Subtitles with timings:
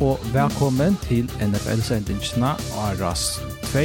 [0.00, 3.40] og velkommen til NFL-sendingsene av RAS
[3.72, 3.82] 2.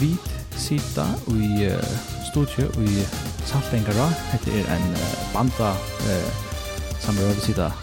[0.00, 0.14] Vi
[0.56, 1.92] sitter i uh,
[2.30, 3.04] studiet i
[3.44, 4.06] Saltengara.
[4.32, 5.04] Dette er en uh,
[5.34, 5.74] banda
[6.08, 6.30] uh,
[7.02, 7.74] som vi sitter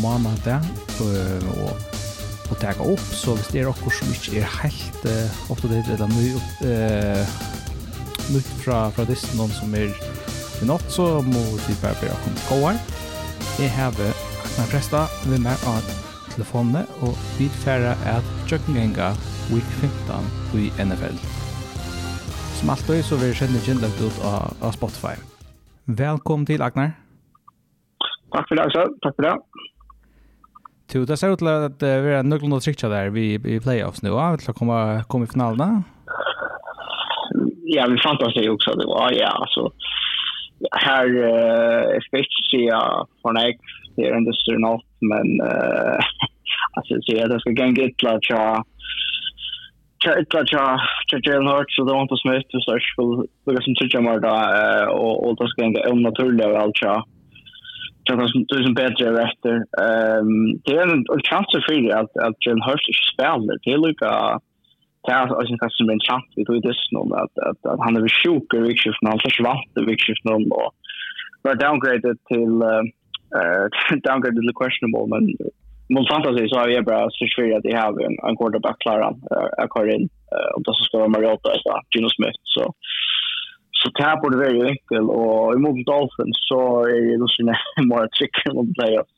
[0.00, 0.64] mamma der
[1.02, 1.76] uh, og,
[2.48, 3.06] og tager opp.
[3.12, 7.38] Så hvis det er okkur som ikke er helt uh, opp det, eller mye uh,
[8.32, 12.20] nytt fra, fra disse noen som er i natt, så må vi bare be dere
[12.24, 12.84] komme til gåer.
[13.60, 15.99] Jeg har Agnar Presta, vi er med av
[16.34, 19.12] telefonene, og vi færre at tjøkkengenga
[19.52, 21.16] week 15 i NFL.
[22.58, 25.14] Som alltid så vil jeg kjenne kjennlagt ut av, av Spotify.
[25.86, 26.92] Velkommen til, Agnar.
[28.34, 28.92] Takk for det, Aksel.
[29.02, 29.36] Takk for det.
[30.90, 34.02] Tu, det ser ut til at vi er nøkkelen og trykja der vi, i playoffs
[34.02, 34.34] nå, ja?
[34.42, 34.78] til å komme,
[35.10, 35.84] komme i finalen?
[37.70, 39.68] Ja, vi fant oss det også, det var, ja, altså,
[40.82, 42.80] her, uh, jeg skal ikke si, ja,
[43.22, 43.62] for meg,
[43.94, 45.98] det er en dyster nok, men uh,
[46.76, 48.64] alltså så jag det ska gå en gilla tja
[50.04, 53.74] tja tja tja tja Jalen Hurts det var Smith smitt så jag skulle det som
[53.74, 54.36] tja mer då
[55.00, 57.04] och och det ska gå en naturlig väl tja.
[58.08, 59.52] Tja det är som bättre efter
[59.86, 60.32] ehm
[60.64, 62.80] det är en chans för det att att Jalen Hart
[63.12, 63.56] spelar.
[63.64, 64.40] Det är lika
[65.04, 68.08] det är alltså inte som en chans vi tog det snart att att han är
[68.22, 70.72] sjuk i vikskiften han försvann i vikskiften och
[71.42, 72.82] var downgraded till uh,
[74.04, 75.24] downgraded är questionable, men
[75.94, 79.00] mot fantasy så har jag bara så svårt att jag har en, en quarterback klar
[79.06, 79.16] han
[79.60, 80.08] jag kör in
[80.54, 82.74] och då så ska vara Mariota så Gino Smith så
[83.78, 87.54] så det här borde vara enkel och emot Dolphins så är det nog sina
[87.90, 89.08] mer trick om playoff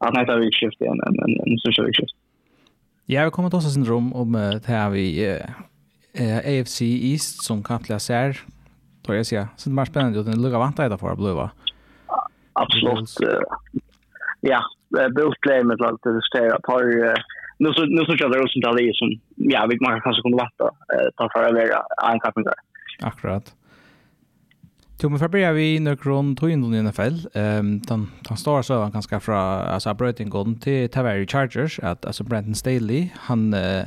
[0.00, 2.04] att nästa vecka skift en en en, en större vecka
[3.06, 5.32] Ja, vi kommer också syndrom om det här vi
[6.50, 8.40] AFC East som kapitalär
[9.04, 9.48] tror jag säga.
[9.56, 11.42] Så det är mer spännande och den lugga vantar jag därför att blöva.
[11.42, 11.65] Mm.
[12.62, 13.10] Absolut.
[14.40, 16.82] Ja, Biltley med allt det där par
[17.58, 20.70] nu så nu så kör det Rosenthal det som ja, vi man kanske kunde vänta
[21.16, 22.44] ta för att vara en kapning
[23.02, 23.54] Akkurat.
[25.02, 27.16] Jo, men för vi när Kron tog in i NFL.
[27.34, 32.06] Ehm den den står så han ganska fra alltså Brighton Golden till Tavares Chargers att
[32.06, 33.84] alltså Brandon Staley han uh,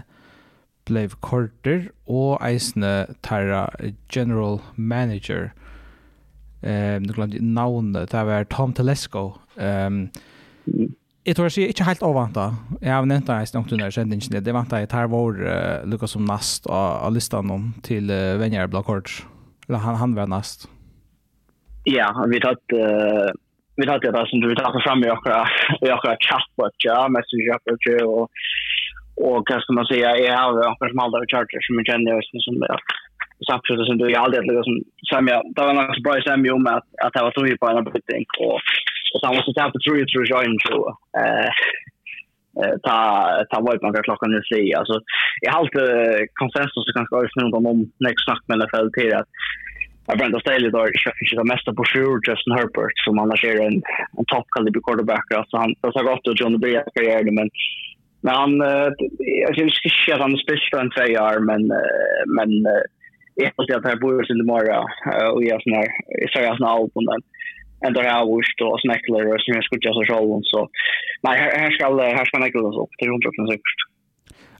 [0.85, 3.69] blev korter och Eisne Tyra
[4.09, 5.53] general manager
[6.61, 10.09] ehm nu glömde namn det var Tom Telesco ehm
[11.25, 12.43] Jeg tror jeg ikke helt avvanta.
[12.81, 14.43] Jeg har nevnt det i under sendingen.
[14.45, 18.39] Det vant jeg tar vår uh, Lukas som nast av, av listan om til uh,
[18.39, 19.27] Venjar Blakort.
[19.67, 20.69] Eller han, han var nast.
[21.85, 23.29] Ja, vi tatt uh,
[23.77, 25.51] vi tatt det som vi tatt fram i akkurat,
[25.85, 28.29] i akkurat chatbot, ja, messenger chatbot, og
[29.19, 32.21] og hva skal man si, jeg har jo akkurat som aldri charger som jeg kjenner
[32.29, 32.61] som, som,
[33.47, 34.75] sapshotar som du jag aldrig liksom som
[35.11, 38.25] sämja det var något bra sämja om att att det var tror på en byting
[38.45, 38.59] och
[39.13, 40.73] och sen måste ta på tror tror jag inte
[41.19, 41.49] eh
[42.85, 42.97] ta
[43.49, 44.95] ta vad man kan klockan nu se alltså
[45.41, 45.89] jag har alltid
[46.41, 49.29] konsensus så kanske också någon om nästa snack med NFL till att
[50.09, 53.77] Jag brände Staley då köpte det mesta på Shure Justin Herbert som annars är en,
[54.19, 55.27] en toppkaliber quarterback.
[55.39, 57.49] Alltså han har gått och John DeBrea karriär men
[58.21, 58.51] men han
[59.43, 59.75] jag ska inte
[60.05, 61.61] säga att han är spelare för en två men
[62.37, 62.51] men
[63.43, 64.85] jag måste att här bor så imorgon
[65.33, 65.87] och jag sån här
[66.31, 67.21] så jag sån album men
[67.85, 70.69] en där jag wish då snacklar och som jag skulle just så album så
[71.23, 71.85] nej här ska
[72.19, 73.79] här ska näkla oss upp till 100% säkert.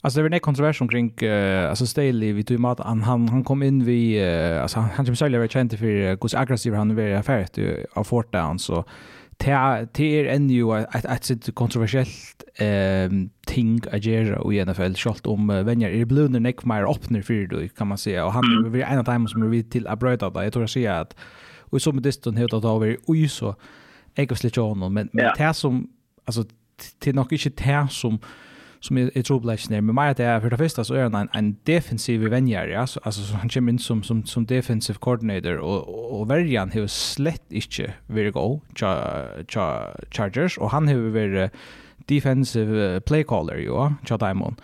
[0.01, 3.43] Alltså det var en kontrovers omkring uh, alltså Staley vi tog mat han han han
[3.43, 6.95] kom in vi uh, alltså han han kanske själv var känd för hur aggressiv han
[6.95, 7.59] var i affäret
[7.93, 8.85] av Fort down så
[9.39, 15.49] det er ennå et, et, et kontroversielt ehm ting å gjøre i NFL, selv om
[15.49, 18.69] uh, venner er blunder nekk mer åpner for det, kan man säga Og han er
[18.69, 18.75] mm.
[18.83, 20.43] en av dem som er vidt til å brøyde det.
[20.43, 21.15] Jeg tror jag sier at
[21.71, 23.53] og i som distan helt at over ui så
[24.17, 25.33] jeg har slitt men, men yeah.
[25.37, 25.87] det som,
[26.27, 26.43] altså,
[26.99, 28.19] till nok ikke det som
[28.79, 29.81] som är ett roligt där.
[29.81, 32.79] men mer att det är för det första så är han en, en defensiv vänjare
[32.79, 36.87] alltså alltså så han kommer in som som som defensive coordinator och och värjan har
[36.87, 41.51] slett inte very go cha, cha, Chargers och han har varit
[42.05, 43.65] defensive play caller ju
[44.09, 44.55] ja Diamond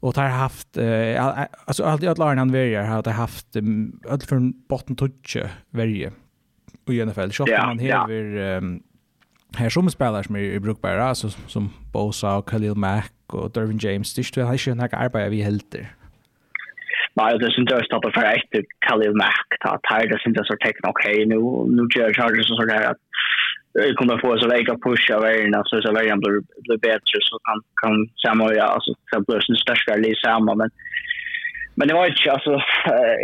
[0.00, 4.54] och har haft eh, alltså alltid alla han värjar har det haft um, allt från
[4.68, 5.36] botten touch
[5.70, 6.12] värje
[6.86, 8.62] och i NFL så yeah, han har yeah.
[8.62, 8.82] um,
[9.56, 14.14] här som spelar som är brukbara alltså som Bosa och Khalil Mack och Dervin James.
[14.14, 15.88] Det är ju inte några arbete vi helt där
[17.14, 19.48] Nej, det syns jag stoppar för ett Khalil Mack.
[19.60, 21.38] Ta tar det syns jag så tecken okej nu
[21.76, 23.02] nu gör Chargers så där att
[23.74, 27.38] det kommer få så väga pusha vägen alltså så så vägen blir blir bättre så
[27.46, 27.94] kan kan
[28.24, 30.70] samma ja alltså så blir det största lite samma men
[31.78, 32.52] Men det var inte alltså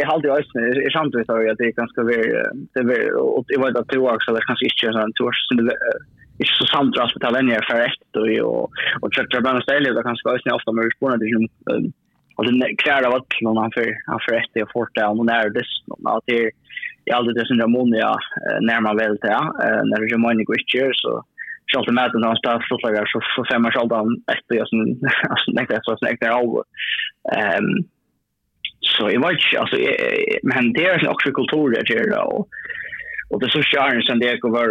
[0.01, 2.29] jag hade ju ösnen i samtidigt har jag det ganska väl
[2.75, 3.01] det var
[3.37, 5.55] och det var det två år så det kanske inte så två ikke så
[6.39, 8.65] det är så samtras med talenier för ett og, og
[9.03, 11.47] och tjöttra bland ställe det kanske ösnen ofta med spåren det som
[12.45, 15.35] det den av vad noen han for, han for ett og fort det, og noen
[15.37, 16.41] er det någon att det
[17.06, 18.15] är aldrig det syndrom ja
[18.69, 19.41] när man väl det
[19.89, 21.12] når det är många ikke, så
[21.71, 24.81] Sjalt med att han spelar fotlagar så för fem år sedan efter jag som
[25.33, 26.65] alltså nästa så nästa år.
[27.37, 27.94] Ehm
[28.85, 29.77] så jag vet inte alltså
[30.43, 32.47] men det är också kultur där det då
[33.31, 34.69] och det så skärn sen det går var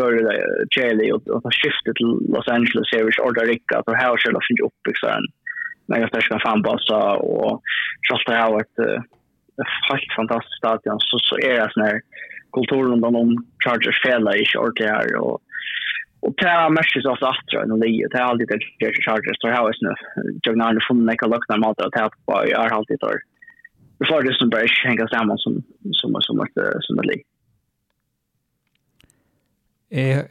[0.00, 2.92] var det Chile och och skiftet till Los Angeles.
[2.92, 5.20] Här i Orda Rica för här skulle finna upp liksom
[5.86, 7.62] när jag ska fan bara så och
[8.26, 8.66] har Howard
[9.90, 11.00] helt fantastiskt stadion.
[11.00, 12.00] Så så är det sån här
[12.52, 15.40] kulturen om Chargers fälla i short här och
[16.22, 18.08] Och det här märkes också att det är en lio.
[18.08, 19.38] Det är alltid det här charges.
[19.40, 19.92] Det här är nu.
[20.42, 22.10] Jag har aldrig funnit några luckna mat att det här
[22.52, 23.18] jag har alltid det.
[23.98, 26.46] Det får det som bara hänga samman som, som, som, som,
[26.80, 27.22] som ett lio.
[29.92, 30.24] Jeg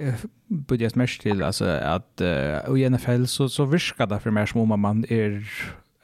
[0.68, 2.22] burde jeg mest til altså, at
[2.68, 5.38] uh, i NFL så, så virker det for meg som om man er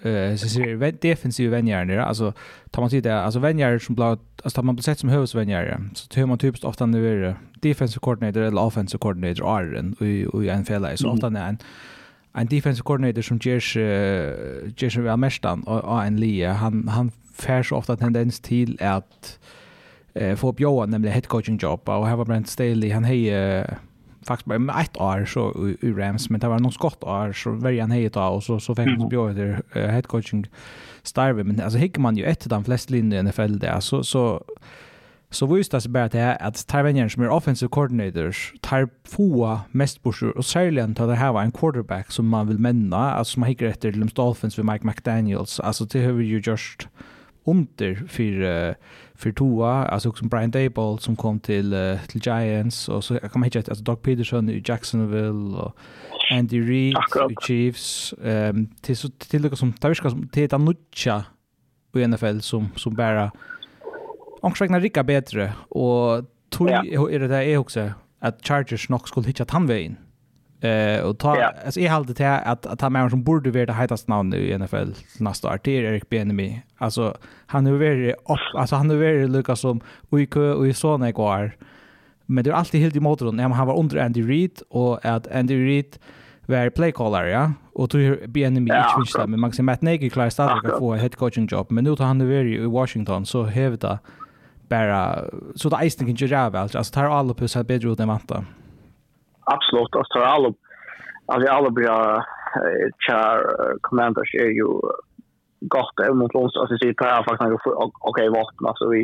[0.01, 2.33] eh så ser defensiva vänjärn alltså
[2.71, 6.07] tar man titta alltså vänjer som blå alltså tar man på sätt som huvudvänjärn så
[6.07, 9.93] tar man typiskt ofta när det är defensive coordinator eller offensive coordinator är en
[10.33, 11.57] och i en fälla så ofta när en
[12.33, 13.59] en defensive coordinator som ger
[14.81, 19.39] ger sig väl mest och en lie han han fär så ofta tendens till att
[20.13, 23.31] eh, få upp Johan nämligen head coaching jobb och här var Brent Staley han hej
[24.27, 27.33] faktiskt bara med ett år så i, i Rams men det var någon skott år
[27.33, 30.47] så varje han hejt och så så fick han bjöd det uh, head coaching
[31.03, 34.03] starve men alltså hickar man ju ett av de flesta linjer i NFL där så
[34.03, 34.43] så
[35.29, 40.37] så visst det bara det att Tarvenian som är offensive coordinators tar få mest bursor
[40.37, 43.65] och särskilt tar det här var en quarterback som man vill männa alltså man hickar
[43.65, 45.59] efter de Dolphins med Mike McDaniels.
[45.59, 46.87] Alltså det har ju just
[47.43, 48.73] under för uh,
[49.17, 53.31] för toa alltså som Brian Dayball som kom till uh, till Giants och så jag
[53.31, 55.77] kommer hitta alltså Doug Peterson i Jacksonville och
[56.31, 56.95] Andy Reid
[57.29, 58.13] i Chiefs.
[58.23, 61.25] Ehm um, till så till det som tar som till ett nutcha
[61.95, 63.31] i NFL som som bara
[64.41, 69.45] Angstregna rika bättre och tog är det där är också att Chargers nog skulle hitta
[69.45, 69.97] tanvägen
[70.61, 71.53] Eh och ta yeah.
[71.65, 74.57] alltså är halt det att att han människor som borde vara det hetast namn i
[74.57, 76.61] NFL nästa år till Erik Benemi.
[76.77, 78.15] Alltså han är väl
[78.53, 81.51] alltså han är väl Lucas som UIK och i såna går.
[82.25, 83.35] Men det är alltid helt i motorn.
[83.35, 85.97] när han var under Andy Reid och att Andy Reid
[86.45, 87.51] var play caller ja.
[87.73, 91.47] Och till Benemi i Twitch men Max Matt Nagy klarar stadigt att få head coaching
[91.51, 91.67] job.
[91.69, 93.99] Men nu tar han över i Washington så hävda
[94.69, 95.23] bara
[95.55, 96.61] så det är inte kan göra väl.
[96.61, 98.45] Alltså tar alla på så bättre ut än vänta.
[99.55, 100.53] absolut, alltså alla,
[101.25, 104.97] alltså alla blir eh, kär eh, commanders är ju eh,
[105.75, 106.55] gott även mot Lunds.
[106.57, 107.67] Alltså det är faktiskt
[108.09, 108.67] okej vapen.
[108.67, 109.01] Alltså vi,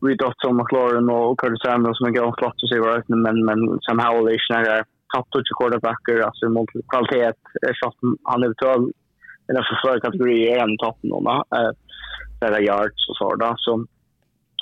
[0.00, 3.44] vi dött som McLaurin och Curtis Samuel som är gång flott att se vad men,
[3.44, 4.84] men Sam Howell är inte nära
[5.14, 7.38] topptouch quarterbacker, alltså mot kvalitet,
[7.68, 8.88] eftersom han eventuellt
[9.48, 11.26] i den för kategorin, är en topp någon,
[12.46, 13.54] äh, yards och sådär.
[13.56, 13.86] Så,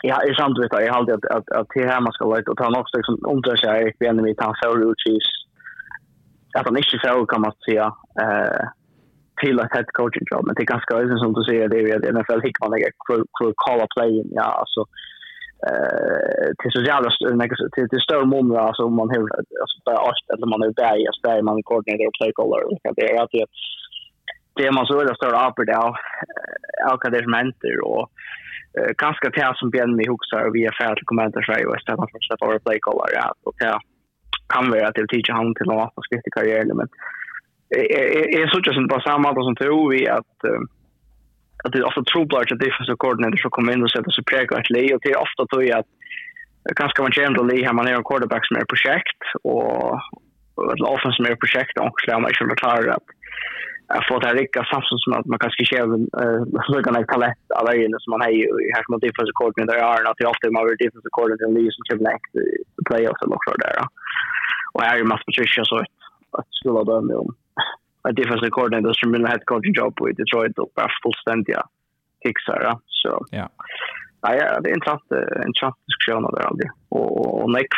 [0.02, 2.80] i samtal vet jag alltid att haltia, että, det här man ska että hän on
[2.80, 5.26] också liksom, omtöisiä eri pieni, mitä hän får ut siis,
[6.56, 7.86] että hän ikke får, kan man säga,
[8.22, 8.64] eh,
[9.40, 10.42] till ett head coaching job.
[10.46, 12.74] Men det är ganska ösen som du säger, det är ju att NFL hickar man
[12.74, 12.92] lägger
[13.38, 14.80] för call up playen, ja, alltså.
[15.68, 17.08] Eh, till så jävla
[17.74, 19.20] till, till större moment, alltså om man har,
[19.62, 19.98] alltså, där,
[20.32, 22.92] eller man är där, alltså där man koordinerar och playcaller, liksom.
[22.96, 23.44] det är alltid
[24.60, 25.96] det är man så öra större apor där och
[27.02, 28.04] vad det som händer och
[29.04, 32.10] ganska till som björn med huxar och vi är färdiga kommentarer så är ju istället
[32.10, 33.78] för att släppa våra playcaller ja, och det
[34.52, 36.88] kan vara att det tidigare han till något som skrift i karriären men
[38.40, 40.36] är så tjockt som på samma sätt som tror vi att
[41.64, 44.60] att det är ofta troblart att defensive coordinator som kommer in och sätter sig präglar
[44.60, 45.90] ett li och det är ofta tror jag att
[46.80, 49.98] ganska man känner li här man är en quarterback som är projekt och
[50.72, 53.08] ett offense som är projekt och så man inte klarar att
[53.94, 55.98] jag får det rikka samtidigt som att man kanske kräver
[56.66, 59.76] så kan jag kalla ett av ögonen som man har ju här som defensive coordinator
[59.76, 63.36] är att det ofta man har defensive coordinator i som kommer läkt i playoffs eller
[63.36, 63.76] också där.
[64.74, 65.76] Och här är Mats Patricia så
[66.38, 67.30] att skulle då med om
[68.04, 71.62] att defensive coordinator som vill ha ett coaching job i Detroit och bara fullständiga
[72.22, 72.60] kicksar.
[73.00, 73.46] Så ja.
[74.24, 76.70] Nej, det är intressant, en intressant diskussion där aldrig.
[76.96, 77.72] Och, och, och Nick,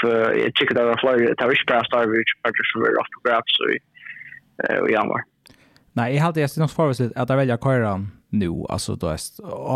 [0.44, 2.32] jag tycker det var fler, det var inte bara Starvich,
[2.72, 3.76] som var off på grabs i
[4.92, 5.22] januari.
[5.92, 9.18] Nej, jag hade just något förvisligt att jag väljer köra nu alltså då är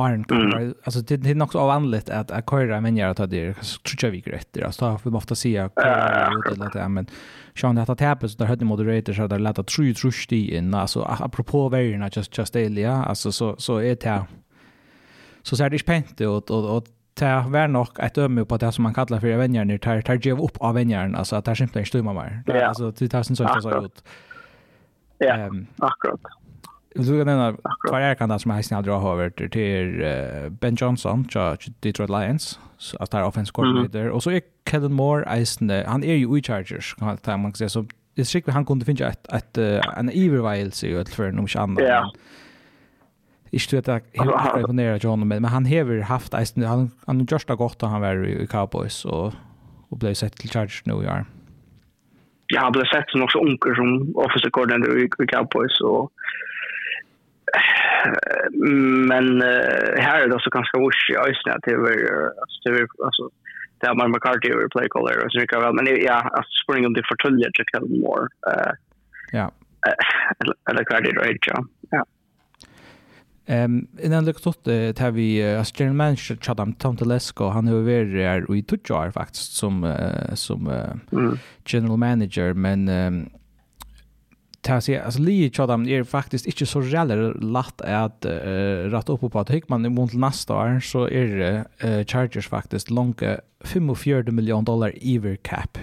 [0.04, 0.74] Arn mm.
[0.84, 4.10] alltså det, det är något avvanligt att att köra men jag tar det tror jag
[4.10, 7.06] vi rätt alltså då får man ofta se att det det men
[7.54, 10.74] Sean det att tappa så där hade moderator så där låta true true sti in
[10.74, 14.24] alltså apropå vägarna just just Elia alltså så så är det
[15.42, 18.82] så ser det spänt ut och och ta vär nog ett ömme på det som
[18.82, 21.88] man kallar för vänjaren tar tar ge upp av vänjaren alltså att det simpelt inte
[21.88, 22.62] stämmer mer.
[22.62, 24.04] Alltså det tar sin så ut.
[25.18, 26.20] Ja, um, akkurat.
[26.94, 27.56] Du kan nämna
[27.88, 30.02] kvar är kan det som hästen aldrig har hört till
[30.50, 32.58] Ben Johnson, Charge Detroit Lions,
[32.98, 34.14] att där offense coordinator mm -hmm.
[34.14, 37.54] och så är Kellen Moore Eisen han är ju i Chargers kan man ta man
[37.54, 39.58] säga så det skickligt han kunde finna ett ett
[39.96, 41.84] en övervälse ju att för någon annan.
[41.84, 42.12] Ja.
[43.50, 47.48] Jag tror att jag helt imponerar John men han har haft Eisen han han det
[47.48, 49.32] har gått han var i Cowboys och
[49.88, 51.24] och blev sett till Chargers nu i år
[52.46, 56.12] jag hade sett som också onkel som officer coordinator i, i Cowboys och
[59.08, 61.90] men uh, här är det också ganska wush i ösnen att det var
[63.04, 63.30] alltså
[63.78, 66.86] det har man McCarthy över play caller och så mycket väl men ja att springa
[66.86, 68.72] om det förtöljer till Kevin Moore uh,
[69.32, 69.50] ja
[70.70, 71.64] eller Cardi Rage ja.
[73.46, 78.12] Ehm innan det stod det här vi alltså general manager Chadam Tantalesco han har varit
[78.12, 79.94] där i två år faktiskt som
[80.34, 80.70] som
[81.64, 82.88] general manager men
[84.66, 88.30] ta sig alltså Lee Chadam är faktiskt inte så jävla lätt att uh,
[88.90, 91.64] rätta upp på att Hickman man mot nästa år så är det
[92.04, 93.22] Chargers faktiskt långt
[93.60, 95.78] 45 miljoner dollar ever cap.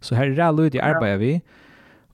[0.00, 1.40] Så här är det lite arbete vi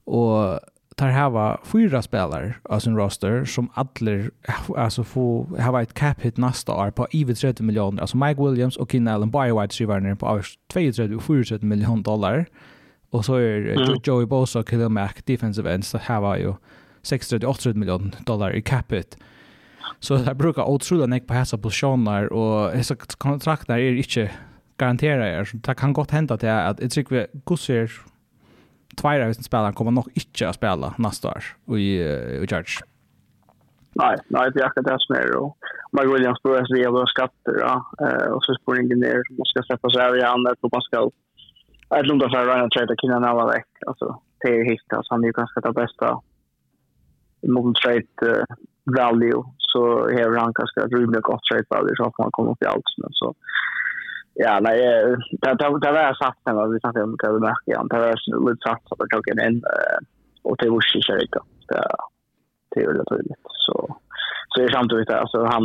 [0.05, 0.61] och
[0.97, 4.31] tar hava fyra spelare av sin roster som alla
[4.76, 8.00] alltså får hava ett cap hit nästa år på över 30 miljoner.
[8.00, 11.59] Alltså Mike Williams och Keenan Allen by White receiver ner på över 32 och 34
[11.62, 12.47] miljoner dollar.
[13.11, 14.00] Och så är mm.
[14.05, 16.55] Joey Bosa och Khalil Mack defensive ends så hava ju
[17.03, 19.19] 68 miljoner dollar i cap hit.
[20.00, 24.31] Så där brukar otroligt nek på hessa positioner och hessa kontrakter är inte
[24.76, 27.91] garanterar så Det kan gott hända till att jag tycker vi gosser
[28.97, 32.03] tvær av spelaren kommer nog inte att spela nästa år i,
[32.43, 32.83] i Charge.
[34.03, 35.53] Nej, nej, det är akkurat det som är det.
[35.93, 37.75] Mike Williams börjar sig jävla skatter, ja.
[38.00, 39.23] Eh, och så spår ingen ner.
[39.38, 41.11] Man ska släppa sig av i andet och man ska...
[41.88, 43.73] Jag tror inte Ryan Trade Keenan nära väck.
[43.87, 44.93] Alltså, det är hit.
[44.97, 46.21] Alltså, han är ju ganska det bästa
[47.47, 48.47] mot trade
[48.85, 49.43] value.
[49.59, 52.85] Så har han ganska rymligt gott trade value så att man kommer upp i allt.
[53.11, 53.35] Så
[54.38, 54.78] Ja, nej,
[55.43, 57.57] det det det var sagt när vi satt om det där.
[57.66, 57.88] igen.
[57.90, 59.62] det var lite sagt att det tog in
[60.43, 61.40] och det var ju så det.
[62.71, 63.47] Det är det tydligt.
[63.66, 63.97] Så
[64.49, 65.62] så är samtidigt alltså han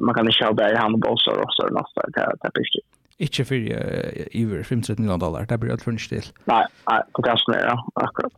[0.00, 2.82] man kan köra där han bossar och så nästa det det blir.
[3.18, 3.54] Inte för
[4.42, 5.46] över 15 dollar.
[5.48, 6.22] Det blir allt för still.
[6.44, 8.32] Nej, nej, på kassan ja, akkurat.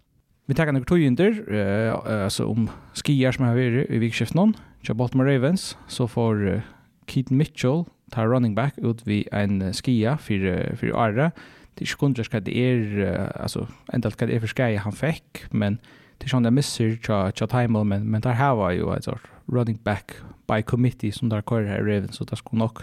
[0.46, 4.54] Vi tar några tojinder, eh, alltså om skier som har varit i vikskiftet någon,
[4.94, 6.62] Baltimore Ravens, så får
[7.06, 11.30] Keith Mitchell ta running back ut vi en skia för för Arra.
[11.74, 15.44] Det är kunde ska det är alltså ändå ska det är för skia han fick
[15.50, 15.78] men
[16.18, 19.78] det sån där missar cha cha time men men där har var ju alltså running
[19.82, 20.12] back
[20.46, 22.78] by committee som där kör här Ravens så det skulle nog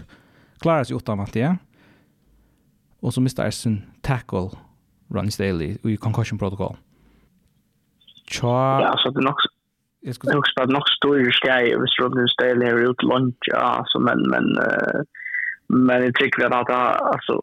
[0.60, 1.58] klara sig utan att det.
[3.00, 4.50] Och så missar sin tackle
[5.10, 6.78] Ronnie Staley i concussion protocol.
[8.28, 8.82] Cha.
[8.82, 9.36] Ja, så det nog
[10.06, 14.00] Jag skulle också bara nog stå i skäj över strömmen ställ här ut lunch alltså
[14.00, 14.46] men men
[15.68, 16.70] men det tycker jag att
[17.14, 17.42] alltså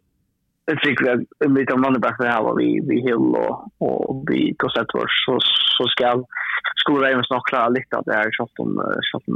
[0.66, 1.18] det tycker jag
[1.56, 4.90] lite om andra bättre här var vi vi hill och och vi då sett
[5.26, 5.38] så
[5.76, 6.24] så ska
[6.76, 8.66] skulle även nog klara lite att det är så att de
[9.10, 9.26] så att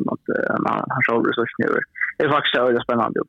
[0.67, 1.79] man har så resurser nu.
[2.19, 3.21] Det är faktiskt väldigt spännande.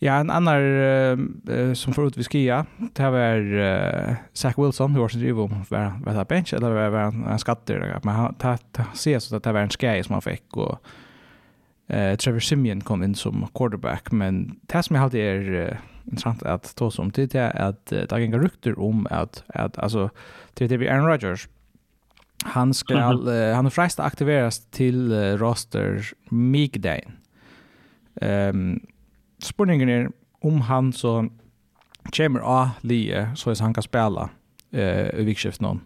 [0.00, 5.08] Ja, en annan uh, som förut vid skia, det var uh, Zach Wilson, hur var
[5.08, 8.00] sin driv om var, var det bench eller var, var en, en skatter.
[8.02, 10.78] Men han ta, ta, ser så att det var en skia som han fick och
[11.90, 14.12] uh, Trevor Simeon kom in som quarterback.
[14.12, 17.98] Men det som jag alltid är uh, intressant att ta oss om är att uh,
[17.98, 20.10] det är inga rykter om att, att alltså,
[20.54, 21.48] till det vi Aaron Rodgers,
[22.44, 27.12] han ska, uh, han är fräst aktiveras till uh, roster Migdain.
[28.20, 28.80] Ehm um,
[29.42, 30.08] spurningen er
[30.40, 31.28] om han så
[32.16, 34.30] kommer av lige så att han kan spela
[34.70, 35.80] eh, i vikskift någon.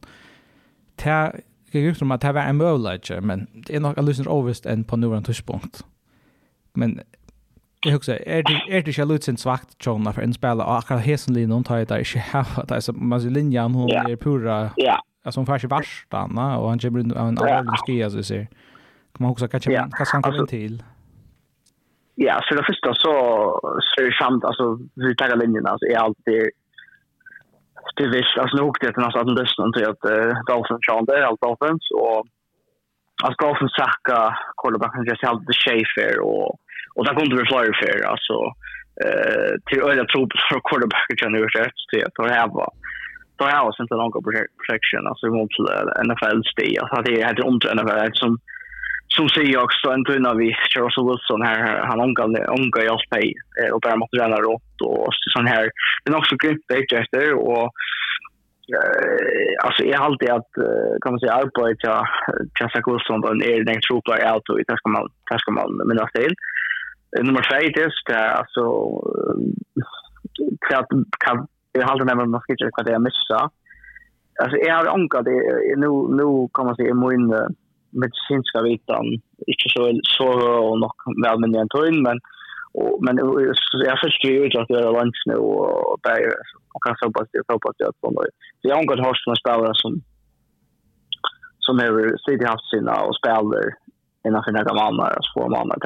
[0.96, 1.32] Det
[1.72, 4.66] jag ryktar om att det var en möjlighet men det är nog en lösning överst
[4.66, 5.84] än på nuvarande tidspunkt.
[6.74, 7.00] Men
[7.86, 11.02] jag också är det är det jag lutar svagt John för en spelare och akkurat
[11.02, 14.70] hesen linjen tar jag där inte ha att så man ser linjen hon är pura
[14.76, 18.48] ja alltså hon färs värst Anna och han kommer en allvarlig skia så ser.
[19.18, 20.82] man också kanske kanske han kommer till.
[22.14, 23.12] Ja, så det första så
[23.80, 26.42] så är det sant alltså vi tar linjen alltså är alltid
[27.96, 31.40] det visst alltså nog det alltså att lyssna till att uh, Dolphins Sean där allt
[31.40, 32.20] Dolphins och
[33.22, 34.18] alltså Dolphins sacka
[34.60, 36.48] quarterbacken just held the Schaefer och
[36.94, 38.36] och där kommer det flyr för alltså
[39.04, 42.72] eh till öra tro för quarterbacken kan ju rätt till att det här var
[43.36, 44.24] då är alltså inte någon
[44.60, 45.54] protection alltså mot
[46.08, 48.30] NFL-stil alltså det är helt ont NFL som
[49.16, 53.34] som säger också en tunna vi Charles Wilson här han ångar ångar jag spej
[53.72, 55.70] och bara måste ränna rått och sån här.
[56.04, 57.64] Men också grymt det efter och
[58.76, 60.52] eh alltså jag har alltid att
[61.02, 62.08] kan man säga arbeta
[62.60, 66.00] Jessica Wilson då är den tropar out och det ska man det ska man men
[66.00, 66.34] att till
[67.26, 68.62] nummer 5 det alltså
[70.68, 70.84] kan
[71.24, 73.50] kan jag håller med man ska inte vad det är missa
[74.42, 75.38] alltså jag har omgav det
[75.82, 77.26] nu nu kan man säga i min
[78.00, 79.06] medicinska vitan
[79.52, 79.82] inte så
[80.16, 80.28] så
[80.68, 80.92] och nog
[81.24, 82.18] väl men jag tror men
[82.78, 83.14] och men
[83.90, 86.20] jag förstår ju att det är lunch nu och där
[86.72, 88.10] och kan så pass det så pass det Så
[88.62, 89.92] det jag har gått hårt med spelare som
[91.66, 91.92] som är
[92.24, 93.64] city haft sina och spelar
[94.26, 95.84] innan för några månader så får man att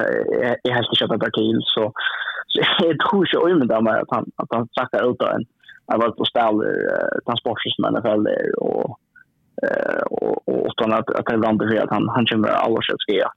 [0.63, 1.83] jag helst köpa per till så
[2.87, 5.43] jag tror så om det där att han att han sackar ut en
[5.87, 6.73] jag var på ställer
[7.25, 7.95] transporters men
[8.57, 8.99] och
[9.63, 13.01] eh och och utan att att det landar för att han han kommer alla att
[13.01, 13.31] skriva.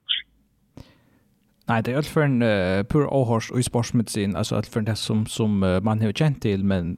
[1.65, 5.25] Nej, det är för en uh, pur ohors och sportsmedicin, alltså att för det som
[5.25, 6.97] som uh, man har känt till men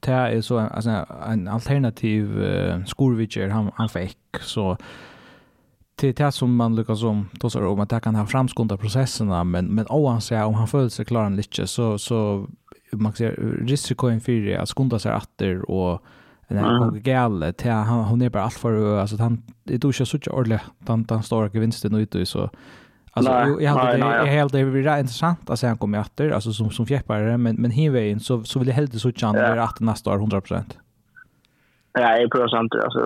[0.00, 0.90] det är så alltså
[1.26, 4.76] en alternativ uh, skolvitcher han han fick så
[5.96, 9.66] till det som man lyckas som så om att det kan ha framskunda processerna men
[9.66, 12.46] men oavsett om han föll sig en lite så så
[12.92, 13.32] man ser
[13.66, 16.02] risikoen för att skunda sig åter och
[16.48, 19.92] Men det kom gal till han hon är bara allt för alltså han det då
[19.92, 22.50] kör så tjocka ordle tant han står och vinsten ut ute, så
[23.12, 26.30] alltså jag hade det är helt det är rätt intressant att se han kommer åter
[26.30, 27.36] alltså som som fjäppare.
[27.36, 30.40] Men men hinvägen så så vill jag helt så tjocka han att nästa år 100
[31.92, 33.02] Ja, jag tror sant alltså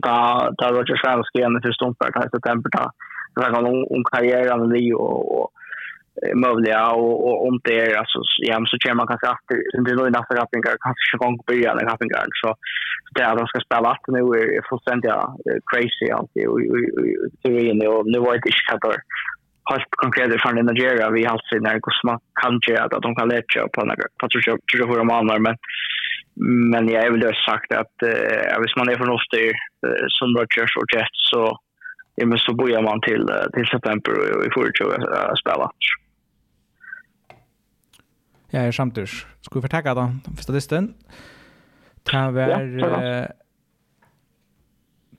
[0.00, 2.92] ta ta Roger Svensk igen för stumpar i september ta.
[3.34, 4.60] Det var någon om karriären
[4.94, 5.50] och
[6.34, 10.02] möjliga och, och om det är alltså ja så kör man kanske att det då
[10.02, 10.52] nog nästa att
[10.86, 12.10] kanske ska gång på igen eller någonting
[12.42, 12.48] så
[13.14, 15.10] det är de ska spela att nu är fullständigt
[15.70, 16.60] crazy allt det och
[17.42, 18.96] teorin och nu var det inte att
[19.70, 21.10] helt konkret från Nigeria.
[21.10, 24.80] Vi har sett när Gusma kan göra att de kan lägga på några patruljer tror
[24.80, 25.56] jag hur de använder men
[26.72, 29.46] men jag vill ju sagt att eh, hvis man är från Öster
[29.86, 31.42] uh, som Rogers och Jets så
[32.20, 35.70] ja, men så börjar man till, till september och i förra att spela.
[38.50, 39.10] Ja, jag samtidigt.
[39.40, 40.94] Ska vi förtäcka då, första listan?
[42.02, 42.48] Det var...
[42.48, 43.26] Ja,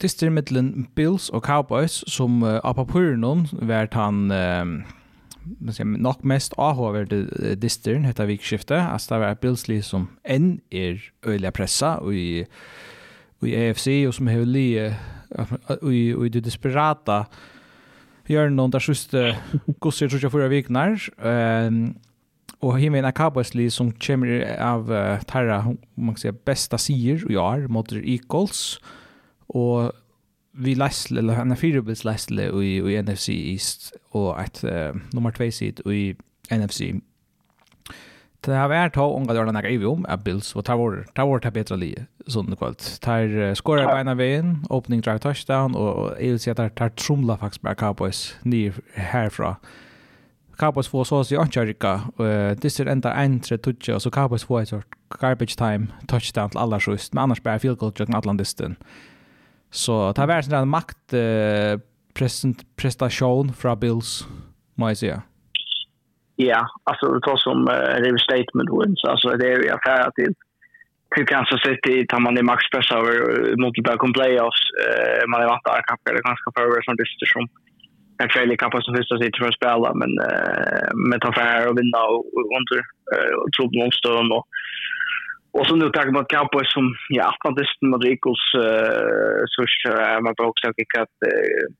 [0.01, 4.81] Dyster mittlen Bills og Cowboys som uh, av papuren vært han uh,
[5.85, 8.81] nok mest avhåverde dysteren heter vikskiftet.
[8.81, 12.47] Altså det var Bills som enn er öliga pressa och i
[13.47, 14.93] i AFC och som har li
[15.82, 17.25] i i det desperata
[18.25, 19.13] gör någon där just
[19.80, 21.95] gosse tror jag förra veckan ehm
[22.62, 27.38] och himme en Cowboys som kommer av uh, Terra man kan säga bästa sier i
[27.38, 28.80] år mot Eagles
[29.47, 29.91] och
[30.51, 35.01] vi läsle eller han är fyra bits läsle i i NFC East och ett uh,
[35.12, 36.15] nummer 2 seed i
[36.51, 36.82] NFC
[38.41, 41.04] Det har vært to unga dørna nekka ivi om, er Bills, og tar vår
[41.43, 41.91] ta betra li,
[42.25, 42.82] sånn det kvalt.
[43.04, 47.38] Tar skorar beina veien, opening drive touchdown, og jeg vil si at tar, tar trumla
[47.38, 49.60] faktisk bare Cowboys nye herfra.
[50.58, 54.73] Cowboys får så å si ankerrika, og disse enda 1-3-2, og så Cowboys får et
[54.73, 58.73] sort garbage time touchdown til aller sjøst, men annars bare field goal til Atlantisten.
[59.69, 61.13] Så det har vært en makt
[62.17, 64.23] prestasjon fra Bills,
[64.82, 65.21] må jeg si, ja
[66.36, 69.04] ja, alltså det tar som uh, statement wins.
[69.04, 70.34] Alltså det är ju affär till
[71.15, 73.15] till Kansas City tar man i maxpress över
[73.62, 74.63] mot det bakom playoffs.
[74.86, 77.48] Uh, man är vant att kappa det ganska förvärre som det som
[78.22, 81.67] en kväll i kappa som första sitt för att spela men uh, men ta för
[81.70, 82.24] och vinna och,
[82.58, 82.78] under
[83.13, 84.46] uh, och tro på motstånd och
[85.58, 89.62] Och så nu tack mot Cowboys som ja, Atlantisten mot Eagles eh uh, så
[90.12, 91.15] är man på också att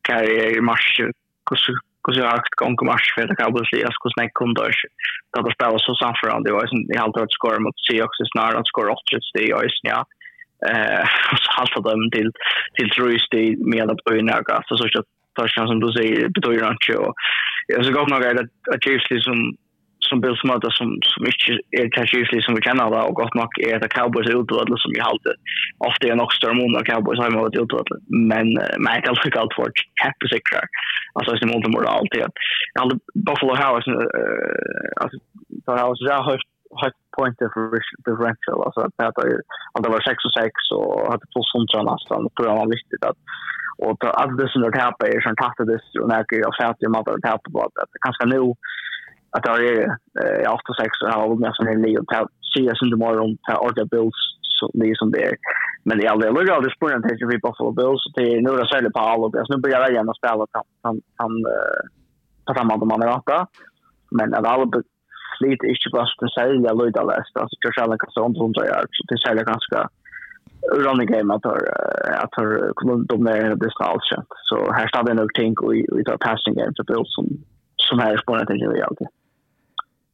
[0.08, 1.12] Carrie i mars hur
[2.08, 3.06] hur så akt gång kom mars?
[3.14, 4.64] För det kan väl sägas hur snäck kom då
[5.34, 8.24] då det stod så samförande det var ju i halvt att score mot sig också
[8.34, 10.00] snarare att skora åtta det är ju ja.
[10.70, 11.04] Eh
[11.44, 12.30] så halta dem till
[12.76, 14.88] till trus det med att öna gas så så
[15.36, 17.14] touchdown som du säger betyder inte och
[17.68, 19.38] jag så gott nog att att Chiefs liksom
[20.12, 23.36] som Bill som som, som inte är kanske just som vi känner då och gott
[23.40, 25.36] nog är det Cowboys utvalda som vi alltid
[25.90, 27.96] ofta är nog större mån Cowboys har varit utvalda
[28.30, 28.48] men
[28.84, 30.66] men jag tycka allt för happy kämpesäkrar
[31.16, 32.28] alltså som mål mot allt det
[32.78, 32.88] jag
[33.28, 33.90] Buffalo House
[35.02, 35.18] alltså
[35.66, 36.52] där har jag högt
[36.84, 37.38] högt point
[38.08, 42.60] differential alltså att det var 6 och 6 och hade två sånt nästan på grund
[42.62, 43.20] av viktigt att
[43.88, 47.06] och att det som det tappar är som tappar det och när jag fattar att
[47.16, 48.42] det tappar på att det kanske nu
[49.36, 49.84] att det är
[50.22, 53.16] eh ofta sex har med sån en Leo ta se oss inte mer
[53.48, 54.20] ta order bills
[54.58, 55.36] så det som det är
[55.86, 58.52] men det är aldrig lugg aldrig det spåren till vi Buffalo Bills det är nu
[58.58, 61.32] det säljer på all och nu börjar jag gärna spela han han han
[62.46, 63.48] på samma de andra åtta
[64.18, 64.66] men att alla
[65.40, 68.66] lite inte bara att sälja lugg alla så alltså jag ska lägga sånt som jag
[68.66, 69.90] gör så det säljer ganska
[70.86, 71.46] running game att
[72.24, 72.48] att för
[73.12, 75.74] de där det ska alltså så här står det nog tänk och
[76.06, 77.26] tar passing game för Bills som
[77.78, 79.08] som här spåren till vi alltid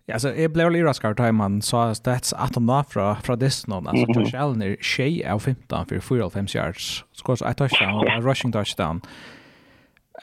[0.07, 3.75] Ja, så jeg ble jo lira skar man sa stats 18 da fra, fra Disney,
[3.75, 8.53] altså Josh Allen er tjej av 15 for 4,5 yards, skårs et touchdown, og rushing
[8.53, 9.01] touchdown.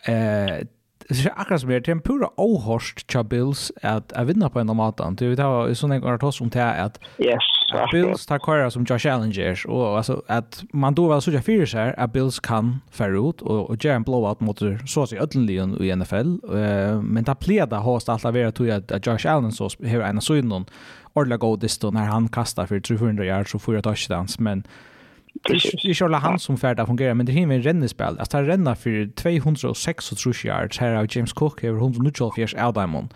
[0.09, 0.65] Eh,
[1.09, 4.61] det är akkurat som är det en pura ohorst tja Bills att jag vinner på
[4.61, 5.17] en av maten.
[5.17, 8.71] Det vi tar sån en gång att om det är att yes, Bills tar kvar
[8.71, 12.41] som Josh Allen och alltså att man då väl såg jag fyra så att Bills
[12.41, 16.15] kan färre ut och, och göra en blowout mot så att säga ödlenligen i NFL.
[16.55, 20.21] Uh, men det pleda har alltid varit att, att Josh Allen så har en av
[20.21, 20.65] synen
[21.13, 24.65] ordentligt god distan när han kastar för 300 yards och fyra touchdowns men
[25.43, 25.55] Det
[25.91, 28.19] är Charles han som färda fungerar, men det hinner en rennespel.
[28.19, 33.15] Att han renna för 206 yards här av James Cook över 194 av Diamond.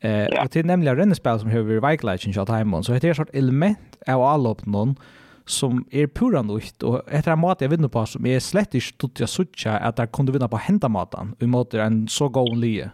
[0.00, 0.42] Eh, ja.
[0.42, 2.86] att det är nämligen rennespel som behöver vägledning så att Diamond.
[2.86, 4.96] Så det är ett sort element av allop någon
[5.44, 8.86] som är pura nytt och ett av mat jag vinner på som är slett inte
[8.86, 12.56] stort jag sucha att jag kunde vinna på hända maten i mot en så god
[12.58, 12.90] lie.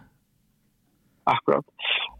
[1.23, 1.65] Akkurat.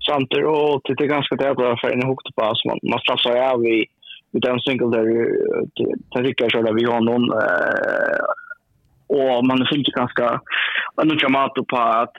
[0.08, 3.86] Samt och det är ganska tävla för en hokt på som man straffar av i
[4.34, 5.06] vi tar en single där
[5.76, 8.24] det där så där vi har någon eh
[9.08, 10.42] och man finns ganska
[10.98, 12.16] man nu kommer på att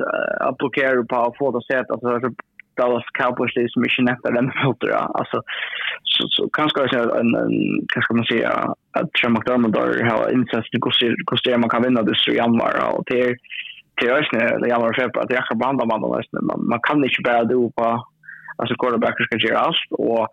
[0.48, 0.68] att på
[1.10, 2.30] på att få det sett alltså så
[2.76, 5.42] Dallas Cowboys det som mission efter den filter alltså
[6.02, 6.80] så så kanske
[7.20, 7.30] en
[7.92, 8.50] kanske man säga
[8.98, 10.94] att Sean McDermott har har insats det går
[11.36, 12.80] så man kan vinna det så januari.
[12.96, 13.36] Och det
[13.96, 16.00] till ösnen det januari för att jag kan blanda man
[16.68, 18.04] man kan inte bara do på
[18.56, 19.86] alltså quarterbacker ska göra allt.
[19.90, 20.28] Och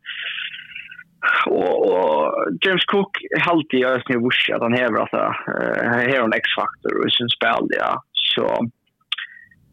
[1.45, 2.34] Og, och
[2.65, 7.12] James Cook helt i ösn i vush att han häver alltså här en X-faktor i
[7.12, 8.03] sin spil, ja.
[8.13, 8.45] Så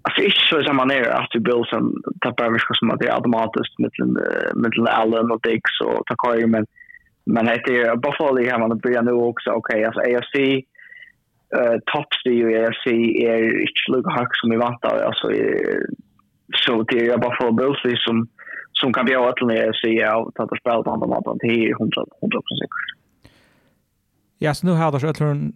[0.08, 3.08] alltså ikke så som man är at du Bills som tappar vi som at det
[3.08, 3.90] er automatisk med
[4.54, 6.66] med Allen och Dix och Takari men
[7.26, 10.34] men det är Buffalo har man börjar nu också okej alltså AFC
[11.58, 12.86] uh, tops i AFC
[13.30, 15.26] är inte lika högt som vi väntar alltså
[16.64, 18.28] så det är Buffalo Bills som
[18.80, 21.70] som kan vi ha ett med sig av att att spela på andra maten till
[21.70, 22.40] 100 100
[24.38, 25.52] Ja, så nu har det så tror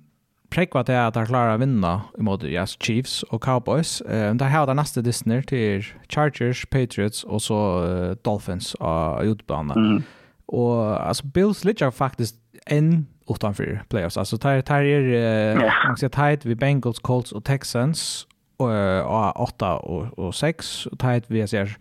[0.52, 4.00] präkva det att de klarar vinna mot yes, Chiefs och Cowboys.
[4.00, 9.74] Eh, där har det nästa Disney till Chargers, Patriots och så uh, Dolphins av utbana.
[9.74, 10.02] Mm.
[10.46, 14.16] Och alltså Bills ligger faktiskt en utanför playoffs.
[14.16, 15.86] Alltså tar tar er eh, yeah.
[15.86, 21.24] man ska tight vid Bengals, Colts och Texans och, uh, 8 och, och 6 tight
[21.26, 21.76] vi ser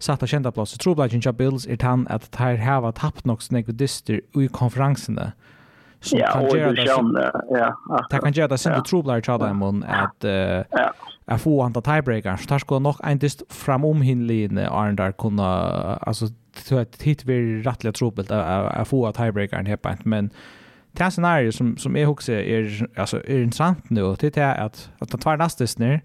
[0.00, 0.78] satt av kända plats.
[0.78, 5.32] Trobladjen av Bills er tann at her hava tapt nok snakk dyster i konferansene.
[6.12, 6.86] Ja, ja, kan gjøre det.
[7.52, 7.72] Ja,
[8.10, 12.36] det kan gjøre det sin du trobladjer til dem at jeg får han til tiebreaker.
[12.36, 15.42] Så det skulle nok en dyst framom hinlinjen Arendar kunne...
[16.08, 16.32] Altså,
[17.02, 20.32] hit blir rettelig trobladjet at jeg får tiebreakeren helt på men
[20.98, 25.10] det scenario som som är också är alltså är intressant nu det är att att
[25.10, 26.00] ta tvärnastis nu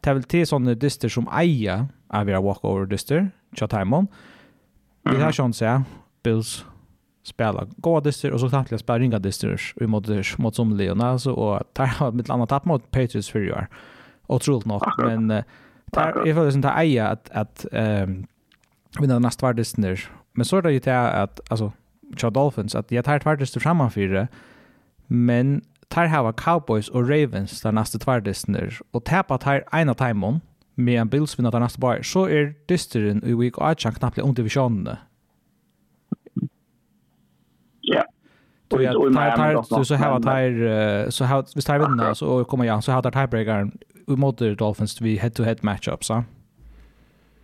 [0.00, 4.06] det vill till såna dyster som eier är vi walkover dyster tja timon.
[5.02, 5.82] Vi har sjans ja,
[6.22, 6.64] Bills
[7.22, 11.32] spela goda distor och så samtidigt spela ringa distor i mot mot som Leona så
[11.32, 13.66] och tar har mitt andra tapp mot Patriots för år.
[14.26, 15.42] Otroligt nog men
[15.92, 18.26] tar i fallet inte eja att att ehm
[19.00, 20.00] vinna nästa var distor.
[20.32, 21.72] Men så är det ju det att alltså
[22.16, 24.28] Chad Dolphins att jag tar tvärtest framan för det.
[25.06, 28.24] men tar har Cowboys och Ravens där nästa tvärt
[28.90, 30.40] och tappa tar ena timon
[30.78, 34.34] med en Bills vinner den nästa bar, så är dysteren i week 8 knappt under
[34.34, 34.96] divisionen.
[37.80, 38.04] Ja.
[38.70, 42.64] Och jag tar tar så här att här så här vi tar vinna så kommer
[42.64, 43.72] jag så här tar tiebreakern
[44.06, 46.24] mot Dolphins vi head to head matchup, så.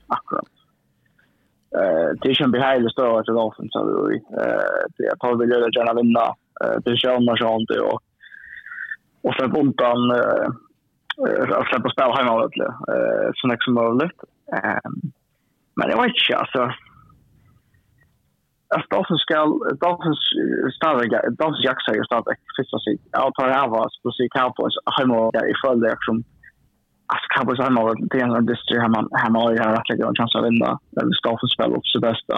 [0.07, 0.49] Akkurat.
[1.77, 4.65] Eh det är ju en behaglig stå att Dolphins så vi eh
[4.97, 6.35] jag tar väl gärna vinna
[6.85, 8.03] divisionen och sånt och
[9.23, 9.99] och för buntan
[11.59, 14.19] att släppa spela hemma och lite eh så som möjligt.
[14.53, 15.13] Ehm
[15.77, 16.63] men det var inte alltså
[18.77, 19.37] att Dolphins ska
[19.85, 20.23] Dolphins
[20.77, 22.95] starta Dolphins jaxa säger starta första sig.
[23.13, 26.17] Jag tar av oss på sig Cowboys hemma där i full där som
[27.13, 30.07] Alltså Cowboys hemma och det är en distrikt hemma hemma och jag har rätt lägga
[30.07, 30.71] en chans att vinna.
[30.97, 32.37] Men Dolphins spelar upp sitt bästa.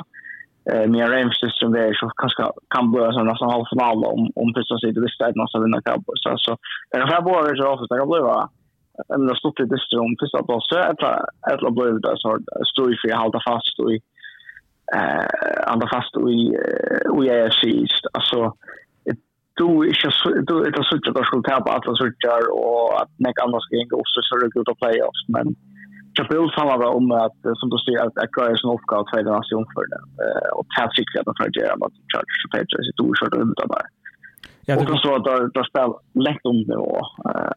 [0.71, 2.43] Eh mina Rams system där så kanske
[2.75, 5.81] kan bli så nästan halvfinal om om första sig det visst är någon som vinner
[5.89, 6.23] Cowboys.
[6.45, 6.53] Så
[6.91, 8.41] det kan vara både så ofta det kan bli va
[9.15, 11.15] eller stått i distro om första plåse eller
[11.51, 12.39] eller blev det så
[12.71, 13.97] stod ju för att hålla fast i
[14.99, 16.43] eh andra fast och i
[17.15, 18.41] och är sist alltså
[19.59, 20.11] du ikke
[20.49, 23.97] du det så ikke at skulle tape alle sorter og at nek andre skal gå
[24.05, 25.47] også så det går til playoffs men
[26.19, 29.37] Kapel samarbeider om at, som du sier, at Akra er sin oppgave til å være
[29.37, 29.99] nasjonførende,
[30.57, 33.69] og til sikkert at man får gjøre med Chargers og Patriots i to kjørt det
[33.75, 33.91] der.
[34.67, 37.07] Ja, och så att det spelar lätt om det och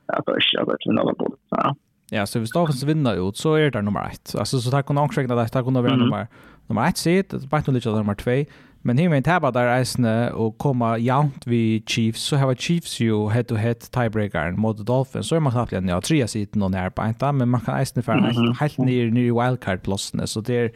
[0.05, 1.35] att det är att vinna på.
[1.49, 1.75] Ja.
[2.11, 4.35] Ja, så hvis Dolphins vinner ut, så er det nummer 1.
[4.39, 6.25] Altså, så takk kunne angstrekne det, takk kunne være nummer,
[6.69, 8.43] nummer 1 sitt, bare noe litt av nummer 2.
[8.81, 13.01] Men här med en tabba där reisende og komma jaunt vi Chiefs, så har Chiefs
[13.01, 16.89] jo head-to-head tiebreakeren mot Dolphins, så er man knappt igjen, ja, tre sitter noen her
[16.89, 18.15] på men man kan reisende fra
[18.59, 20.69] helt ned i wildcard-plossene, så det er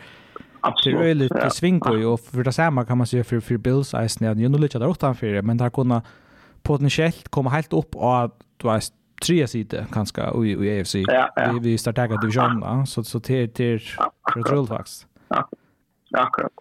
[0.65, 0.99] Absolut.
[0.99, 3.89] Det är lite sving ju och för det samma kan man se för för Bills
[3.89, 6.01] Ice när ju nu lite där utanför men där kunna
[6.63, 8.81] potentiellt komma helt upp och du har
[9.25, 10.95] tre sidor kanske i, i AFC.
[10.95, 11.51] Ja, ja.
[11.51, 13.79] Vi, vi startar division divisionerna så, så till, till
[14.35, 15.07] Retroll faktiskt.
[15.27, 15.49] Ja,
[16.13, 16.51] akkurat.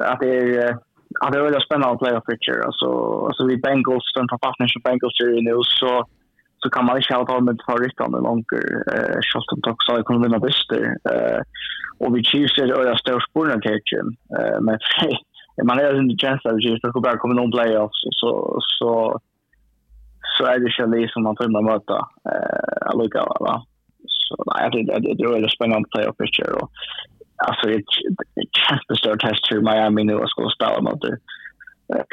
[0.00, 0.78] Att det är
[1.20, 2.64] Ja, det är väldigt spännande playoff picture.
[2.64, 2.88] Alltså,
[3.26, 6.06] alltså vi Bengals, den författningen som Bengals ser nu, så
[6.64, 10.22] så kan man inte ha med favoriterna långt eh shot och tack så jag kommer
[10.26, 11.40] vinna bäst eh
[11.98, 14.06] och vi Chiefs är öra stor spåren catchen
[14.38, 14.78] eh men
[15.62, 19.20] man är under chans att det att bara komma någon playoffs så så
[20.38, 21.96] så är det ju som man får möta
[22.30, 23.64] eh alltså va
[24.06, 26.70] så nej det det det är väldigt spännande playoff picture och
[27.46, 27.82] alltså det
[28.62, 31.16] känns det stort test för Miami nu och ska spela mot det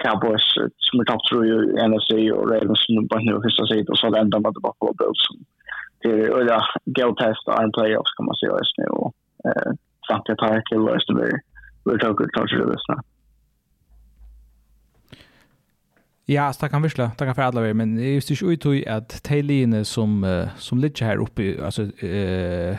[0.04, 0.47] Cowboys
[0.86, 1.58] som är topp tror ju
[1.89, 4.95] NFC och Ravens som är bara nu första sidan och så länder man tillbaka på
[4.99, 5.23] Bills
[6.01, 9.12] det är öliga go test och en playoffs kan man säga just nu och
[9.47, 9.71] eh
[10.08, 11.39] samtidigt har jag till blir
[11.86, 13.04] vi tog ut kanske det lyssna.
[16.29, 18.65] Ja, så det kan virkelig, det kan for alle men men jeg just ikke ut
[18.65, 22.77] att at teiliene som, uh, som ligger her oppe, altså uh,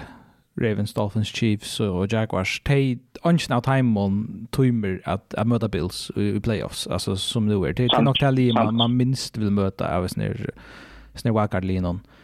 [0.63, 6.39] Ravens, Dolphins, Chiefs og Jaguars, de ønsker av timen timer at jeg møter Bills i,
[6.39, 7.73] playoffs, altså som det er.
[7.73, 10.35] Det er nok det man, man minst vil møte av sånne,
[11.15, 11.89] sånne wildcard-linene.
[11.99, 12.22] Uh,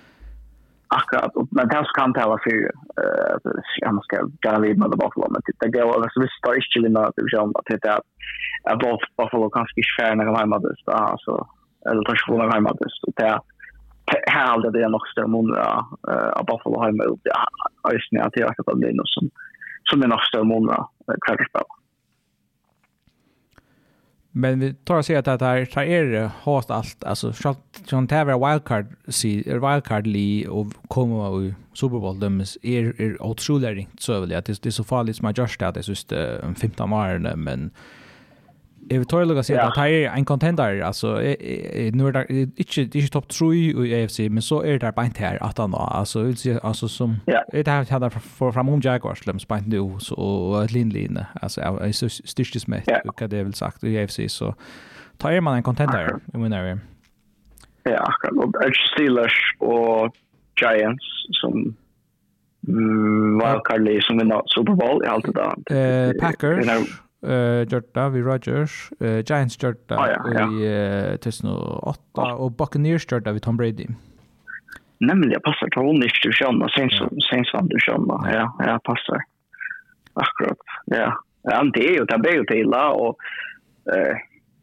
[0.89, 2.57] akkurat men det kan ta vara för
[3.03, 3.37] eh
[3.81, 5.69] jag måste gå vid med Buffalo men det.
[5.69, 6.09] Går över.
[6.13, 8.01] Så vi står ju till när det vill att det är
[8.71, 8.79] att
[9.19, 10.75] Buffalo kanske inte skär när de hemma det.
[11.25, 11.47] Så
[11.91, 12.89] eller tar sig när hemma det.
[12.89, 13.41] Så det
[14.31, 15.57] här alltid det är nog större mun
[16.39, 17.21] av Buffalo hemma ut.
[17.25, 17.31] Det
[17.89, 19.31] är ju snärt att det är som
[19.91, 20.67] som är nog större mun
[21.25, 21.63] kvartsspel
[24.33, 27.05] Men vi tar och säger att det här tar er hat allt.
[27.05, 27.33] Alltså,
[27.87, 28.87] Sean Taver wildcard,
[29.45, 34.29] wildcard li och komma i Super Bowl dömes är, är otroligt ringt så väl.
[34.29, 36.13] Det, det är så farligt som jag görs det att det är just
[36.61, 37.71] 15 år men
[38.91, 41.17] Jeg vil tørre å si at det er en contender, altså,
[41.95, 43.49] nå er det ikke, ikke topp 3
[43.85, 47.19] i AFC, men så er det beint her, at han, altså, vil si, altså, som,
[47.27, 49.83] det er her det for fram om Jaguars, lems beint nå,
[50.17, 54.55] og et linjeline, altså, jeg er styrkes med, hva det vil sagt, i AFC, så
[55.21, 56.79] tar man en contender, i min area.
[57.85, 60.17] Ja, akkurat, og Edge Steelers og
[60.61, 61.11] Giants,
[61.41, 61.77] som,
[62.69, 65.53] Wildcard-lig som vinner Super Bowl, i alt det da.
[66.21, 66.73] Packers,
[67.23, 69.97] eh Jorda vi Rogers, eh Giants Jorda
[70.53, 70.67] i
[71.11, 73.87] eh, 2008 och Buccaneers Jorda vi Tom Brady.
[75.01, 76.91] Nämligen jag passar till hon inte känna sen
[77.31, 78.35] sen som du känner.
[78.35, 79.19] Ja, jag passar.
[80.15, 80.59] Akkurat.
[80.85, 81.19] Ja.
[81.43, 83.17] Ja, det är ju det blir ju till och
[83.95, 84.17] eh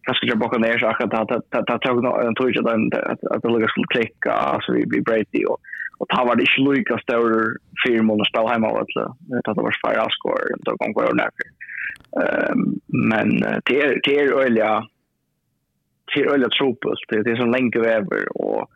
[0.06, 2.92] kanske jag bakar ner så att att att tog någon en tog den
[3.32, 5.60] att det lukar skulle klicka alltså vi vi Brady och
[5.98, 9.10] och ta var det inte lika stor firmor att spela hemma åt det.
[9.46, 11.30] Det var fire score då kom går ner
[12.88, 13.30] men
[13.66, 14.88] det är det är öliga
[16.14, 18.70] det är öliga tropus det är som länge över och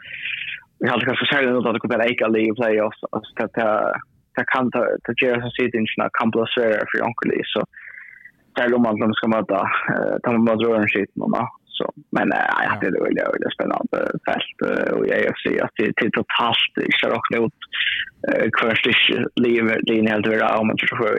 [0.80, 3.94] vi har kanske särskilt något att det kommer att äka liv playoffs alltså det
[4.36, 7.62] det kan ta ta göra så sitt inte kan placera för onkel så
[8.56, 9.60] där om man som ska möta
[10.24, 12.28] ta man bara drar en shit mamma så men
[12.64, 14.56] jag hade det väl det är spännande fest
[14.96, 17.58] och jag jag ser att det är totalt inte rakt ut
[18.58, 18.86] kvarst
[19.36, 21.18] lever det är helt över om man tror jag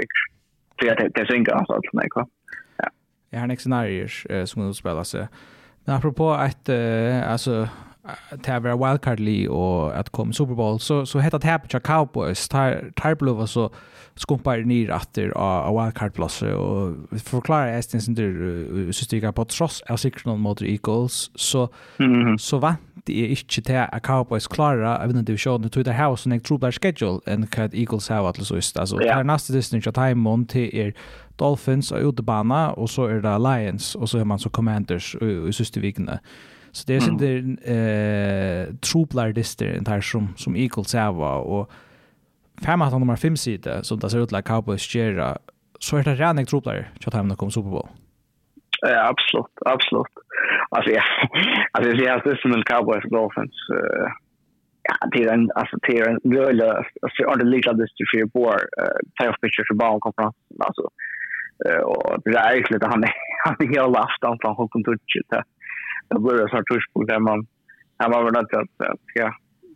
[0.81, 2.27] För att det så inga alltså nej va.
[2.77, 2.89] Ja.
[3.31, 5.29] Jag har nästa scenarier som nu spelar sig.
[5.85, 7.69] Men apropå att uh, alltså
[8.31, 12.49] att vara wildcard Lee och att komma Super Bowl så så heter det här Cowboys
[12.49, 13.71] tar tar blå så
[14.15, 19.97] skumpar ner åter av wildcard plus och förklara Aston Center så stiger på tross av
[19.97, 21.69] sikron mot Eagles så
[22.39, 26.13] så va det er ikke til at Cowboys klarer av vinne divisjonen, tror det her
[26.13, 28.79] også en troblær schedule enn hva Eagles har vært så ist.
[28.79, 30.93] Altså, det er neste distan ikke timen til er
[31.41, 35.53] Dolphins og utebana, og så er det Lions, og så er man så Commanders i
[35.57, 36.19] siste vikene.
[36.73, 41.71] Så det er sin der eh, troblær distan her som, som Eagles har vært, og
[42.63, 45.37] fem at nummer fem side, som det ser ut til at Cowboys gjør,
[45.81, 47.89] så er det rene troblær til at han kommer Super Bowl.
[48.81, 50.15] Ja, absolut, absolut.
[50.71, 51.03] Alltså ja.
[51.73, 54.09] alltså det är det som en Cowboys Dolphins eh
[54.89, 56.69] ja, det är en alltså det är en rulle
[57.03, 58.43] alltså under lite av det till för på
[59.17, 60.85] playoff picture för ball konferens alltså
[61.67, 63.05] eh och det är egentligen han
[63.45, 65.43] han är helt last on från hooken touch det.
[66.09, 67.47] Det blir så touch på där man
[67.99, 68.53] han var väl att
[69.15, 69.29] ja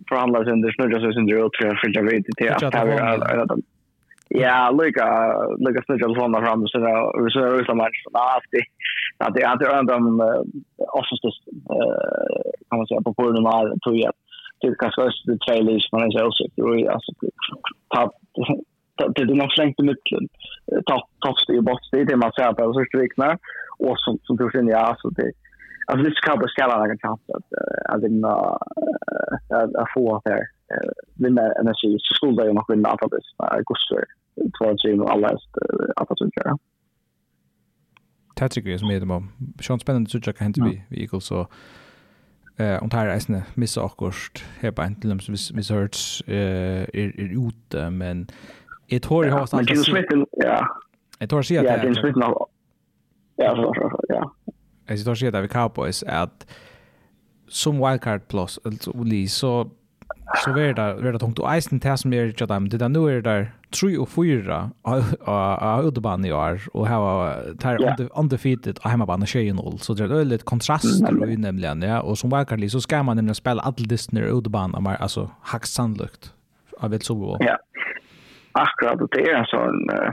[0.09, 3.74] förhandla förhandlas under snurrar så sin dröt för jag vet inte att det är
[4.29, 5.07] Ja, lika
[5.67, 8.19] lika snurrar så fram så där så är det match mycket så
[9.25, 10.43] att att det är runt om eh,
[10.99, 14.13] också så eh kan man säga på på den här tror jag
[14.61, 17.13] det kanske är alltså, det trailers man är så jag alltså
[17.95, 18.11] ta
[19.15, 20.29] det det nog slängt i mitten
[20.87, 21.89] ta toppstyr bort.
[21.93, 23.39] Det det man ser på så strikna
[23.79, 25.33] och som som tror sen ja så det
[25.87, 27.49] alltså det ska på skala en chans att
[27.95, 28.33] att vinna
[29.83, 30.25] att få att
[31.15, 34.05] vinna energi så skulle det ju nog vinna antagligen gosser
[34.59, 36.59] två tre och alla att göra.
[38.37, 39.29] Det tycker jag som är det man.
[39.61, 41.47] Sjön spännande så jag kan inte vi vi går så
[42.57, 45.75] eh om tar är snä missa akkurst här på en till dem så vi så
[45.75, 48.27] hörts eh är ute men
[48.87, 49.71] jag tror jag har sagt
[50.31, 50.67] ja.
[51.19, 51.95] Jag tror sig att Ja, det är
[53.37, 54.35] Ja, så så ja.
[54.87, 56.47] Jag tror sig att vi Cowboys att
[57.49, 58.93] som wildcard plus alltså
[59.29, 59.71] så
[60.45, 61.39] så är det var det tungt.
[61.39, 64.71] Och isen där som är ju dem det där nu är där tre och fyra
[64.83, 69.95] av utbanan i år och här var där undefeated och hemma hemmabanan tjejen noll så
[69.95, 72.01] det är lite kontrast och nämligen ja.
[72.01, 76.33] Och som verkar så ska man nämligen spela all distner utbanan alltså hack sannolikt
[76.79, 77.59] av vet så Ja.
[78.53, 80.13] Akkurat det är så en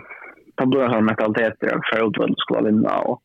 [0.56, 3.22] då blir sån mentalitet för utbanan skulle vinna och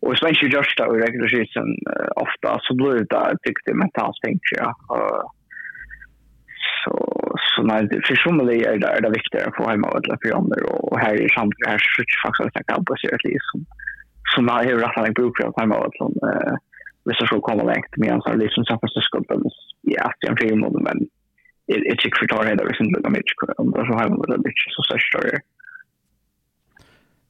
[0.00, 1.76] Och så är ju just det reguljärt sen
[2.16, 4.74] ofta så blir det där tyckte mentalt tänker jag.
[6.86, 6.92] Så,
[7.56, 10.16] så när det för som det är, där det viktigare att få hemma och alla
[10.16, 10.58] programmer.
[10.72, 13.58] Och här är samt här så är faktiskt att jag kan sig att liksom
[14.34, 16.14] så när jag har rätt att bruka att hemma och alla.
[16.30, 16.54] Eh,
[17.04, 19.40] visst så kommer längt med en sån här liksom San Francisco, men
[19.80, 20.98] ja, det är en film, men
[21.66, 23.58] jag tycker för tar det där sen sin lilla mycket.
[23.58, 25.38] Om så har och alla lite så så story.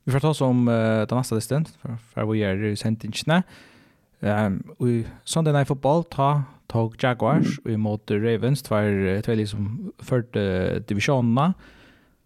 [0.04, 3.14] Vi får ta oss om uh, den nästa distan, för, för vi är sentingen.
[3.28, 3.42] Uh,
[4.22, 7.80] Ehm um, Sunday Night Football ta tog Jaguars mm.
[7.80, 11.54] mot Ravens tvær tvär liksom förte divisionerna.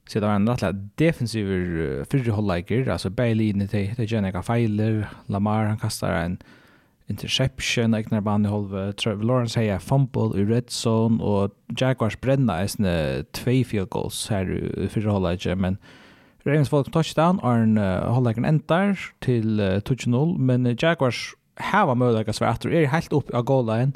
[0.09, 5.09] Så det var en rätt uh, fyrre hållläger, alltså Bailey inne till till Jenica Feiler,
[5.27, 6.39] Lamar han kastar en
[7.07, 11.51] interception like när i halva Trevor Lawrence säger fumble i red zone och
[11.81, 15.77] Jaguars bränna är sina två field goals här fyrre hållläger men
[16.45, 17.77] Ravens får touchdown och en
[18.15, 23.93] hållläggaren entar till 2-0 men Jaguars hava möjliga att att är helt upp av goalline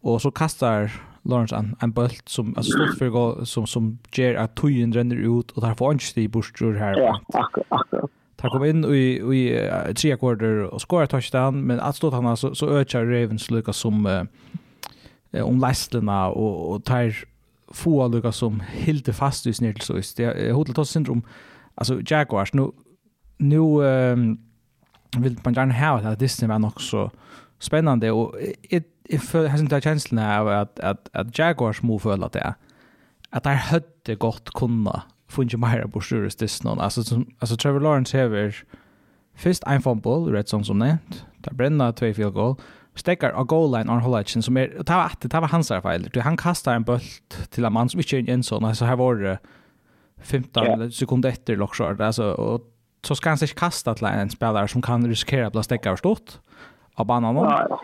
[0.00, 4.34] och så kastar Lawrence en, en bult som alltså stort för gå som som ger
[4.34, 6.96] att tojen ränner ut och där får han inte borstror här.
[6.98, 7.66] Ja, akkurat.
[7.68, 8.10] akkurat.
[8.44, 12.36] Han kom in i, i uh, tre quarter och skorar touchdown, men att stå han
[12.36, 17.14] så, så ökar Ravens lucka som uh, om lästerna och, och tar
[17.68, 21.22] få lucka som helt fast i snitt så är det ta syndrom.
[21.74, 22.70] Alltså Jaguars, nu,
[23.38, 24.38] nu um,
[25.18, 27.10] vill man gärna ha att Disney var nog så
[27.58, 32.32] spännande och it if has inte känslan av att, att, att Jaguars move för att
[32.32, 32.54] det
[33.30, 36.76] att det hade gott kunna funge mer på styrres Disney.
[36.78, 38.56] Alltså, som, alltså Trevor Lawrence hever
[39.34, 41.26] först en fumble red zone som nämnt.
[41.38, 42.56] Där bränner två field goal.
[42.94, 46.20] Stekar a goal line on Holachen som är ta att det var hans fel du
[46.20, 47.00] han kastar en boll
[47.50, 49.38] till en man som inte är en sån alltså här var det
[50.22, 52.00] 15 sekunder efter lockshot.
[52.00, 52.73] Alltså och
[53.06, 55.96] så ska han sig kasta till en spelare som kan riskera att bli stäcka av
[55.96, 56.38] stort
[56.94, 57.36] av banan.
[57.36, 57.80] Ja.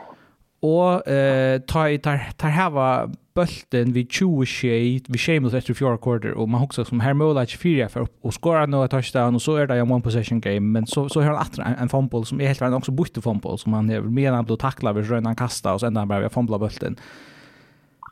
[0.60, 6.32] Och eh tar tar tar hava bulten vid 20 shade vid shameless efter fjord quarter
[6.32, 9.42] och man huxar som här mål att fyra för upp skåra skora några touchdown och
[9.42, 12.24] så är det en one possession game men så så har han en, en fumble
[12.24, 15.10] som är helt ren också bytte fumble som han är mer än att tackla vid
[15.10, 16.96] rönan kasta och sen där bara fumbla bulten.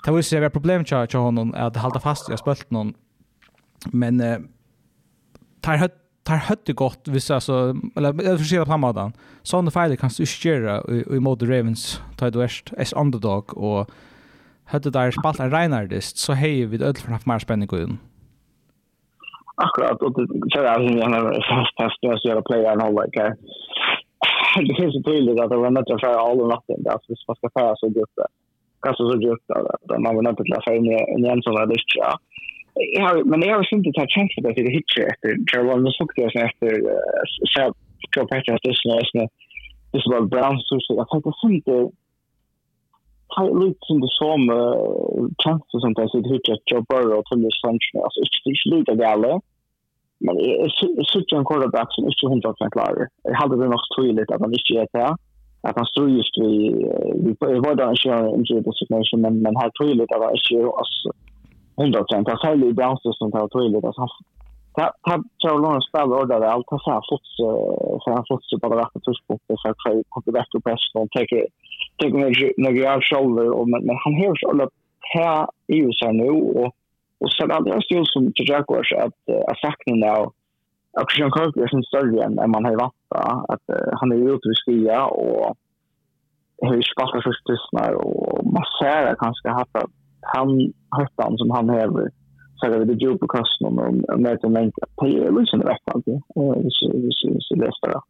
[0.04, 2.94] Det var ju så problem tja honom att hålla fast i spelten
[3.92, 4.38] men eh
[5.60, 9.12] tar hött tar hött gott vissa altså, eller jag försöker på den
[9.42, 13.56] Så under fejl kan du skjera i, i imot Ravens, ta det verst, as underdog,
[13.56, 13.90] och
[14.64, 17.84] hade där spalt en Reinhardist så hej vi öll for mer spänning i.
[19.56, 20.14] Akkurat, och
[20.52, 20.80] så er det har
[21.76, 23.24] fast å gjøre and all like,
[24.68, 27.14] det finns ju tydligt att det var nödvändigt att färra all och natten, där så
[27.28, 28.18] man ska föra så djupt,
[28.82, 31.92] kanske så gott att man var nödvändigt att färra in i en sån här dyrt,
[31.96, 32.12] ja
[32.94, 35.88] jag har men jag har synte ta chansen på det hitche efter Jerome.
[35.88, 36.70] Och såg jag efter
[37.52, 37.74] så jag
[38.12, 38.24] tror
[38.54, 39.28] att det är så
[39.92, 41.76] det var brown så så jag tänkte kan inte
[43.36, 44.38] har lite som det som
[45.44, 49.42] chanser som det sitter hitche Joe Burrow till det sanction alltså det är lite galet.
[50.24, 50.34] Men
[51.12, 54.52] such en quarterback som inte hundra procent klarar jag hade det nog tydligt att han
[54.58, 55.16] inte är det
[55.66, 56.52] att han stod just vi
[57.52, 61.27] vi var där i en injury designation men men har tydligt att han inte är
[61.78, 62.28] hundra procent.
[62.28, 64.08] Jag följer i branscher som tar tydligt att han
[65.42, 66.66] Charles Lawrence spelar ordare allt.
[66.70, 70.70] Han får fortsätta för han så bara rätta tuschpunkter så att jag kommer bättre på
[70.70, 71.46] hästen och ta ta
[72.00, 72.18] tänker
[72.66, 73.50] några år shoulder.
[73.50, 74.68] och Men han hörs alla
[75.14, 76.30] här i USA nu.
[76.30, 76.74] Och
[77.20, 79.20] Och sen hade jag stil som till Jaguars att
[79.50, 80.16] att sakna nu
[81.00, 82.94] och Christian Kirk är sin större än man har varit
[83.52, 83.66] Att
[84.00, 85.56] han är ute vid skia och
[86.62, 89.64] har ju spaltar först tystnar och man ser att han ska ha
[90.20, 92.10] han höftan som han häver
[92.56, 95.06] så är det djup på kassen och med det är länk på
[95.40, 98.00] liksom rätt alltid så så så det det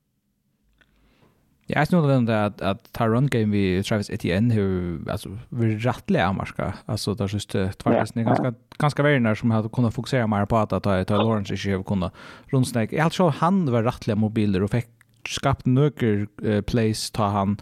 [1.71, 6.27] Ja, jag snurrar den att att Tyron game vi Travis Etienne hur alltså vi rattliga
[6.27, 10.71] amarska alltså där just tvärsen ganska ganska värnar som hade kunnat fokusera mer på att
[10.71, 12.11] ta ta Lawrence i själv kunna
[12.47, 12.93] rundsnack.
[12.93, 14.87] Jag tror han var rattliga mobiler och fick
[15.29, 16.27] skapt nöker
[16.63, 17.57] place ta han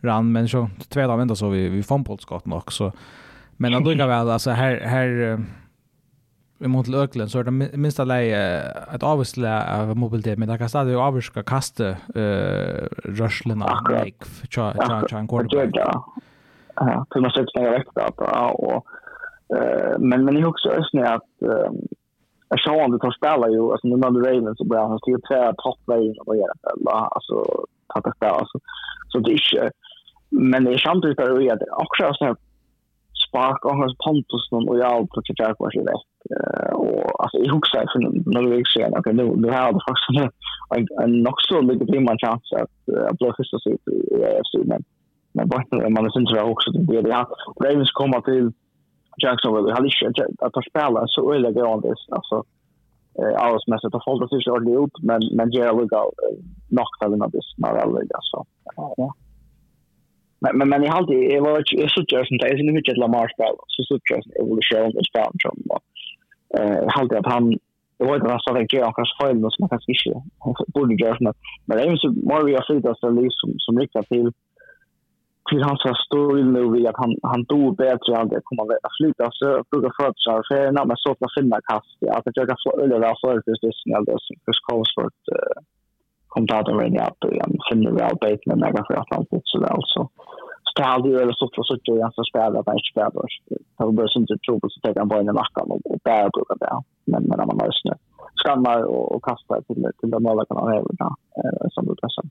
[0.00, 2.92] ran men så två dagar vända så vi vi fotbollsskott nog så
[3.62, 5.38] Men att lukar väl alltså här här
[6.58, 8.62] mot Löklen så är det minsta att läge
[8.94, 13.66] ett avvisle av mobilitet men det kan stadig avska kasta eh uh, rushlena
[14.04, 15.74] like för cha cha tja en quarterback.
[16.74, 18.24] Ja, för man sätter sig rätt på
[18.66, 18.86] och
[19.56, 21.32] eh men men ni också ösnä att
[22.48, 25.18] jag såg om det tar spela ju alltså när man Ravens så börjar han styra
[25.28, 27.36] två toppvägen och göra det alltså
[27.94, 28.58] tappa spela alltså
[29.08, 29.70] så det är
[30.30, 32.36] men det är samtidigt att det är också sån
[33.32, 35.98] spark och hans pontus någon och jag på det jag kanske det.
[36.82, 38.00] Och alltså i huxar för
[38.34, 40.32] några veckor sedan okej nu nu har det faktiskt
[40.74, 42.74] en en också lite bra man chans att
[43.08, 43.72] att bli första sig
[44.14, 44.82] i AFC men
[45.34, 47.26] men bara man är inte också det blir det.
[47.64, 48.52] Ravens kommer till
[49.22, 52.36] Jacksonville har inte att spela så öle det on this alltså
[53.20, 56.10] eh alls mest att hålla sig så ordentligt ut men men Gerald går
[56.68, 58.38] knockat den av det snarare alltså.
[58.76, 59.14] Ja
[60.42, 63.28] men men men i halt det var ju så just inte är ju mycket Lamar
[63.34, 65.56] spel så så just evolution och spel som
[66.58, 67.44] eh halt att han
[67.98, 71.34] det var inte så att jag kanske fel något som kanske inte borde göra men
[71.66, 74.32] men det är ju så Mario Fritas det är som som riktar till
[75.50, 79.30] till hans stor nu vi att han han tog bättre än det kommer att flytta
[79.32, 82.70] så brukar för så för när man så att finna kast att jag kan få
[82.82, 85.08] eller där för det är snällt så kurs kommer för
[86.32, 89.58] kommentatorn var inne att han finner väl bait med mig för att han fått så
[89.60, 89.82] väl.
[89.94, 90.02] Så
[90.64, 92.92] så det hade ju eller så för så att jag ska spela att han inte
[92.94, 93.26] spelar.
[93.76, 96.30] Så det sånt att tro på så tänkte han bara in i mackan och bära
[96.36, 97.94] brukar det men när man har snö
[98.42, 100.90] skannar och kastar till till de målen kan över
[101.44, 102.30] även som du sen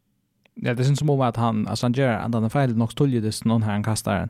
[0.56, 2.92] Ja, det syns som om att han, alltså han gör att han är fel nog
[2.92, 4.30] stuljudes någon här han kastar en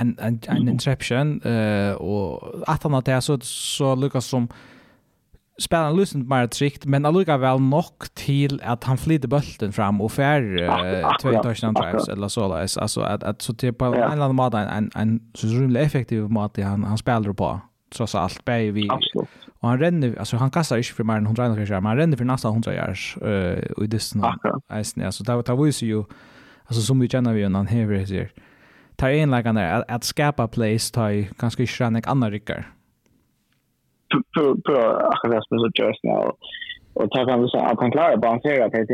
[0.00, 2.32] en en, en interception eh uh, och
[2.66, 4.48] att han har det så så lyckas som
[5.60, 10.12] spelar lucent mer trikt men alluga väl nog till att han flyter bulten fram och
[10.12, 13.94] fär uh, två touchdown drives eller så där alltså att att så typ på en
[13.94, 17.60] eller annan måte en en så rymligt effektiv måte han han spelar på
[17.96, 18.88] trots allt bäj vi
[19.60, 22.16] och han ränner alltså han kastar inte för mer än 100 kanske men han ränner
[22.16, 26.04] för nästan 100 yards eh och i distansen alltså alltså där där visar ju
[26.64, 28.30] alltså som vi känner vi han är sig
[28.96, 32.66] tar in like där att skapa place tar ganska skränig andra ryckar
[34.66, 34.74] på
[35.12, 36.10] akkurat som så just nu
[36.94, 38.88] och ta kan vi säga att han klarar balansera på ett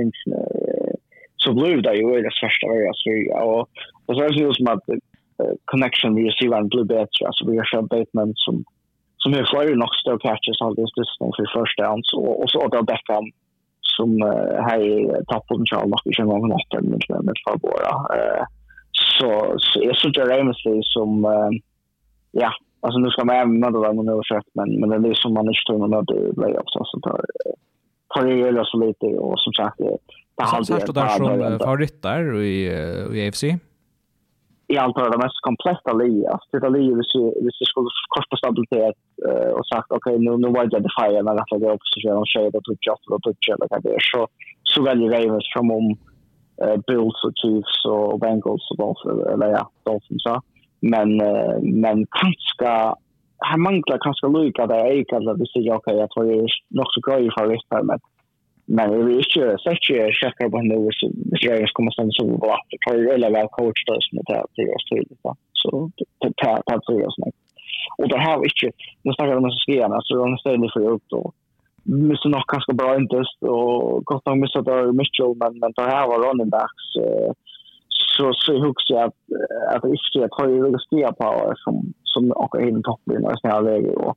[1.36, 3.68] så blev det ju det första varje så och
[4.06, 4.84] och så är det ju som att
[5.64, 8.64] connection vi ser var blue bets så vi har sett Bateman som
[9.16, 12.58] som är flyr nog stå catches all this this för första downs och och så
[12.58, 13.26] åter Beckham
[13.96, 14.10] som
[14.68, 14.80] här
[15.30, 18.44] tappat på Charles och i någon natten med med Fabora eh
[19.18, 20.56] så så är så James
[20.94, 21.10] som
[22.32, 25.34] ja alltså nu ska man ämna det där man sett men men det är som
[25.34, 27.20] man inte tror när det blir också så tar
[28.14, 32.66] tar det ju så lite och som sagt det har alltid där som favoriter i
[33.12, 33.44] i AFC
[34.68, 36.40] i allt det mest kompletta livet.
[36.50, 38.98] Det är livet hvis vi, vi skulle kosta stabilitet
[39.28, 42.18] uh, och sagt okej okay, nu, nu var det det fire när jag var opposition
[42.22, 44.20] och tjejer och tog jobb och tog jobb och det så,
[44.62, 45.86] så väljer Ravens från om
[46.64, 50.24] uh, Bills och Chiefs och Bengals och Dolphins, eller ja, Dolphins.
[50.24, 50.42] Ja.
[50.80, 51.16] Men
[51.62, 52.94] men kanske
[53.38, 56.48] han manglar kanske lika där jag kan att det säger okej jag tror jag är
[56.68, 57.98] nog så grej för det men
[58.68, 59.22] men det är ju
[59.58, 62.94] så att jag checkar på nu så det är ju kommer sen så bra att
[62.94, 65.16] det är väl coach då som det är till oss till
[65.52, 67.30] så det tar tar till oss nu.
[67.98, 71.02] Och det har inte nu snackar de så skriva så de ställer ni för upp
[71.08, 71.32] då.
[71.82, 76.06] Missar nog ganska bra intest och gott nog missa där Mitchell men men det här
[76.08, 77.30] var running backs Eh,
[78.16, 79.14] så så hooks jag att
[79.74, 83.92] att riskera att ju några stiga power som som åker in toppen och snälla läge
[83.94, 84.16] och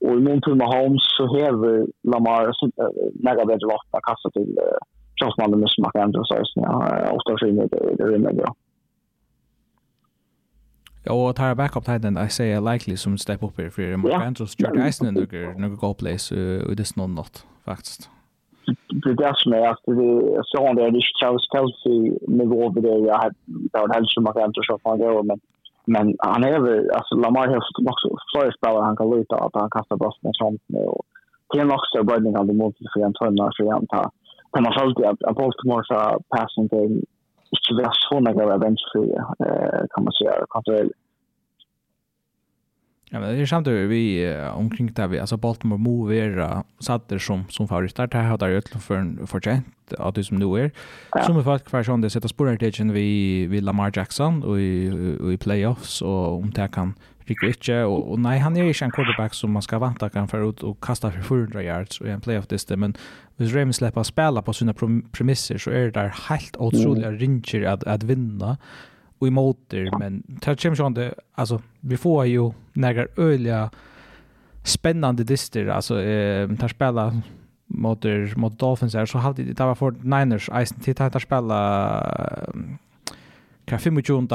[0.00, 2.70] och i min tur med Holmes så häver Lamar så
[3.14, 4.58] mega bättre lotta kassa till
[5.18, 8.54] Charlesman med smak ändå så så jag ofta skiner det det rymmer bra.
[11.04, 14.54] Ja, og tar backup titan, I say likely som step up here for Mark Andrews
[14.56, 15.26] gjør eisen under
[15.58, 16.34] noen goalplays, go place
[16.68, 18.10] with this not not faktiskt.
[19.04, 20.10] det där som er, altså, det,
[20.50, 21.98] så har det ikke Charles Kelsey
[22.40, 23.30] nivå ved det, jeg har,
[23.72, 25.38] der var et halvt som rent og så fra det, men,
[25.94, 29.54] men han er vel, altså Lamar har nok så flere spillere han kan lute at
[29.62, 31.00] han kaster bollen med sånt med, og
[31.50, 34.08] det er nok større bøyning han mot for en tønne, for han tar,
[34.52, 35.98] men man følte at Baltimore sa
[36.34, 36.96] passing game
[37.56, 39.00] ikke var så negativ av venstre,
[39.46, 40.90] eh, kan man si, kontroll.
[43.14, 47.18] Ja, men det är samtidigt vi uh, omkring där vi alltså Baltimore Move är satte
[47.18, 49.66] som som favoriter där har där utlo för en gent
[49.98, 50.70] att det som nu är.
[51.10, 51.22] Ja.
[51.22, 54.90] Som är fast kvar som det sätter spår tegen vi vi Lamar Jackson och i
[55.20, 56.94] och i playoffs och om det kan
[57.24, 60.28] rycka Ritchie och, och nej han är ju en quarterback som man ska vänta kan
[60.28, 62.94] för ut och kasta för 400 yards och en playoff det men men
[63.36, 64.74] hvis Rams släpper spela på sina
[65.12, 67.18] premisser så är det där helt otroligt mm.
[67.18, 68.56] ringer att att vinna
[69.26, 73.70] i motor, men det, men Tatchem Shonde, alltså vi får ju några öliga
[74.64, 77.22] spännande dister, alltså eh, tar spela
[77.66, 78.04] mot,
[78.36, 82.62] mot Dolphins här, så hade det var för Niners, Ice till att spela
[83.64, 84.28] kan 25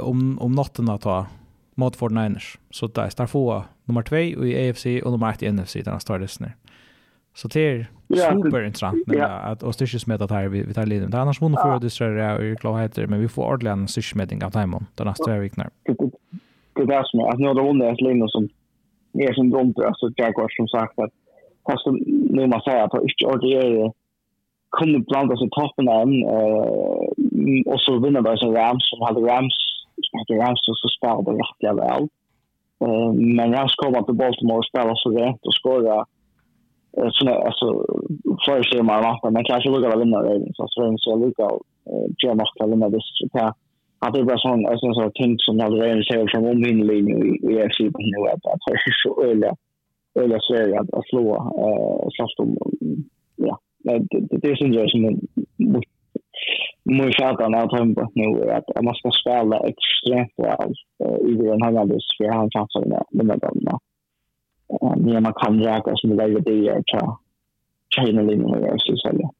[0.00, 1.26] om, om natten att ta
[1.74, 2.58] mot för Niners.
[2.70, 6.00] Så där, står få nummer 2 i AFC och nummer 1 i NFC, där han
[6.18, 6.56] det snär
[7.34, 9.26] Så det är superintressant ja, ja.
[9.26, 11.06] att och styrsmeta här vi vi tar lite.
[11.06, 14.50] Det annars vunnit för det så är ju klarheter men vi får ordligen styrsmetning av
[14.50, 15.70] timon den nästa två veckorna.
[16.74, 18.48] Det där som att några vunnit ett linje som
[19.12, 21.10] är som dumt alltså Jaguars som sagt att
[21.66, 21.86] fast
[22.30, 23.92] nu man säger att inte ordligen
[24.78, 29.54] kunde blanda sig toppen än eh och så vinner bara så Rams som hade Rams
[30.12, 32.02] hade Rams så spelade rätt jävla väl.
[32.84, 36.04] Eh men Rams kommer till Baltimore och spelar så rätt och skorar
[36.96, 37.66] eh såna alltså
[38.44, 41.50] för sig man matta men kanske lukar av vinna det så så vem så lukar
[42.16, 43.56] jag att vinna det så att
[44.04, 47.16] att det var sån alltså så ting som hade redan sig från om min linje
[47.50, 49.50] i FC på nu att det är så öle
[50.14, 52.56] öle så är att slå eh så som
[53.36, 53.58] ja.
[53.82, 53.98] Det
[54.42, 55.20] det är synd som
[56.84, 60.72] mycket fatta att han på nu att man ska spela extremt väl
[61.30, 63.80] i den här landet för han chansar med med dem
[64.96, 67.18] när man kan raka som det där det är så
[67.94, 69.30] tjejna linjen är så så sälja.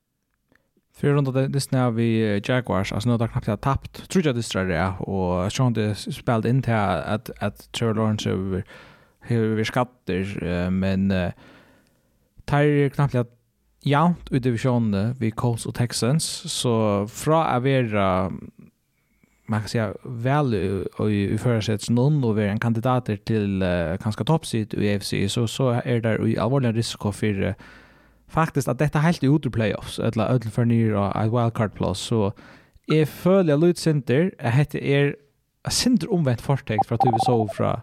[0.96, 4.34] För runt det det snär vi Jaguars alltså nu där knappt har tappt, tror jag
[4.34, 8.64] det strär det och så det spelade in till att att Trevor Lawrence över
[9.20, 11.12] hur skatter men
[12.44, 13.26] tar knappt jag
[13.84, 16.52] jant ut divisionen vi Colts och Texans.
[16.52, 18.32] Så fra avera
[19.54, 24.24] man kan säga väl och i försätts någon och vara en kandidat till uh, kanske
[24.24, 27.54] toppsit i UFC så så är det i allvarlig risk för uh,
[28.28, 31.98] faktiskt att detta helt ut ur playoffs eller ödel för ny och ett wildcard plus.
[31.98, 32.32] Så
[32.86, 35.16] är följa Lloyd Center heter är
[35.68, 37.80] Center omvänt förtäckt för att vi såg från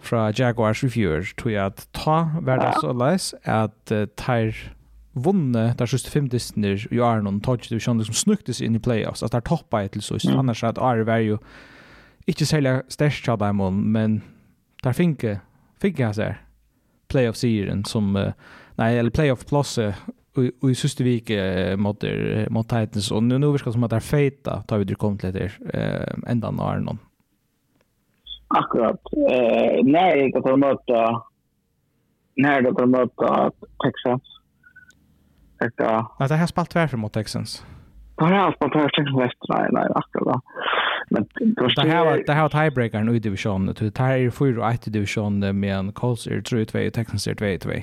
[0.00, 4.75] från Jaguars Reviewer tror jag att ta värda så läs att uh, tar
[5.16, 9.24] vunne der sjuste fem distner i Arnon, tog det kjønne som snuktes inn i playoffs,
[9.24, 10.38] at der toppa et til sist, mm.
[10.42, 11.38] annars at Arne var jo
[12.28, 13.62] ikke særlig størst av dem,
[13.96, 14.20] men
[14.84, 15.38] der finke,
[15.80, 16.42] finke jeg seg
[17.08, 19.78] playoff serien som, nei, eller playoff plus
[20.36, 21.30] og i sista vik
[21.80, 22.04] mot
[22.50, 25.18] mot Titans och nu nu verkar som att det är fejta tar vi det kom
[25.18, 26.98] till der uh, ända när Arnon
[28.48, 29.00] Akkurat.
[29.30, 30.98] Eh nej, ta møte.
[32.38, 33.30] Nei, jeg kan ta møte
[33.82, 34.35] Texas
[35.60, 37.62] Etter, nei, det har spalt tvær mot Texans.
[38.18, 40.40] Det har spalt tvær for mot Texans, nei, nei, akkurat.
[41.10, 43.74] Men det har det har tiebreaker nu i divisionen.
[43.78, 47.26] Det här är fyra och ett i divisionen med en Colts är 3-2 och Texans
[47.26, 47.82] är 2-2.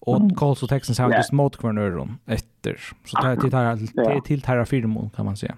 [0.00, 2.76] Och Colts och Texans har just mot kvarnöron efter.
[3.04, 5.54] Så det är till det här fyra mål kan man säga.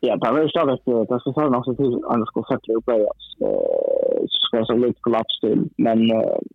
[0.00, 3.36] Ja, det var så att det ska säga också till andra ska sätta upp playoffs.
[4.28, 5.68] Så ska så lite kollaps till.
[5.76, 5.98] Men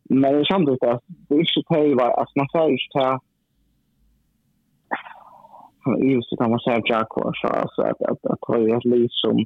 [0.04, 3.20] men det kändes att det inte var att man säger inte
[5.86, 9.46] just det man säger Jack så alltså att att att ha ett liv som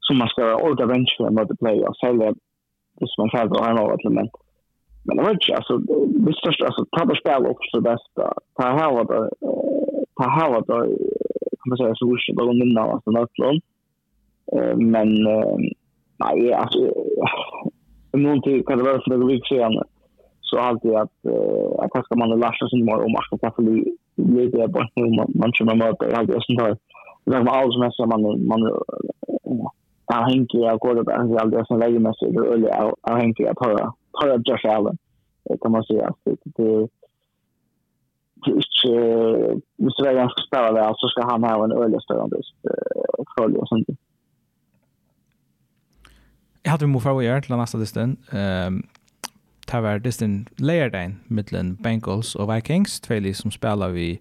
[0.00, 2.34] som man ska orda eventually mot the playoffs eller
[3.00, 4.30] just man själv har något element.
[5.04, 5.76] Men det var inte, alltså,
[6.26, 8.34] det största, alltså, ta på spel också det bästa.
[8.56, 9.30] Ta här var det,
[10.16, 10.96] ta här var det,
[11.60, 13.62] kan man säga, så orsak, det var minna av alltså, Nötlund.
[14.76, 15.08] Men,
[16.24, 16.78] nej, alltså,
[18.12, 19.82] någonting kan det vara för några veckor sedan,
[20.40, 23.52] så alltid att, uh, att kanske man har sig sin mål om att man kan
[23.52, 23.62] få
[24.28, 26.76] lite där på man man kör med att jag sånt här
[27.24, 28.60] det är alls mest man man
[30.06, 33.42] jag hängde jag går det jag hade sån läge med sig och jag jag hängde
[33.42, 34.98] jag på på Josh Allen
[35.62, 36.88] kan man säga det det
[38.46, 42.36] det är inte det är ganska spelar väl så ska han ha en ölig störande
[43.38, 43.88] följ och sånt.
[46.62, 48.16] Jag hade mo för att göra till nästa distan.
[48.32, 48.82] Ehm
[49.70, 54.20] det var distin leierdein mittlen Bengals og Vikings, två som spelar vi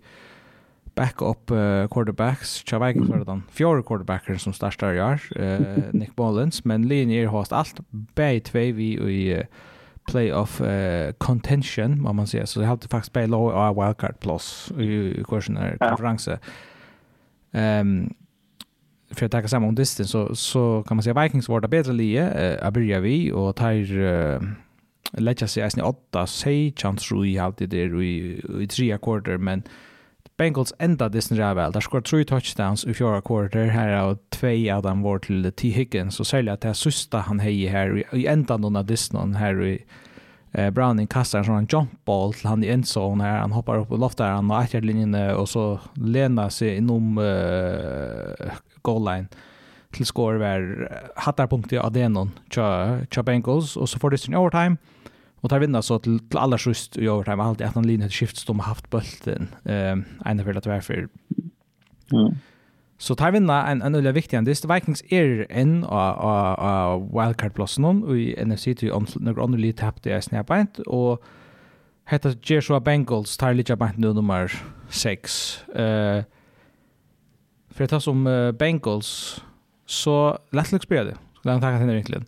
[0.95, 6.11] backup uh, quarterbacks, tja Vikings var det fjore quarterbacker som startar i år, uh, Nick
[6.17, 7.79] Mullins, men linjer har allt
[8.15, 9.45] bäi tvei vi i uh,
[10.07, 14.71] playoff uh, contention, må man säga, så det hade faktiskt bäi low av wildcard plus
[14.77, 16.37] i, i kursen här konferensen.
[17.51, 18.13] Um,
[19.11, 21.93] för att ta samma om distance så, så kan man säga Vikings var det bättre
[21.93, 24.41] lie, uh, Abiria vi och tar uh,
[25.11, 29.37] lägga sig i åtta, säg chans tror jag alltid i det i, i tre akkorder,
[29.37, 29.63] men
[30.37, 31.71] Bengals enda distan det väl.
[31.71, 35.69] Där skor tre touchdowns i fjärde akkorder, här är två av dem var till T.
[35.69, 39.35] Higgins, och sälja att det här sista han hej här i enda någon av distan
[39.35, 39.85] här i
[40.51, 43.39] eh, Browning kastar en sån jump ball till han i endzone här.
[43.39, 48.51] Han hoppar upp och loftar han och äter linjen och så lena sig inom uh,
[48.81, 49.27] goal line
[49.91, 54.77] till score var hattar punkt i Adenon tja, Bengals och så får det sin overtime
[55.41, 58.37] och tar vinna så till, till alla skyst i overtime alltid att han linje skift
[58.37, 61.07] som har haft bulten eh ända för att varför
[62.11, 62.35] mm.
[63.01, 67.79] Så tar vinna en en ulla viktig en dist Vikings er en av wildcard plus
[67.79, 71.23] og i NFC til om några andra lite tapp det är snäpant och
[72.05, 74.51] hetta Joshua Bengals tar lite bant nu nummer
[74.89, 75.63] 6.
[75.75, 76.23] Eh uh,
[77.71, 79.41] för att som uh, Bengals
[79.89, 81.15] så landslagsspelare.
[81.35, 82.25] Skulle han tacka henne verkligen.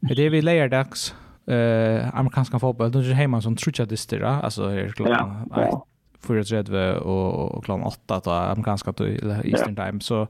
[0.00, 1.14] Det är vi lejärdags
[1.46, 2.92] eh amerikanska fotboll.
[2.92, 5.86] Det är hemma som trutcha distra, Alltså är klockan ja.
[6.28, 9.04] 4.30 och, och klockan 8 då amerikanska då
[9.44, 9.76] Eastern.
[9.76, 10.00] Time.
[10.00, 10.26] Så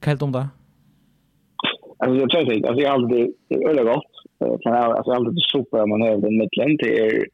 [0.00, 0.48] kallt om det?
[1.98, 3.32] Alltså jag tror att Alltså jag har aldrig
[3.68, 4.12] öle gott.
[4.62, 6.76] Kan jag alltså aldrig super man över den mitten.
[6.76, 7.26] Det är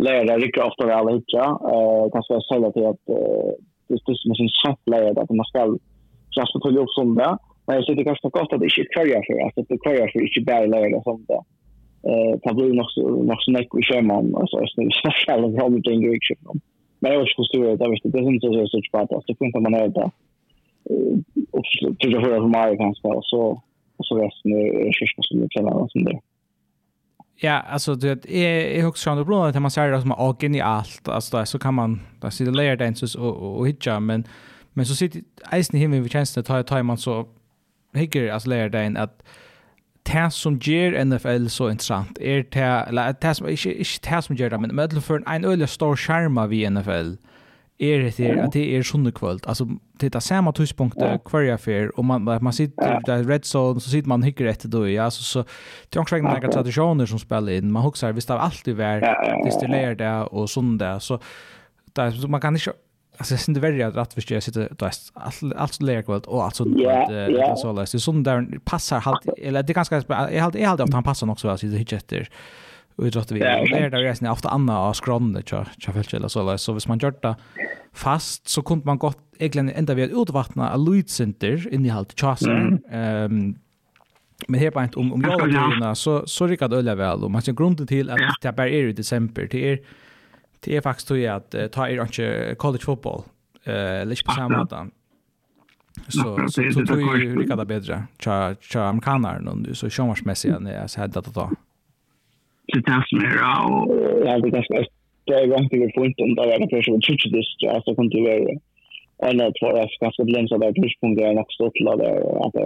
[0.00, 1.44] lära rycka ofta väl hitcha.
[1.72, 3.04] Eh kanske jag säger till att
[3.88, 5.76] det är som en sån lära att man ska
[6.36, 7.38] just på upp som det.
[7.66, 10.20] Men jag tycker kanske något gott att det inte kvarjar för att det kvarjar för
[10.20, 11.42] inte bara lägga och sånt där.
[12.08, 13.00] Eh, det blir nog så
[13.30, 16.08] nog så mycket vi kör man alltså så det så ska jag ha det i
[16.14, 16.60] riktningen.
[17.00, 19.74] Men jag skulle stå det visst det syns så så spart att det funkar man
[19.74, 20.10] är där.
[21.56, 23.62] Och så jag hör från mig kanske och så
[23.98, 26.20] och så resten är kyrkan som det kallar och sånt där.
[27.40, 31.08] Ja, alltså du vet, jag jag också ändå att man säger att man är genialt.
[31.08, 34.24] Alltså så kan man där sitter layer dances och och hitcha men
[34.72, 35.22] men så sitter
[35.54, 37.26] isen himmel vi känns det tar tar man så
[37.96, 39.22] hikker alltså lära dig att
[40.06, 44.36] det som gjør NFL så interessant er det eller det som ikke, ikke det som
[44.36, 47.16] gjør det men med for en øyelig stor skärma vi NFL
[47.78, 49.40] er det att det er sånne kvöld.
[49.46, 49.66] Altså,
[50.00, 53.90] det er samme tidspunktet hver jeg affär og man man sitter där red zone så
[53.90, 55.44] sitter man hikker etter det, ja så så
[55.92, 57.72] det är också några tradisjoner som spiller inn.
[57.72, 61.18] man husker, hvis det alltid vært, världen det är det där och söndag så
[61.96, 62.72] det, så man kan ikke
[63.18, 66.44] Alltså det är värre att att vi ska sitta då allt allt lägger kvalt och
[66.44, 66.58] allt
[67.08, 67.92] det så läs.
[67.92, 71.30] Det sån där passar halt eller det ganska jag halt jag halt att han passar
[71.30, 72.28] också alltså det hitchetter.
[72.96, 73.40] Och det vi.
[73.40, 74.94] Det är där ofta andra av
[75.32, 76.62] det tja jag fält eller så läs.
[76.62, 77.36] Så hvis man gör det
[77.92, 82.20] fast så kunde man gott egentligen ända vid utvattna a Lloyd Center in i halt
[82.20, 82.84] chasen.
[82.90, 83.54] Ehm
[84.48, 85.22] Men här på om om
[85.80, 88.86] jag så så ryckade öliga väl och man ser grunden till att det bara är
[88.86, 89.48] i december.
[89.50, 89.78] Det är
[90.60, 93.22] Det är faktiskt tror jag att uh, ta er inte college football.
[93.64, 94.86] Eh, uh, lite på samma måte.
[96.08, 98.02] Så så så tror jag det kan bättre.
[98.18, 101.50] Cha cha amerikaner någon du så showmatchmässigt när jag sa det att ta.
[102.72, 103.38] Det tas mer
[103.70, 104.86] och jag vet inte
[105.26, 108.20] det är ganska det point om där jag försöker switcha det så alltså kan det
[108.20, 109.68] vara en av två
[110.00, 112.56] ganska blind så där tuschpunkter är nog stått där att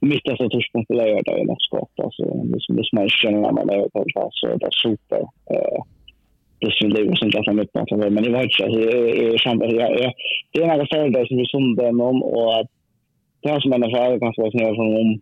[0.00, 3.52] mitt alltså tuschpunkter där är det nog skott alltså det som det som smäller när
[3.52, 5.22] man är på plats så det är super
[5.54, 5.80] eh
[6.64, 8.78] det Lewis inte att han vet något men det var inte alltså
[10.52, 12.66] det är några föräldrar som vi som sundar om och att
[13.40, 15.20] det här som en affär kanske vara snöra som om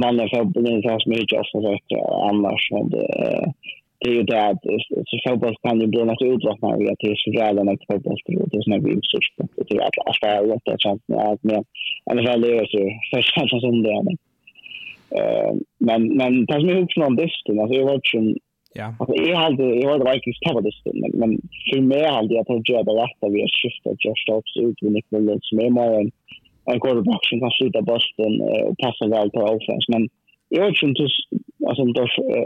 [0.00, 3.06] mannen fotbollen så som mycket ofta att annars men det,
[3.98, 4.62] det är ju det att
[5.06, 8.62] så fotboll kan ju bli något utvattnat via till så jävla något fotbollsspel det är
[8.62, 11.18] sådana vinstsurspel det är att affär affärer rätt är sant med
[12.10, 14.02] alla fall det är så först som det är
[15.78, 18.36] men men det som är ihop från disken alltså jag var som
[18.78, 18.94] Ja.
[18.98, 21.30] Alltså jag hade jag hade Vikings tappat det men men
[21.68, 24.92] för mig hade jag på jobb och efter vi har skiftat Josh Dobbs ut med
[24.92, 26.10] Nick Williams med mer en
[26.72, 28.32] en quarterback som kan sluta bollen
[28.68, 30.08] och passa väl på offense men
[30.48, 31.06] jag vet inte
[31.68, 32.02] alltså om det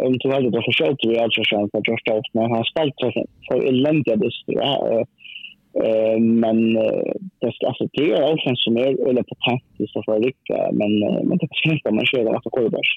[0.07, 3.13] om det hade det försökt vi alltså chans på just Dobbs men han spelat för
[3.49, 4.55] för eländiga det dyster
[6.43, 6.59] men
[7.41, 9.63] det alltså det är offense som är eller på pass
[9.93, 10.19] så för
[10.81, 10.93] men
[11.29, 12.91] men det känns som man kör att quarterback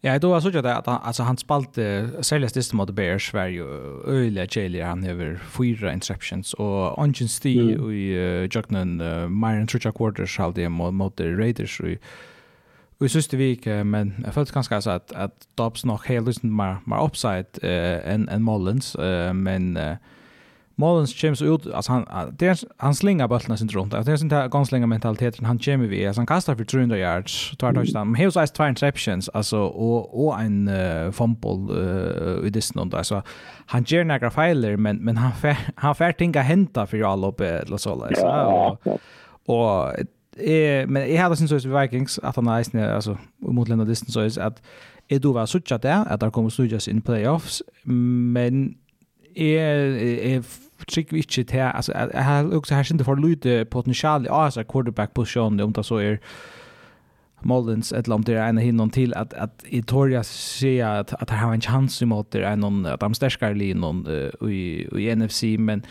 [0.00, 3.64] Ja, jag då så såg att alltså han spalte säljas det mot Bears var ju
[4.06, 6.54] öliga jelly han över fyra interceptions.
[6.54, 8.96] Och Ongin Stee och i Jognan
[9.40, 11.80] Myron Trucha quarters hade det mot mot Raiders.
[11.80, 11.88] Och
[12.98, 16.50] Vi syns det vik, men jag følte ganske altså at, at Dobbs nok helt lysen
[16.56, 19.96] mer, mer upside uh, enn en Mullins, uh, men uh,
[20.78, 23.92] Mullins James ut alltså han det han slingar bollen sin runt.
[23.92, 26.06] Det är inte gångslinga mentaliteten han kommer vi.
[26.06, 28.12] Alltså han kastar för 300 yards, tar touchdown.
[28.12, 33.22] Men ice två interceptions alltså och och en uh, fumble uh, i det snund alltså
[33.66, 37.40] han gör några failer men men han fär, han fär tinga hända för alla upp
[37.40, 38.12] eller så där.
[38.20, 38.78] Ja.
[39.46, 39.98] Och
[40.40, 44.40] eh men jag hade sin så Vikings att han är alltså mot Lena Distance så
[44.40, 44.62] att
[45.08, 48.74] är du var så tjata att det kommer Sujas in playoffs men
[49.34, 49.74] är
[50.36, 50.42] är
[50.84, 54.64] trick vi inte till alltså jag har också här sinde för lite potential i alltså
[54.64, 56.20] quarterback position om det så är
[57.40, 61.34] Mullins, ett om där en hinnom till att att i Toria se att att det
[61.34, 64.06] har en chans imot det er någon att de stärskar linon
[64.48, 65.82] i, i NFC, men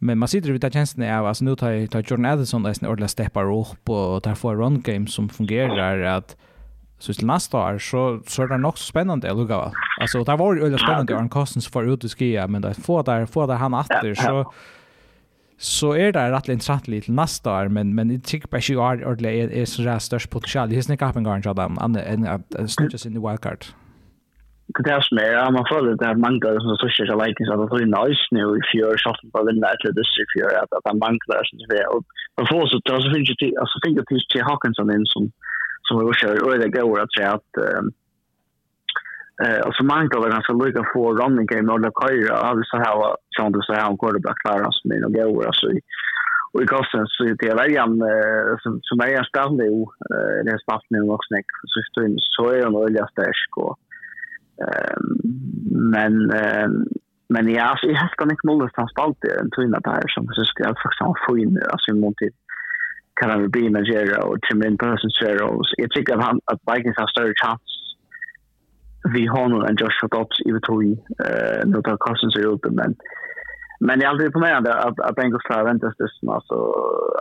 [0.00, 3.10] Men man sitter vid den tjänsten är alltså nu tar, tar Jordan Addison där ordentligt
[3.10, 6.36] steppar upp och tar får run game som fungerar att
[6.98, 9.72] Så till nästa år så, så är det nog så spännande att lugga.
[10.00, 12.74] Alltså det var ju väldigt spännande att Arne Kostens får ut i skia, men det
[12.74, 14.52] får där, får där han efter så
[15.58, 19.04] så är det rätt intressant lite nästa år men men det tycker på sig är
[19.04, 20.68] ordentligt är så där störst potential.
[20.68, 23.64] Det är snäcka upp en gång Adam and and snitches in the wildcard.
[24.84, 27.70] Det är som är, man får det där manglar som så ska like så att
[27.70, 30.70] det är nice nu if you're shot på den där till this if you're at
[30.76, 31.88] att man manglar så det är
[32.38, 35.22] och för så då så finns det alltså finns det till Hawkinson in som
[35.88, 37.82] som vi kör och det går att säga att eh
[39.66, 42.94] alltså man kan väl ganska lika få running game och Kaira alltså här
[43.36, 45.66] som du säger han quarterback klarar som mina går alltså
[46.52, 47.72] och i kassen så är det väl
[48.62, 49.70] som som är stark nu
[50.10, 53.32] eh det är stark nu också näck så står så är det nog just olja
[53.46, 53.76] ska.
[54.64, 55.38] Ehm
[55.92, 56.14] men
[57.28, 60.44] men ja så jag ska inte måla fast allt det en tunna där som så
[60.44, 62.14] ska jag faktiskt ha få in alltså i mån
[63.18, 66.60] kan han bli med Jero och Tim min person så jag tycker att han att
[66.70, 67.62] Vikings har större chans.
[69.14, 70.92] Vi honom än Joshua Dobbs i vi i
[71.24, 72.94] eh nu tar Cousins är ute men
[73.80, 76.56] men jag är aldrig på mig att att Bengals klarar väntas det alltså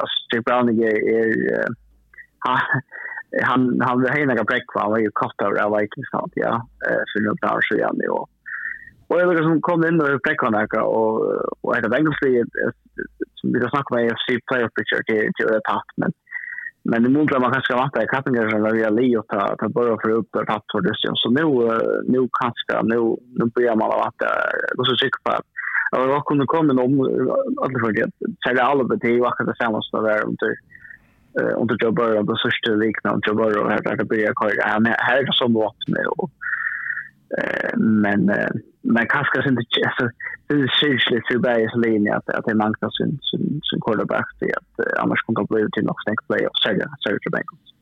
[0.02, 1.28] alltså Jake Browning är, är
[3.44, 6.68] han han var hejna bräck han var ju kort av Vikings snart ja.
[7.14, 8.30] För nu tar så igen och
[9.08, 11.12] Och jag som kom in och bräckade och
[11.62, 12.22] och ett Bengals
[13.36, 16.12] som vi snackar med AFC playoff picture till till ett tatt, men
[16.90, 19.98] men det måste man kanske vänta i kappingar som vi har Leo ta ta börja
[20.02, 21.46] för upp ett tatt för det så nu
[22.14, 23.00] nu kanske nu
[23.38, 24.22] nu börjar man att
[24.76, 25.32] gå så sikker på
[25.92, 26.94] Ja, var kunde komma om
[27.64, 28.12] alla för det.
[28.40, 30.56] Så det alla betyg var det samma som där om det
[31.62, 34.72] under Joe Burrow, och så styrde liknande Joe Burrow, här där det börjar köra.
[34.74, 36.32] Han här som vart med och
[37.78, 38.32] men
[38.82, 39.64] men kanske inte
[40.00, 40.10] så
[40.48, 44.54] det är självklart för Bayerns linje att att det manglar sin sin sin quarterback det
[44.60, 47.74] att annars kommer det bli till något snack play och sälja sälja till Bengals.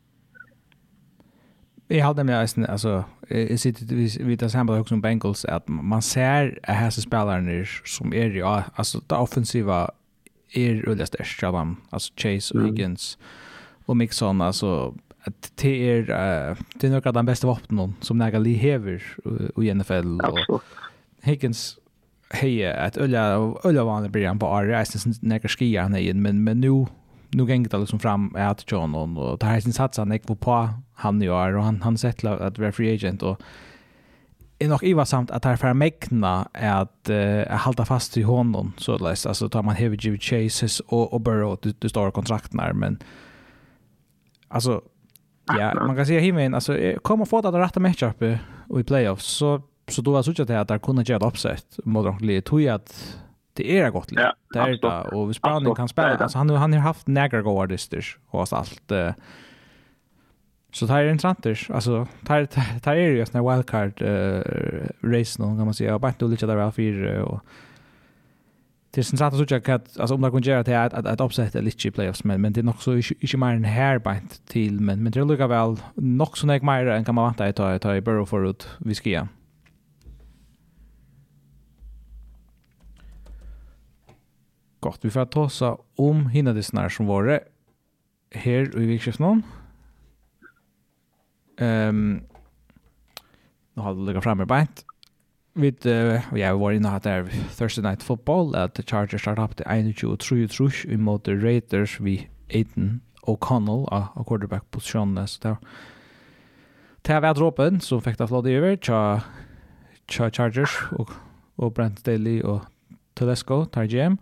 [1.88, 5.68] Jag hade med alltså alltså är sitter vi vi tar samma också som Bengals att
[5.68, 9.92] man ser att här så spelarna som är ju alltså det offensiva
[10.54, 13.18] är rullast där Shalam alltså Chase Higgins
[13.86, 18.18] och Mixon alltså att det är uh, det är nok av de bästa vapnen som
[18.18, 19.04] Naga Lee hever
[19.64, 20.62] i NFL och
[21.22, 21.78] Higgins
[22.30, 26.60] heie att ölla ölla vanliga blir på Ari Eisen Naga skia han igen men, men
[26.60, 26.86] nu
[27.30, 30.28] nu gänget det liksom fram är att John och det här sin satsa han gick
[30.40, 33.42] på han i år och han han sett att vara free agent och
[34.60, 38.74] är nog iva samt att här för mäkna är att uh, hålla fast i honom
[38.78, 42.74] så läs alltså tar man heavy chases och och Burrow du, du står kontrakten där
[42.74, 43.00] men
[44.48, 44.82] alltså
[45.48, 48.22] Ja, man kan säga himen alltså kommer få det rätta matchup
[48.80, 52.18] i playoffs så så då var så att det kunde ge ett uppsätt mot de
[52.18, 53.18] lite att
[53.54, 54.34] det är gott lite.
[54.54, 57.68] Det är det och vi Browning kan spela alltså han han har haft några goda
[57.68, 58.92] disters och allt
[60.76, 61.46] Så det här är intressant.
[61.70, 62.48] Alltså, det här,
[62.84, 65.92] det är ju en wildcard-race någon kan man säga.
[65.92, 67.40] Jag bara inte lite där väl för och
[68.96, 71.22] det är sant att jag att alltså om det kan göra till att att, att
[71.22, 75.04] uppsätta lite playoffs men men det är nog så inte mer en härbant till men
[75.04, 77.96] men det lukar väl nog så nära mer än kan man vänta att ta ta
[77.96, 79.28] i Burrow förut vi ska göra.
[84.80, 85.64] Gott, vi får ta oss
[85.96, 87.40] om hinna det snär som var det
[88.32, 89.20] här i vikskiftet
[91.58, 92.22] Ehm
[93.74, 94.85] nu har det lukar fram med bänt
[95.56, 99.56] vi uh, ja, vi var inne hatt der Thursday Night Football at Chargers start up
[99.56, 105.56] til 21-23 imot Raiders vi Aiden O'Connell av uh, quarterback posisjonene, så där
[107.02, 109.22] Det var droppen som fikk det flod over, tja,
[110.08, 111.12] tja Chargers och
[111.58, 112.62] og Brent Daly och
[113.16, 114.18] Telesco tar GM.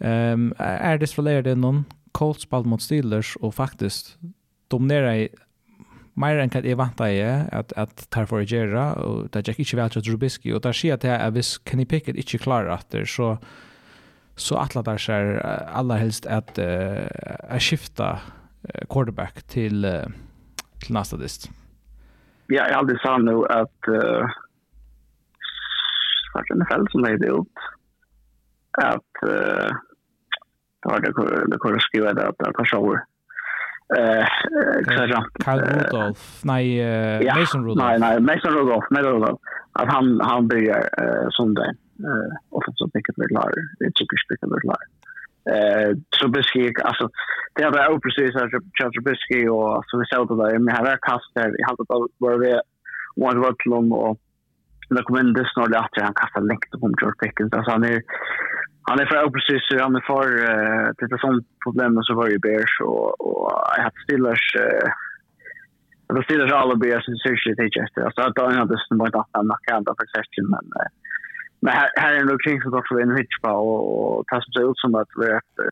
[0.00, 4.18] Ehm um, är det för noen Colts ball mot Steelers och faktiskt
[4.72, 5.28] i
[6.14, 9.42] mer enn hva jeg vant av jeg, at, at tar for å gjøre, og det
[9.48, 12.42] er ikke vel til Rubiski, og der sier jeg til at hvis Kenny Pickett ikke
[12.44, 13.36] klarer at det, så
[14.36, 18.18] så atla der så alla helst att uh, skifta
[18.88, 20.08] quarterback til, uh,
[20.80, 21.50] til nästa dist.
[22.48, 24.24] Ja, jeg har hade sagt nu at uh,
[26.34, 27.56] vart en fall som är ut
[28.78, 29.70] at uh,
[30.82, 31.12] det var det
[31.50, 33.06] det kunde skriva det att det var
[33.98, 34.26] eh
[34.84, 36.76] kanske Karl Rudolf nej
[37.26, 39.38] ja, Mason Rudolf nej nej Mason Rudolf Mason Rudolf
[39.72, 41.68] att han han börjar eh, som det
[42.08, 42.30] eh
[42.74, 44.82] så picket med lar det tycker jag picket med lar
[45.54, 47.08] eh Trubisky alltså
[47.54, 51.30] det var ju precis alltså Trubisky och så vi såg det där med här kast
[51.34, 51.84] där i halva
[52.18, 52.52] var vi
[53.16, 53.54] one var
[53.92, 54.18] och
[54.96, 57.52] det kom in det snart efter han kastade längt på George Pickens.
[57.52, 58.02] Alltså han är
[58.88, 62.74] han är för precis han är för uh, det sånt problem så var ju bears
[62.80, 64.88] och och jag hade stillers uh,
[66.14, 69.28] det stillers alla bears så i social digest alltså att han hade det bara att
[69.32, 70.88] han kan ta possession men uh,
[71.62, 74.62] men här här är nog kring så gott för en hitch på och tas det
[74.70, 75.30] ut som att det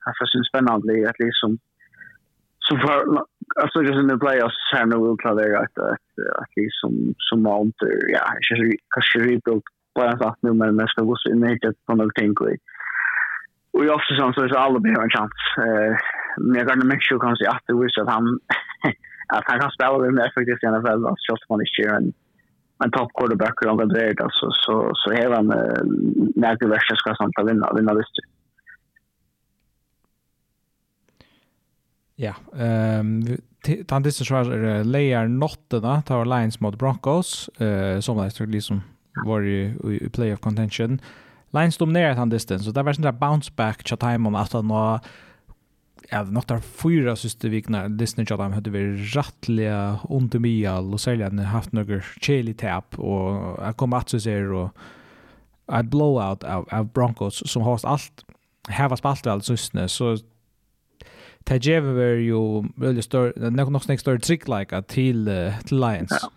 [0.08, 1.58] är fast en spännande att liksom
[2.66, 2.96] så för
[3.62, 5.78] alltså just in the playoffs här nu vill klara det att
[6.42, 6.92] att liksom
[7.28, 9.62] som mount ja kanske kanske rebuild
[9.94, 12.56] på en sak nu men mest måste in det på något tänker
[13.72, 15.38] Och jag också som så är alla behöver en chans.
[15.58, 15.96] Eh
[16.36, 18.38] men jag kan inte sure kanske att det visst att han
[19.36, 22.12] att han kan spela med effektivt i NFL och just man är sure and
[22.84, 25.46] en top quarterback och han där så, så så här han
[26.34, 28.16] när det värsta ska sånt att vinna vinna visst.
[32.16, 33.22] Ja, ehm
[33.86, 38.82] tant det så är layer notterna tar Lions mot Broncos eh som där liksom
[39.26, 40.92] var i i playoff contention.
[40.92, 44.34] Eh Lions dominerar han distance, så det var sån där bounce back chat time om
[44.34, 45.00] att han var
[46.10, 50.92] ja, något där fyra sista vikna Disney chat time hade vi rattliga under om ial
[50.92, 54.70] och sälja hade haft några chili tap och jag kom att så ser och
[55.80, 58.24] ett blowout av, av Broncos som har allt
[58.68, 60.16] häva spalt väl sysne så
[61.44, 61.80] Det ger
[62.16, 66.18] ju väldigt större, något snäck större trick-like till, till Lions.
[66.22, 66.30] Ja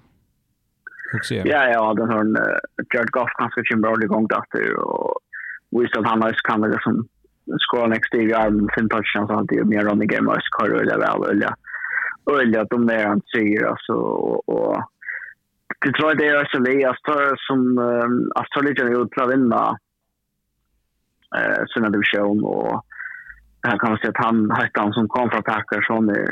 [1.13, 1.35] också.
[1.35, 2.37] Ja, ja, den har en
[2.93, 5.19] Jared Goff ganska ordentlig igång där och
[5.71, 7.07] visst att han har kan det som
[7.59, 10.81] skåra nästa i armen sin touchdown så han det är mer running game och skor
[10.81, 11.53] eller väl eller
[12.41, 14.77] eller att de där han säger alltså och
[15.85, 16.09] det tror
[16.39, 16.89] alltså det är
[17.47, 17.59] som
[18.35, 19.77] astrologen är utla vinna
[21.35, 22.85] eh sina division och
[23.67, 26.27] här kan man se att han, hette han som kom från Packers, hon är,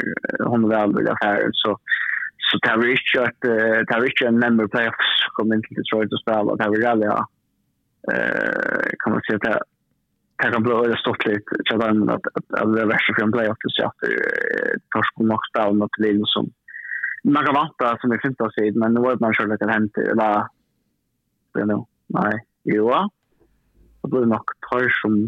[0.46, 1.50] hon är väl välvillig affären.
[1.54, 1.80] Så
[2.52, 3.46] Så det var ikke, at,
[3.88, 6.88] det var ikke en member playoffs kom inn til Detroit og spille, og det var
[6.88, 7.22] veldig, ja.
[8.12, 9.58] Uh, kan man si at det,
[10.42, 13.28] det kan bli øyne stått litt til dem, at, at, at det er verste for
[13.28, 16.50] en playoff, så at det torsk og nok spille noe til Lille som
[17.24, 20.50] man kan vanta som jeg finnes seg, men nå er man selv kan det eller,
[21.54, 21.86] det er noe,
[22.18, 22.32] nei,
[22.74, 22.90] jo,
[24.02, 25.22] det blir nok tar som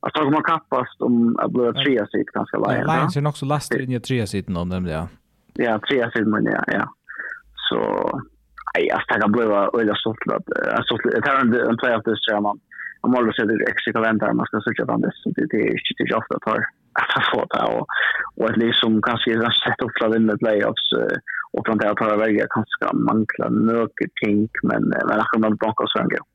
[0.00, 2.84] Jag tror man kappast om att bli trea sitt ganska länge.
[2.84, 4.98] Lions är nog så lastig in i trea sitt någon nämligen.
[4.98, 5.08] ja
[5.58, 6.84] ja, tre av filmen, ja, ja.
[7.68, 7.78] Så,
[8.74, 9.42] nej, alltså jag kan bli
[9.78, 12.60] öjla stolt att, stolt, jag tar en, en playoff det tror jag man,
[13.00, 15.94] om alla ser det extra kalendrar, man ska söka den dess, det, det är inte
[15.96, 16.60] till ofta att tar
[17.18, 17.86] att få det och,
[18.36, 20.88] och ett liv som kanske är sett upp till med playoffs
[21.52, 23.88] och från det att ta vägar kanske mankla några
[24.22, 26.28] ting, men, men jag kommer att banka oss en gång.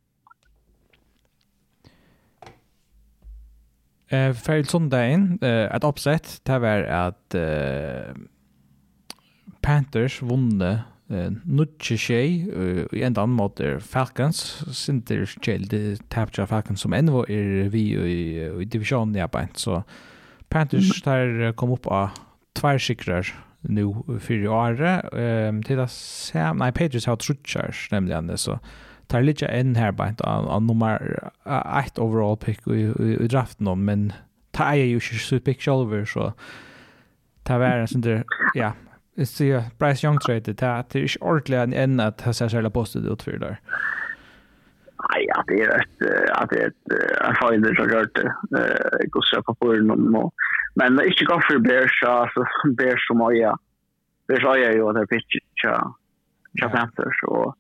[4.14, 5.40] Eh, för söndagen,
[5.72, 7.36] ett uppsätt, det var att
[9.64, 10.72] Panthers vunne
[11.10, 14.42] eh, nutje tjej uh, i en annan mot Falcons
[14.76, 15.84] Sinter tjej det
[16.14, 18.20] tapja Falcons som ennå er vi i,
[18.62, 19.82] i divisionen i arbeid så
[20.50, 22.14] Panthers tar kom upp av
[22.54, 23.34] tvärsikrar
[23.64, 24.82] nu fyrir år
[25.14, 28.60] um, til att se nei, Patriots har trutchar nämligen så
[29.08, 34.12] tar litt en her beint av nummer 8 overall pick i, i, i draften men
[34.52, 36.34] tar ju inte så pick själva så
[37.44, 38.74] tar vara sånt där ja
[39.16, 42.50] jag ser Bryce Young trade det att det er ikke ordentlig enn att ha sig
[42.50, 43.58] själva postet ut för där.
[45.10, 46.02] Nej, at det är ett
[46.32, 46.92] att det er et
[47.22, 48.32] erfaringer som gör det.
[49.00, 50.32] Jeg går så på på någon nå.
[50.76, 52.46] Men det är inte gott för Bears, så
[52.78, 53.58] Bears som har øya.
[54.28, 55.36] Bears har er jo at det er pitch
[56.60, 57.56] til Panthers, och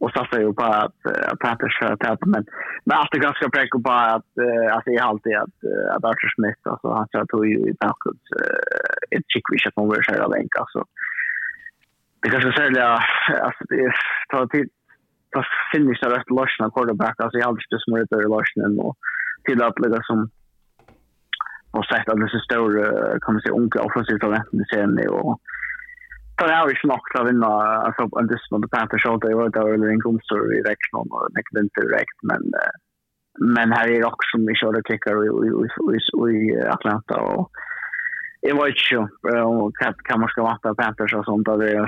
[0.00, 0.98] och satsar ju på att,
[1.30, 2.18] att Petter kör tätt.
[2.26, 2.44] Men,
[2.84, 4.30] men allt är ganska bräck på att,
[4.74, 5.56] alltså jag alltid att,
[5.94, 8.22] att Arthur Smith, alltså han tror att tog ju i Tankut,
[9.10, 10.64] ett chick vi ska komma vi kör av enka.
[10.72, 10.84] Så
[12.22, 12.88] det kanske sälja,
[13.46, 13.94] alltså det är,
[14.28, 14.68] tar tid,
[15.30, 18.96] tar finish där efter Larsen quarterback, alltså jag hade inte smörjt över Larsen och
[19.44, 20.30] till att lägga som
[21.70, 22.70] och sett att det är så stor,
[23.22, 25.40] kan man säga, unga offensivt talent i serien och
[26.38, 27.46] tar jag ju nog att vinna
[27.86, 31.56] alltså en dust mot Panthers Show det var där eller inkomster i räknan och mycket
[31.58, 32.42] vinter direkt men
[33.54, 35.48] men här är också som vi körde tycker i
[35.94, 37.50] i i Atlanta och
[38.40, 39.72] Jag var inte sure om
[40.08, 41.46] kan man ska vatta Panthers och sånt.
[41.46, 41.86] Det är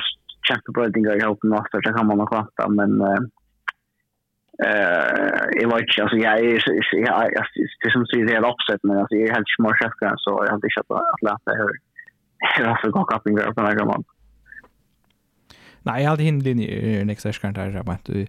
[0.49, 2.69] kämpebrödingar i hopen och det kan man nog vatta.
[2.69, 3.21] Men eh
[5.61, 7.45] jag vet inte alltså jag är jag
[7.83, 10.53] det som säger det är upset men alltså jag är helt smart chef så jag
[10.53, 11.71] hade köpt att läsa hur
[12.55, 14.03] hur jag fick gå upp i gruppen där gammal.
[14.05, 14.20] Mm.
[15.83, 18.29] Nej, jag hade hin linje nästa skant där jeg mente, i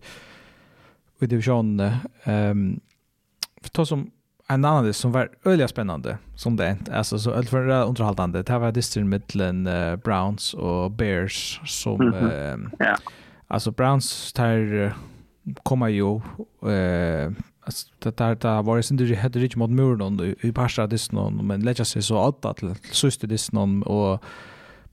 [1.22, 1.80] i division
[2.26, 2.80] ehm
[3.62, 4.12] för som
[4.48, 8.44] en annan det som var öliga spännande som det inte alltså så allt för underhållande
[8.44, 12.72] det här var distrin mellan uh, Browns och Bears som mm -hmm.
[12.80, 12.98] eh, ja.
[13.48, 14.94] alltså Browns tar
[15.64, 17.32] komma ju eh
[17.64, 21.48] alltså det där där var det synd du hade rich mot Murdoch i parsa distrin
[21.48, 24.24] men lägga sig så åt till sista distrin och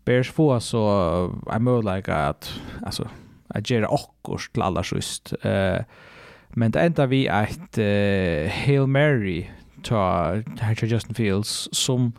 [0.09, 0.81] Bears få så
[1.51, 3.09] är möjligt att alltså
[3.49, 5.35] att göra också till alla just.
[5.43, 5.81] Eh
[6.49, 9.47] men det enda vi ett uh, Hail Mary
[9.83, 12.13] ta här Justin Fields som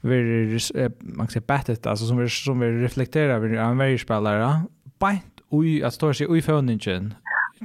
[0.00, 3.98] vi uh, man kan säga battet alltså som vi som vi reflekterar över en varje
[3.98, 4.62] spelare
[4.98, 7.14] Bant oj att stå sig oj förningen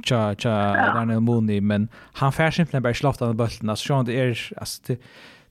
[0.04, 3.70] tja tja Daniel Mooney men han färs inte bara slafta den bulten.
[3.70, 4.98] alltså det är alltså det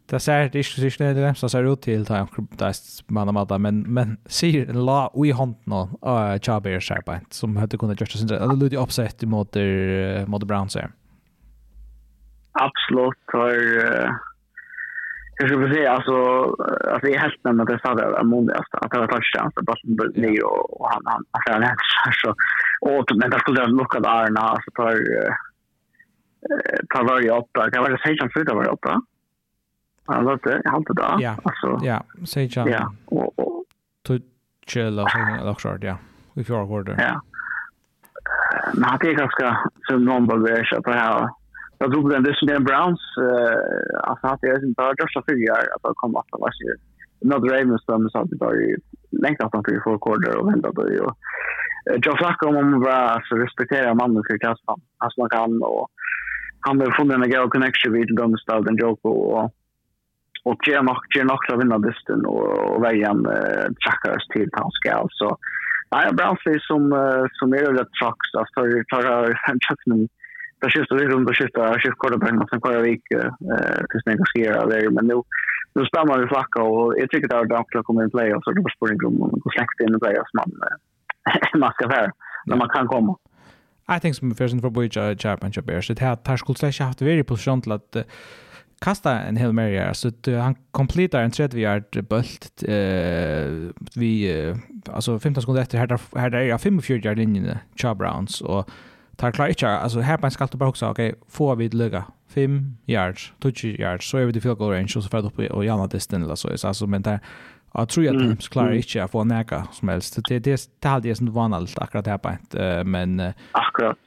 [0.08, 2.22] Det ser det ikke sikkert det så som ser ut til ta
[3.12, 7.99] man man men men ser la vi hånden nå uh, Chaber Sharpant som hade kunnat
[7.99, 9.55] just sin det lite uppsett mot
[10.28, 10.89] mot Browns här.
[12.51, 13.51] Absolut har
[15.39, 16.43] jag skulle säga alltså
[16.93, 20.12] att det helt nämnt att det sa det Amonias att det var touchdown så bara
[20.16, 22.30] ni och han han han han så
[22.82, 24.93] och men det skulle lucka där när så tar
[26.93, 29.01] tar varje åtta kan vara säkert för det var åtta.
[30.08, 31.16] Han låter, han det där.
[31.20, 31.86] Ja, alltså.
[31.86, 32.70] Ja, säg jag.
[32.70, 33.66] Ja, och och
[34.08, 35.05] tutchela
[35.39, 35.97] eller också ja.
[36.34, 36.95] Vi får gå där.
[36.99, 37.22] Ja.
[38.74, 41.30] Men det är ganska som någon bara så på här.
[41.80, 45.84] Jag tror den det är Browns eh att han är sin just så fyra att
[45.84, 46.68] det komma att vara så.
[47.22, 48.51] Not Ravens som så att bara
[49.12, 51.18] längt att han fick få korder och vända på det och
[52.05, 54.80] jag snackar om om vad så respektera mannen för kassan.
[54.97, 55.88] Alltså man kan och
[56.60, 59.51] han har funnit en god connection vid dem staden Joko och
[60.50, 64.72] och ger nog ger nog att vinna dysten och, och vägen eh, trackar till han
[64.72, 65.28] så alltså
[65.91, 68.60] nej Brownsley som uh, som är det trucks alltså
[68.91, 69.04] tar
[69.48, 70.08] han chucken
[70.60, 73.30] där skjuter det runt och skjuter skjuter quarterbacken som kvar vik eh
[73.89, 75.16] tills när ska göra det men nu
[75.76, 78.52] nu stammar vi flacka och jag tycker att det har kommit en play och så
[78.52, 80.50] det var spring om och släkt in i play players man
[81.64, 82.12] man ska vara
[82.45, 83.16] när man kan komma
[83.98, 87.02] I think som försen för Boyja Championship är så det här tar skulle släcka haft
[87.02, 87.95] varje position till att
[88.80, 94.39] kasta en hel mer här så att han completar en 30 yard bult eh vi
[94.39, 94.57] eh,
[94.93, 98.69] alltså 15 sekunder efter här där här där är 45 yard linjen Cha Browns och
[99.15, 102.03] tar klar inte alltså här på skall du bara också okej okay, får vi lugga
[102.30, 105.65] 5 yards 20 yards så är vi det field goal range så för upp och
[105.65, 107.19] Janna distance eller så alltså men där
[107.73, 110.19] Jag tror att Trumps klarar inte att få näka som helst.
[110.30, 112.86] Det, det, det hade jag som vanligt akkurat här på ett.
[112.88, 113.97] Men, akkurat.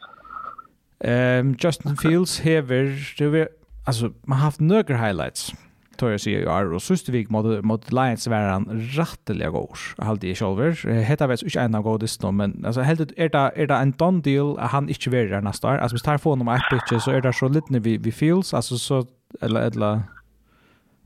[1.04, 3.48] Um, Justin Fields hever, det
[3.90, 5.54] alltså man har haft några highlights
[5.98, 8.66] tror jag säger är och sist vik mot mot Lions var han
[8.98, 10.70] rättliga gårs Halt i shoulder
[11.10, 14.20] heter väl inte en av godest men alltså helt är det är det en done
[14.20, 15.78] deal han inte vill där nästa år.
[15.78, 18.54] Alltså vi tar få honom ett pitch så är det så lite vi vi feels
[18.54, 19.04] alltså så
[19.40, 20.00] eller eller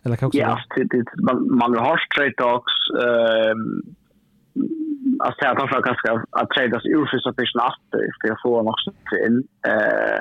[0.05, 2.75] eller kan också Ja, det man man har straight talks
[3.05, 3.83] ehm
[5.19, 5.91] alltså att han försöker
[6.31, 7.85] att trade oss ur för så fisk natt
[8.21, 8.91] för att få också
[9.27, 9.37] in
[9.69, 10.21] eh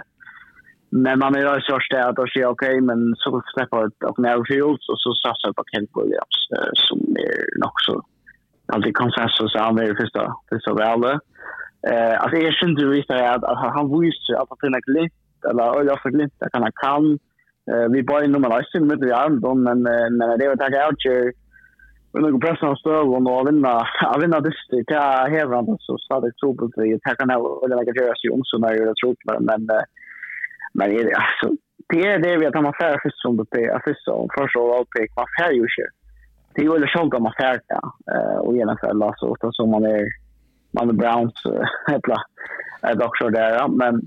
[0.96, 4.20] Men man är ju så att och säger okej, okay, men så släpper jag och
[4.20, 6.38] när Fields och så satsar jag på Kent Williams
[6.88, 7.94] som är nog så
[8.74, 11.22] alltid konsensus han är första första valet.
[11.92, 15.14] Eh alltså jag syns ju visst att, att han visste att han finner glint
[15.50, 17.06] eller jag för glint att han kan
[17.72, 19.82] eh vi bara nummer 19 med i arm då men
[20.18, 21.32] men det var tag out ju
[22.12, 26.38] Men någon press av stöv och någon vinna jag vinner dyster till hävande så stadigt
[26.38, 26.88] tro på det.
[26.88, 29.46] Jag kan när jag lägger till oss i så när jag tror men det.
[29.52, 29.62] Men
[30.74, 31.48] Men det alltså
[31.90, 33.82] det är det vi att man färre först som det är.
[33.86, 35.94] Först så först så allt pick man färre ju shit.
[36.54, 37.60] Det är ju skönt om man färre
[38.14, 40.06] eh och genom för alla så utan som man är
[40.72, 41.44] man är Browns
[41.88, 42.18] hela
[42.82, 44.02] är dock där men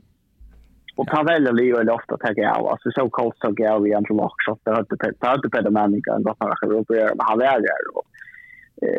[0.96, 2.58] och ta väl det ju ofta att jag.
[2.58, 4.84] Av alltså så kallt så går vi ändå lock så det tar
[5.20, 8.06] det hade på den människan då för att uppe är han är där och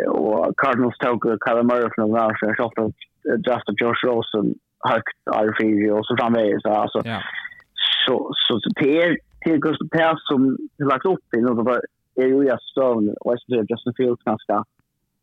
[0.08, 2.96] och Cardinals tog Kyle Murray från där så jag skott
[3.48, 4.54] just Josh Rosen
[4.92, 7.22] högt RFG och så framväg så alltså yeah
[8.08, 11.82] så, så, det är till Gustav Per som lagt upp i något var
[12.16, 14.54] är ju jag Stone och jag tror Justin Fields ganska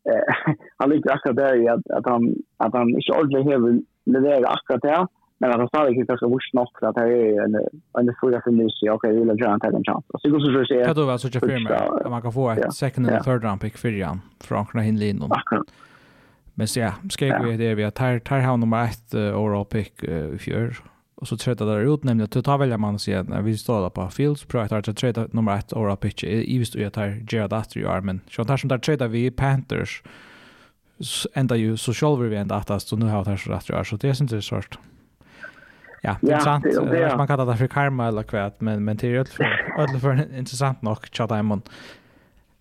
[0.09, 4.57] eh, han ligger akkurat där i att, att, han, att han inte ordentligt har levererat
[4.57, 5.07] akkurat där
[5.37, 7.55] men att han sa inte ska vursa något att det är en,
[7.99, 10.05] en fråga för nu så okej, vill jag göra en tävling chans.
[10.21, 12.49] Så går så så säger Kan du väl så jag firma att man kan få
[12.49, 15.63] ett second and third round pick för Jan från Ankara Hinlin Akkurat.
[16.53, 20.03] Men så ja, ska vi det vi har tar, tar han nummer 1 overall pick
[20.03, 20.75] i fjör
[21.15, 23.89] och så trötta där ut nämligen att ta välja man sig när vi står där
[23.89, 26.97] på fields pro att trötta nummer 1 ora pitch i visst ju att
[27.31, 30.03] Gerard Astrid i armen så tar som där trötta vi Panthers
[31.33, 34.07] ända ju så själva vi ända att så nu har det så rätt så det
[34.07, 34.77] är inte så svårt
[36.05, 36.65] ja, det är sant.
[36.93, 37.17] Ja.
[37.17, 40.81] Man kallar det för karma eller kvad, men, men det är ju för, för intressant
[40.81, 41.61] nog, tja Diamond.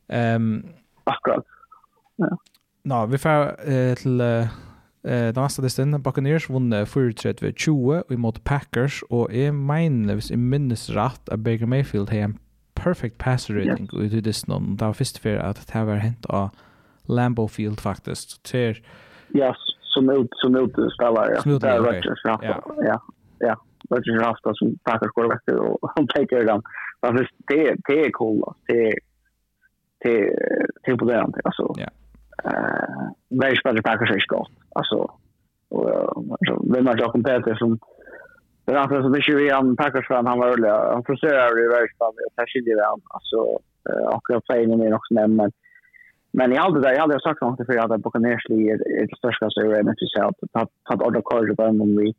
[0.09, 0.67] Um,
[1.05, 1.45] Akkurat.
[2.17, 2.39] Ja.
[2.83, 4.47] Nå, vi får uh, till uh,
[5.05, 10.89] Eh, den neste listen, Buccaneers vunnet 34-20 imot Packers, og jeg mener, hvis jeg minnes
[10.97, 12.39] rett, at Baker Mayfield har en
[12.75, 14.05] perfect pass rating yeah.
[14.05, 16.49] ut i listen, og det var først for at det var hent av
[17.09, 18.39] Lambeau Field, faktisk.
[18.49, 18.81] Ter,
[19.35, 19.53] ja,
[19.93, 21.41] som ut, som ut spiller, ja.
[21.43, 21.77] Som ut, ja.
[21.77, 22.37] Rodgers, ja.
[22.43, 22.57] Ja,
[22.89, 22.99] ja.
[23.45, 23.55] ja.
[23.91, 26.65] Rodgers har haft som Packers går vekk, og han peker dem.
[27.05, 27.21] Men
[27.53, 28.57] det, det er cool, da.
[28.73, 28.81] Det,
[30.05, 30.17] det,
[30.81, 31.69] det er imponerende, altså.
[31.77, 31.91] Ja.
[31.91, 32.04] Yeah
[32.45, 34.51] eh väldigt spännande packar sig skott.
[34.75, 35.11] Alltså
[35.75, 35.91] och
[36.75, 37.79] vem har jag kompetens som
[38.67, 40.69] Den andra som inte vi han Packers fan han var rolig.
[40.69, 43.01] Han frustrerar ju väldigt världsbandet och tar skiljer han.
[43.17, 43.39] Alltså,
[44.17, 45.51] och jag säger nog mer också men Men,
[46.33, 48.57] men allt det där, jag hade sagt något för jag hade bokat ner sig
[49.03, 52.15] i det största så är det inte så att ta ordet kort på dem vi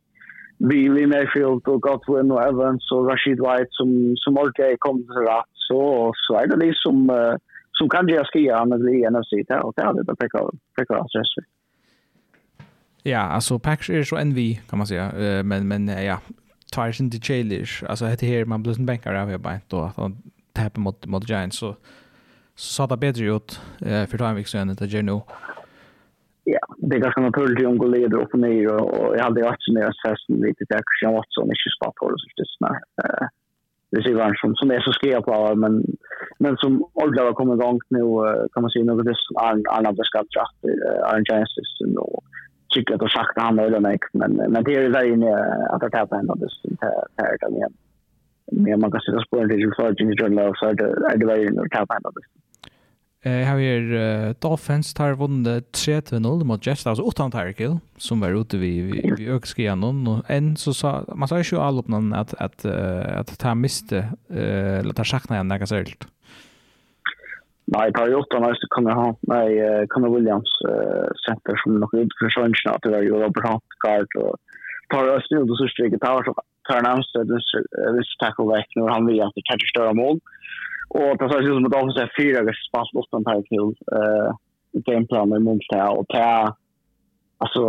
[0.58, 5.20] vi vi Mayfield och Godwin och Evans och Rashid White som som orkar kom så
[5.20, 7.34] rätt så så är det liksom uh,
[7.78, 11.46] som kan jag skriva med det NFC där och där det pekar pekar stress.
[13.02, 16.18] Ja, alltså Packers är så envy kan man säga uh, men men uh, ja
[16.72, 17.84] tar inte Chalish.
[17.88, 20.16] alltså det här man blir en bänkare av bara då att han
[20.52, 21.76] tappar mot mot Giants så
[22.54, 25.20] så det bättre ut för Timevik sen det gör nu.
[26.44, 29.46] Ja, det är ganska naturligt om går leder upp och ner och jag hade ju
[29.46, 32.74] också så nära festen lite där Christian Watson i spart på det så just när
[33.90, 35.84] receivern som, som är så skrev på men,
[36.38, 38.02] men som ordla har kommit igång nu
[38.52, 39.36] kan man säga något det som
[39.76, 40.58] Arna beskattat dratt
[41.10, 42.24] Arne Jansson och
[42.74, 45.32] tycker att de han eller mig men, men det är ju där inne
[45.70, 46.34] att det här på ändå
[47.16, 47.72] det här kan igen
[48.52, 49.18] men man kan sätta
[49.76, 52.10] för Jimmy John Love så det, är det väl inne att ta på ändå
[53.26, 58.60] Jeg har her Dolphins tar vunnet 3-0 mot Jets, altså utan Tyrekill, som var ute
[58.60, 60.04] vi, vi, vi økske gjennom.
[60.12, 63.58] Og enn så sa, man sa ikke jo alle oppnån at, at, at, at han
[63.64, 66.06] miste, eller at han sakna igjen nekka særligt.
[67.74, 69.46] Nei, tar jo åtta næst kan jeg ha, nei,
[69.90, 73.78] Conor Williams uh, senter som nok ut for sønnskene, at det var jo Robert Hunt,
[73.82, 74.38] Gard, og
[74.94, 76.22] tar jo snud og sørste ikke, tar
[76.70, 80.22] han nærmest, hvis tackle vekk når han vil at det kanskje større mål.
[80.22, 80.35] Uh,
[80.90, 83.66] Og det ser ut som att de har fyra veckor spalt åt den her til
[83.98, 84.30] uh,
[84.88, 86.52] gameplanen i det Og Och det
[87.38, 87.62] alltså,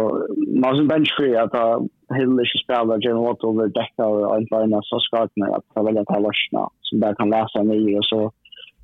[0.61, 1.82] man har en bench för att
[2.18, 5.84] Hill ikke spiller Jane Watt över däcka och en början så skart med att ta
[5.84, 8.32] välja till lösna som bare kan läsa nio Og så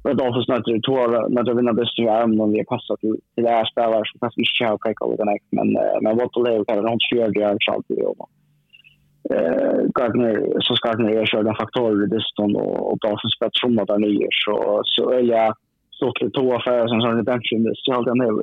[0.05, 0.99] Men då försöker det två
[1.33, 4.19] när det vinner bäst i armen om vi har passat till det här spelare som
[4.19, 5.67] kanske inte har kräkat över den men,
[6.03, 8.03] men Watt och Leo kan ha en 20 år i allt i
[9.29, 12.97] eh Gardner så ska Gardner är den faktorer det distan och och
[13.53, 15.55] som att där nere så så är jag
[15.89, 18.33] så till två affärer som sån redemption det så den är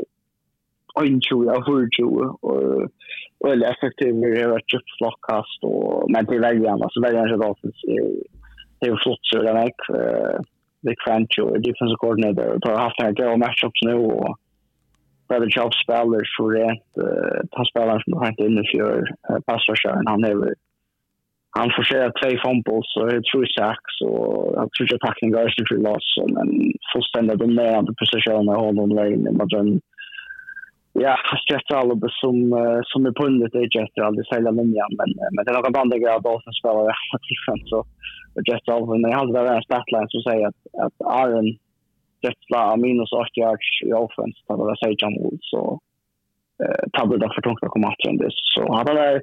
[0.94, 2.88] och inte jag hur ju och
[3.40, 7.26] och är effektiv det att chip flockcast och men det är väljer han väl väljer
[7.26, 7.72] han Dawson
[8.80, 9.70] det är flott så den är
[10.82, 14.38] Vic crunch och defensive coordinator på half en go matchups nu och
[15.30, 19.04] Brother Job spiller så rent, uh, han spelar som har hentet inn i fjør.
[19.30, 20.40] uh, passvarskjøren, han er
[21.58, 23.94] han forserte tre fumbles og tre sacks.
[24.06, 26.52] og Han tror ikke pakken ga ikke til oss, men
[26.92, 29.32] fullstendig dominerende posisjon av honom lenge.
[29.34, 29.80] Men
[30.92, 34.92] ja, skrattar alla som, eh, som är på under det Jets aldrig sälja linjen.
[34.98, 37.66] Men, eh, men det är något annat jag då som spelar i alla tillfällen.
[37.72, 37.78] Så
[38.46, 41.48] Jets av, men jag hade väl en statline som säger att, att Aaron
[42.22, 44.38] Jets la minus 8 yards i offense.
[44.48, 45.38] Det var Sajan Wood.
[45.40, 45.80] Så
[46.92, 49.20] ta det där för tungt att komma att det så hade det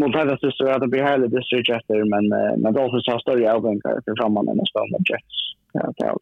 [0.00, 2.24] mot hela så att det blir hela district efter men
[2.62, 5.36] men då så har större avvinkar för framåt än nästa med Jets.
[5.72, 6.14] Ja, det är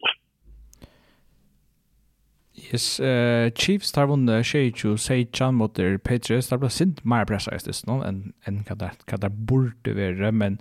[2.71, 6.49] Yes, uh, Chiefs tar vunnet Sheichu, Seichan mot der Patriots.
[6.49, 10.59] Det ble sint mer pressa i stedet nå enn en hva det burde være, men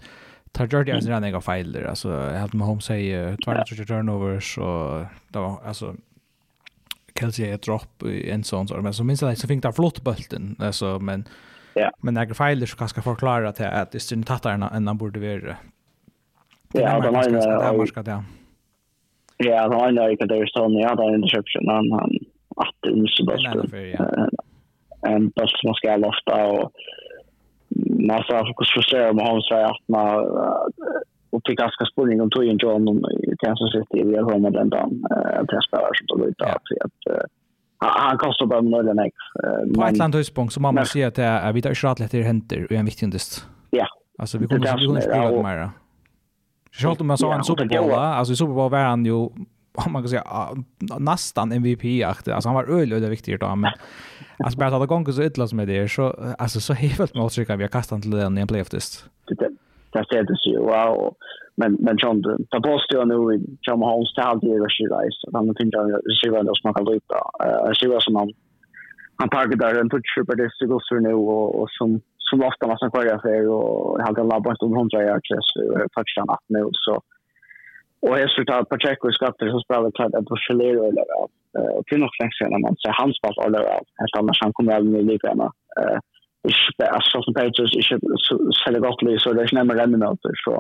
[0.57, 1.85] tar gjør det en rannig av feiler.
[1.91, 5.93] Altså, jeg helt med Holmes sier, tvær turnovers, og det var, altså,
[7.23, 10.03] Kelsey er dropp i en sån så men så minns jag så fikk det flott
[10.05, 11.25] bulten altså, men
[11.79, 15.21] ja men några feiler så kanske förklara att att det synd tattarna än han borde
[15.21, 15.57] vara
[16.75, 18.11] Ja, det var det.
[18.11, 18.25] Ja.
[19.37, 22.11] Ja, han har ju det sån ja, det där interception han han
[22.57, 23.47] att insubast.
[25.07, 26.73] En bult som ska lofta och
[28.09, 30.25] massa fokus för sig om hans att man
[31.33, 34.71] och fick ganska spänning om tog in John i Kansas City vi har kommit den
[34.71, 35.05] dagen
[35.41, 37.27] att jag spelar som tog ut att att
[37.85, 39.17] han kostar bara några ex.
[39.75, 42.65] På ett land höstpunkt så man måste säga att det är inte rätt till händer
[42.65, 43.47] och en viktig indust.
[43.71, 43.87] Ja.
[44.19, 45.71] Alltså vi kommer vi kommer spela mer.
[46.73, 49.47] Självt om man sa en superboll, alltså superboll var han ju om
[49.93, 50.25] man kan säga
[50.99, 53.73] nästan MVP aktig alltså han var öl öde viktigt då men
[54.45, 57.25] alltså bara att det gånger så ytterligare som det är så alltså så helt med
[57.25, 59.05] att trycka vi har kastat till den i en playoff test
[59.93, 61.15] där ställde sig wow
[61.57, 63.37] men men John ta post ju nu i
[63.67, 64.59] John Holmes till allt det.
[64.65, 67.15] Rush guys han finns ju sig väl då smakar lite
[67.45, 68.31] eh sig som han
[69.21, 72.43] han parkerar där en touch på det så går så nu och och som som
[72.43, 75.61] ofta man ska köra för och han kan labba inte runt 100 yards så
[75.95, 76.95] touchdown att nu så
[78.07, 80.83] och jag skulle ta på check och skatter så spelar det klart att på Chalero
[80.89, 81.07] eller
[81.59, 83.63] eh och till något sen när man säger hans pass eller
[84.01, 85.51] helt annars han kommer aldrig lika med
[85.81, 85.99] eh
[86.51, 87.99] ikke at som Patriots ikke
[88.63, 90.35] selger godt liv, så det er ikke nærmere remmenøter.
[90.45, 90.55] Så,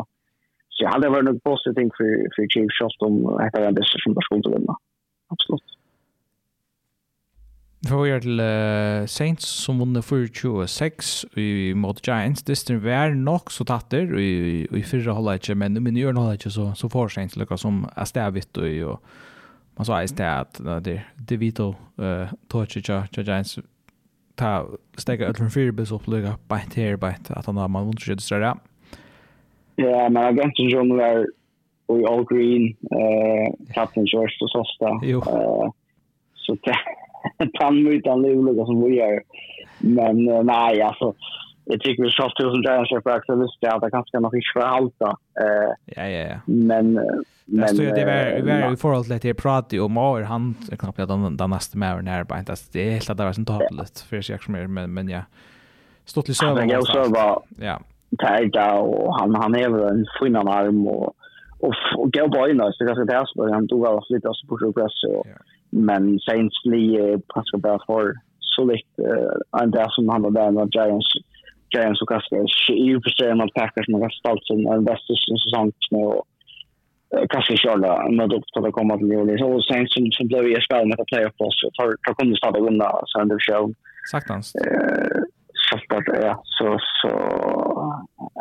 [0.74, 3.78] så jeg hadde vært noe positiv ting for, for Chiefs selv om dette er en
[3.80, 4.76] beste som bare skulle vinne.
[5.34, 5.78] Absolutt.
[7.82, 12.44] Vi får gjøre til uh, Saints som vunnet 4-26 i mot Giants.
[12.46, 16.38] Distrin var nok så tatter i, i, i fyrre holdet ikke, men i gjør holdet
[16.38, 20.28] ikke så, så får Saints lukka som er stavitt og, og man sa i sted
[20.28, 23.58] at det, det vi to uh, tog ikke Giants
[24.34, 28.02] ta stega öll från fyrbils upp lugga bänt här bänt att han har man vunnit
[28.02, 28.54] sig disträ.
[29.76, 31.26] Ja, men jag gänns ju om där
[31.86, 34.50] och i all green eh kapten George och
[35.02, 35.18] Jo.
[35.18, 35.70] Eh
[36.34, 36.72] så ta
[37.64, 39.22] han mycket annorlunda som vi gör.
[39.78, 41.14] Men nej alltså
[41.64, 43.22] jag tycker vi sa tusen där så för att
[43.60, 46.36] jag att det kanske nog inte för allt Eh ja ja ja.
[46.46, 46.92] Men
[47.44, 51.08] men det det var var i förhåll till det prat om mer han knappt att
[51.08, 54.20] den den nästa mer när bara inte det helt att det var sånt toppligt för
[54.20, 55.22] sig ser mer men men ja.
[56.04, 56.72] Stått Stort till server.
[56.72, 57.80] Jag så var ja.
[58.18, 61.14] Tajda och han han är väl en fin arm och
[61.60, 64.46] och och gå på in så kanske det är så han tog av lite så
[64.46, 65.26] på progress och
[65.70, 68.98] men Saints Lee passar bara för så likt
[69.62, 71.06] en där som han var där med Giants
[71.72, 72.70] Giants och Kaskers.
[72.70, 75.12] I och för sig mot Packers, men framförallt som bästa
[75.42, 76.24] säsong och
[77.28, 80.46] Kaskers körde med upp till eh, att komma till New Och sen som, som blev
[80.46, 81.60] i spel med playoff oss,
[82.06, 83.74] då kunde snart vinna sen division.
[84.10, 84.54] Saktans.
[84.54, 85.22] Eh,
[85.70, 86.42] Saktans, eh, ja.
[86.44, 87.08] Så, så...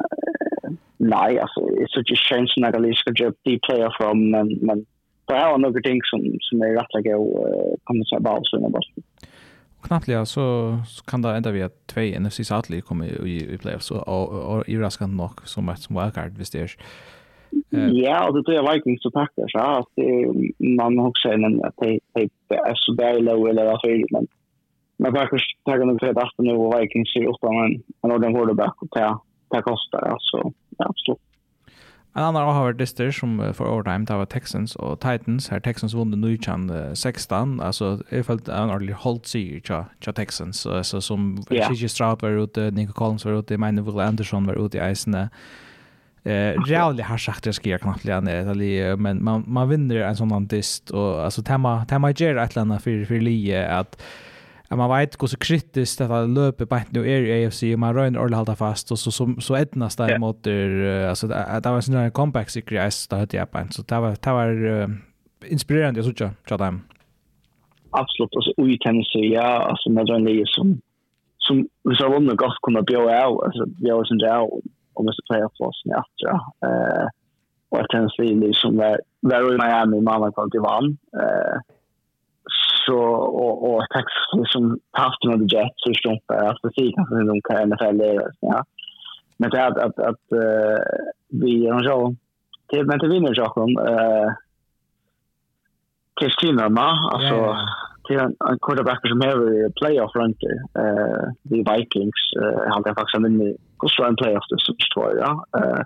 [0.01, 4.85] Eh, nej, alltså, det är inte chansen att jag ska göra de playoff men, men
[5.27, 7.23] det är några ting som, som är rätt att gå,
[7.83, 8.47] kommer sig bara att
[9.81, 13.91] knappliga så, så kan det enda vi at två NFC satlig kommer i, i playoffs
[13.91, 16.67] og, og, og i raskant nok som et som wildcard hvis det
[18.03, 19.93] Ja, och det tror jag Vikings så tackar så att
[20.77, 21.99] man också en att det
[22.49, 24.27] är så där low eller vad för men
[24.97, 28.81] men Packers tackar nog för att nu och Vikings ser upp en en ordentlig quarterback
[28.81, 28.87] och
[29.49, 31.30] det kostar alltså absolut.
[32.15, 35.49] En annan avhavert dister som för overtime det var Texans och Titans.
[35.49, 36.17] Her Texans vunde
[36.69, 37.61] uh, 16.
[37.61, 39.61] Alltså jeg følte en ordentlig hållt sig
[40.01, 40.65] tja Texans.
[40.83, 41.71] så som yeah.
[41.71, 45.29] Gigi Stroud var ute, Nico Collins var ute, Meine Will Anderson var ute i eisene.
[46.23, 50.47] Eh, Rævlig har sagt det skriver knappt igen det men man, man vinner en sånn
[50.47, 50.91] dist.
[50.91, 54.01] Och, alltså tema, tema gör ett eller för, för lie att
[54.72, 57.93] att man vet hur hvordan kritisk dette løpet bare nu är i AFC, och man
[57.93, 61.10] rör ordentlig halda fast, och så, så, så etnast det mot yeah.
[61.10, 63.72] alltså det, det var en där comeback sikker jeg, så det hørte jeg på en,
[63.72, 64.89] så det var, det var uh,
[65.52, 66.81] inspirerende, jeg synes ikke, fra dem.
[67.93, 70.80] Absolutt, altså ui Tennessee, ja, alltså med den lige som,
[71.39, 71.56] som
[71.88, 74.48] vi jeg vunnit gott kunna bjöa av, alltså bjøre sin det av,
[74.95, 76.38] om jeg skal playoff for oss med etter, ja.
[76.68, 77.07] Uh,
[77.72, 78.95] og Tennessee, liksom, var,
[79.30, 81.56] var i Miami, mamma kom till vann, eh,
[82.85, 82.97] så
[83.43, 84.05] och och tack
[84.47, 88.63] som haft några jet så stoppar att för sidan för de kan NFL leda ja.
[89.37, 90.25] Men det att att att
[91.29, 92.15] vi är så
[92.69, 93.43] till men till vinner så
[93.87, 94.33] eh
[96.21, 97.55] Kristina ma alltså
[98.07, 100.35] till en quarterback som har playoff run
[100.83, 102.21] eh the Vikings
[102.69, 105.83] han kan faktiskt vinna kostar en playoff det så tror jag eh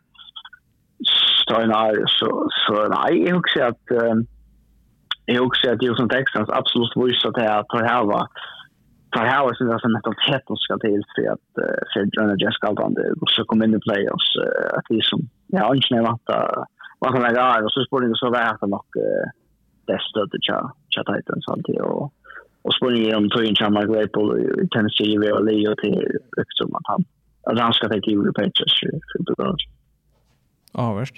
[1.48, 3.86] så nej så så nej jag också att
[5.26, 8.28] jag också att ju som Texans absolut visar att det här ta hava
[9.16, 11.50] här hava det där mentalitet som ska till för att
[11.94, 14.32] för Jonah Jess Galdan och så kom in i playoffs
[14.78, 16.30] att det som ja inte när vart
[17.00, 18.86] vad som jag där och så spår det så där att nog
[19.88, 22.14] det stöd det tja tja Titans sånt och
[22.66, 24.30] och spår ni om tog in Chama Grapple
[24.64, 27.04] i Tennessee vi har Leo till liksom att han
[27.48, 29.56] att han ska ta till Patriots för för
[30.74, 31.16] Ja, visst.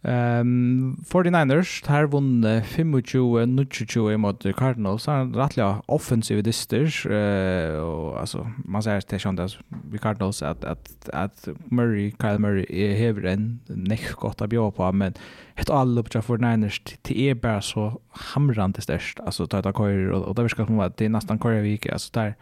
[0.00, 5.04] Um, 49ers har vunn 25 22 mot Cardinals.
[5.04, 6.86] Han er rettelig offensive dyster.
[7.04, 9.58] Uh, og, altså, man ser til sånn at
[9.92, 14.72] vi Cardinals at, at, at Murray, Kyle Murray er hever en nekk godt å bjøre
[14.78, 15.18] på, men
[15.60, 17.90] et alle oppdrag for 49ers till er bare så
[18.30, 19.20] hamrande størst.
[19.20, 21.60] Altså, ta et av och, og, og det virker som at det er nesten køyer
[21.66, 21.92] vi ikke.
[21.92, 22.32] Altså, der,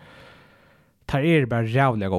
[1.11, 2.13] der er bare jævlig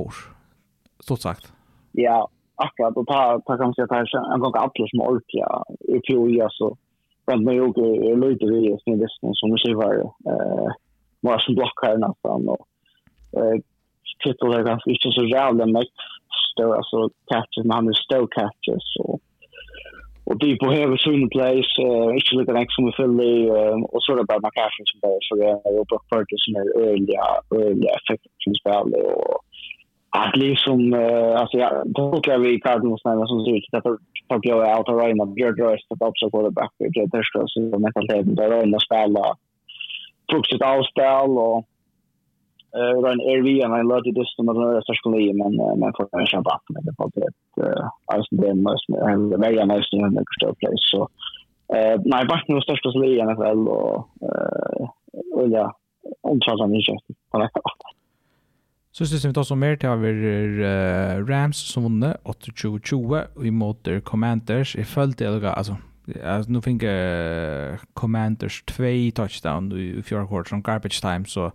[1.00, 1.54] stort sagt.
[1.96, 2.28] Ja, yeah
[2.66, 5.64] akkurat och ta ta kan säga kanske en gång alla som orkar
[5.96, 6.78] i teoria så
[7.28, 9.08] men det är lite det är sin det
[9.40, 9.94] som vi ser var
[10.32, 10.70] eh
[11.22, 12.66] var som blockar nästan och
[13.38, 13.58] eh
[14.24, 16.06] titel är ganska inte så jävla mycket.
[16.52, 19.20] Större alltså catches man är still catches så
[20.30, 23.50] och det på här soon place eh inte lika nästa som vi Philly
[23.94, 27.26] och så där bara catches som där så det är ju på Ferguson är öliga
[27.66, 29.40] öliga effekter som spelar och
[30.10, 34.78] att liksom uh, alltså jag tolkar vi Cardinals när som ser ut att ta på
[34.78, 37.48] out och Ryan och Björn Royce att också gå det back i det där så
[37.48, 39.24] så med att det där Ryan och spela
[40.32, 41.60] fruktigt avspel och
[42.78, 46.20] eh Ryan Ervi och i love det som den där stackars kollegan men men för
[46.20, 47.32] en champagne med det på det
[47.64, 50.86] eh alltså det måste han det var måste han det förstå place.
[50.92, 51.02] Så
[51.76, 54.84] eh nej bara nu största ligan i NFL och eh
[55.36, 55.66] och ja
[56.22, 57.50] omtrent han inte på det
[58.94, 64.76] Så syns vi også mer til over uh, Rams som vunnet 8-20-20 og imot Commanders.
[64.76, 65.76] Jeg følte det, altså,
[66.16, 71.52] altså nå finner uh, Commanders 2 touchdown i i fjord kvart som garbage time så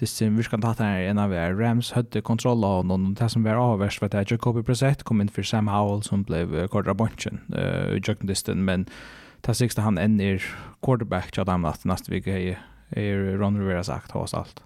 [0.00, 3.18] det ser vi skal ta här en av er Rams hade kontroll av noen, og
[3.18, 6.46] det som var avverst var at Jacobi Brissett kom inn for Sam Howell som ble
[6.46, 8.86] blev quarterbacken uh, i Jackson Diston men
[9.46, 10.42] det sista han än är
[10.82, 11.46] quarterback jag
[11.84, 12.58] neste vik er,
[12.90, 14.62] er Ron Rivera sagt har allt.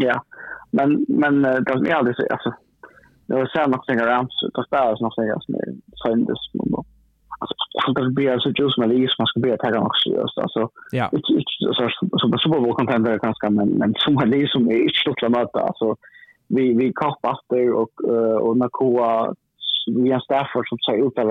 [0.00, 0.22] Ja,
[0.70, 2.54] men, men det är aldrig så, alltså,
[3.26, 5.72] det var sen också en rams, det spelas något är sändes
[6.02, 6.38] söndes,
[7.40, 10.38] alltså, det blir så just med det som man ska bli att ta också, just,
[10.38, 11.10] alltså, ja.
[11.76, 15.22] så Super Bowl contender kanske ganska, men, men som är det som är inte stort
[15.22, 15.96] att möta, alltså,
[16.48, 17.94] vi, vi kappaster och,
[18.46, 19.34] och Nakoa,
[19.86, 21.26] vi har Stafford som säger ut att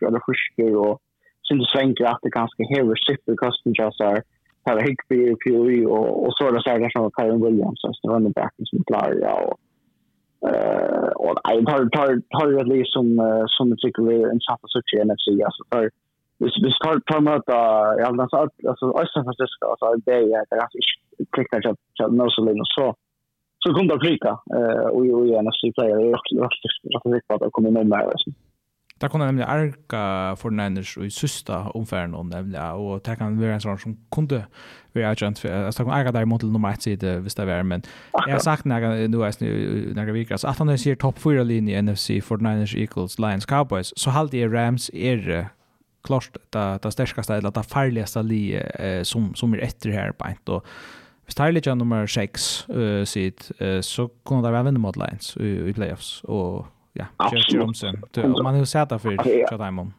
[0.00, 1.00] det eller fusker, och,
[1.48, 4.00] Sinti svenker att det ganske hever sitt i kosten just
[4.68, 8.32] Per Higby, i Pui och, och så är det säkert som Kyron Williams, som running
[8.32, 9.58] back som klarar ja, och
[10.50, 13.06] eh och jag tar tar tar det liksom
[13.56, 15.84] som uh, jag tycker är en chans att i NFC alltså för
[16.40, 17.48] hvis vi tar, tar med at
[18.02, 18.36] ja, altså,
[18.70, 21.62] altså, Øystein Francisco, altså, det er jeg, jeg har ikke klikket
[21.96, 22.84] til at nå så lenge, så
[23.62, 24.32] så kom det å flyka,
[24.96, 27.72] og jo, jeg er nesten pleier, jeg har ikke lyst til at det kom i
[27.74, 28.36] nummer, liksom.
[28.98, 33.54] Da kunne nemlig arka for Niners i systa omfæren og nemlig, og det kan være
[33.54, 34.40] en sånn som kunne
[34.94, 37.62] være agent, Altså, det kan arka der imot til nummer ett side, hvis det er,
[37.62, 37.84] men
[38.26, 39.36] jeg har sagt når jeg nå er
[39.94, 43.18] når jeg virker, altså at han sier topp 4 linje i NFC, for Niners, Eagles,
[43.18, 45.50] Lions, Cowboys, så halte jeg Rams er
[46.02, 50.32] klart det, det sterkaste, eller det farligaste li eh, som, som er etter her på
[50.32, 50.64] en, og
[51.28, 55.36] Hvis det er litt nummer 6 uh, sitt, uh, så kunne det være vennemot Lions
[55.36, 56.64] i, i playoffs, og
[56.98, 58.02] ja, Kjell Romsen.
[58.16, 59.16] Man har ju sett det för
[59.50, 59.90] Chad Diamond.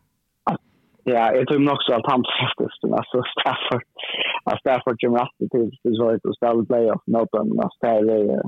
[1.04, 3.84] Ja, jag tror också att han faktiskt, alltså Stafford,
[4.44, 8.42] att Stafford kommer alltid till det så att ställa playoff mot dem, alltså det är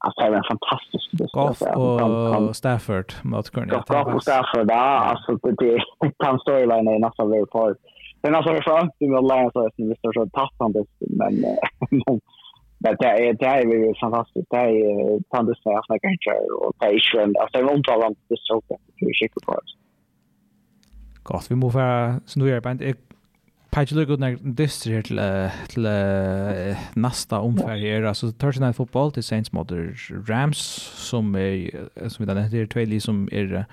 [0.00, 3.70] Alltså det är en fantastisk Goff och Stafford mot Gurney.
[3.76, 4.84] Goff och Stafford, ja.
[5.10, 7.76] Alltså det är en storyline i nästan väldigt par.
[8.20, 11.34] Det är nästan för önskt med Lions, som vi står så tassande, men
[12.78, 14.46] Men det är det är ju fantastiskt.
[14.50, 16.16] Det är fantastiskt att jag kan
[16.62, 19.46] och det är ju en att det är omtalande det så att det är skickligt
[19.46, 19.76] på oss.
[21.22, 22.94] Gott, vi måste snurra på en
[23.70, 25.20] Patch look good next this year till
[25.68, 25.86] till
[26.94, 29.96] nästa omfärg är alltså Thursday Night Football till Saints Mother
[30.28, 30.58] Rams
[31.10, 31.70] som är
[32.08, 33.64] som vi där heter två som är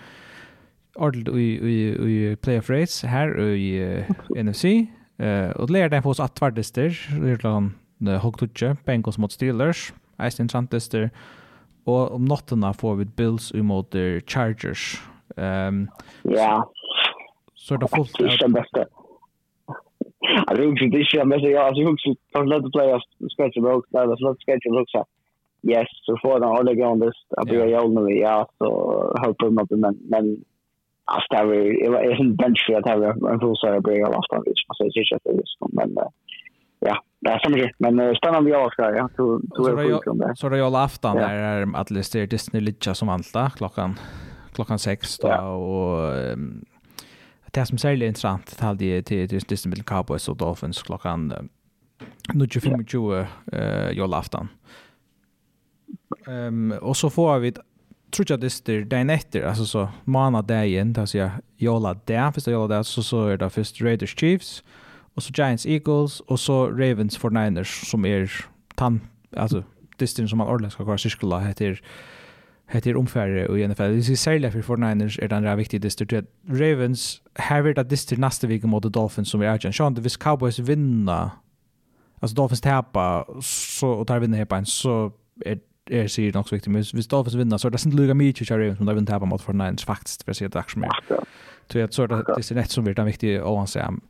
[0.95, 4.03] ordentligt i i i playoff race här i
[4.43, 4.65] NFC
[5.17, 11.09] eh och lär den för oss att tvärdister Irland Hogtutje, Bengals mot Steelers, eisen Santester,
[11.85, 13.95] og om nottena får vi Bills imot
[14.27, 15.01] Chargers.
[15.37, 15.87] Um,
[16.23, 16.61] ja.
[17.55, 18.17] Så er det fullt...
[18.17, 18.85] Det er ikke det beste.
[20.47, 21.61] Alltså jag tror det är det bästa.
[21.61, 22.99] Alltså jag tror att låta playa
[23.37, 23.97] sketch med också.
[23.97, 25.05] Alltså låta sketch med också.
[25.73, 27.11] Yes, så får den hålla igång det.
[27.37, 28.17] jeg blir jag nu.
[28.17, 28.67] Ja, så
[29.23, 29.75] håper jeg inte.
[29.75, 30.25] Men, men
[31.05, 34.45] alltså det är en bench för att ha en full fullsare bring av avstånd.
[34.67, 35.57] Man säger inte att det är just.
[35.79, 35.89] Men
[37.27, 39.09] Ja, som sagt, men spännande jag ska ja.
[39.15, 40.33] Så så är det sjukt om.
[40.35, 43.99] Så det är ju afton där är att det är Disney lite som alltid klockan
[44.53, 46.13] klockan 6 då och
[47.51, 51.49] det som särskilt intressant hade det till till Disney Bill Cowboys och Dolphins klockan
[52.33, 52.85] nu 25
[53.51, 54.47] eh jag afton.
[56.27, 57.51] Ehm och så får vi
[58.11, 62.31] tror jag det är dagen efter alltså så måndag dagen där så jag jola där
[62.31, 64.63] första jola där så så är det först Raiders Chiefs
[65.15, 68.27] og så Giants Eagles, og så Ravens 49ers, som er
[68.77, 69.01] tan
[69.37, 69.61] alltså
[69.99, 71.79] distin som man ordentligt ska kvar syskulla, heter
[72.67, 73.83] heter omfärre och i NFL.
[73.83, 76.21] Det er særlig for 49ers er den viktiga viktige distur.
[76.49, 79.75] Ravens har vært at distur nästa vecka mot Dolphins som er agent.
[79.75, 81.41] Sean, hvis Cowboys vinner,
[82.21, 85.11] alltså Dolphins täpa så, och tar vinner hepa en, så
[85.45, 85.55] er
[85.91, 88.47] er sier nok så viktigt men hvis Dolphins vinner, så er det inte lukka mycket
[88.47, 91.25] til Ravens, men de vinner täpa mot 49ers faktisk, for å si det akkurat mer.
[91.71, 94.01] Så jeg tror det är nett som blir den viktiga og han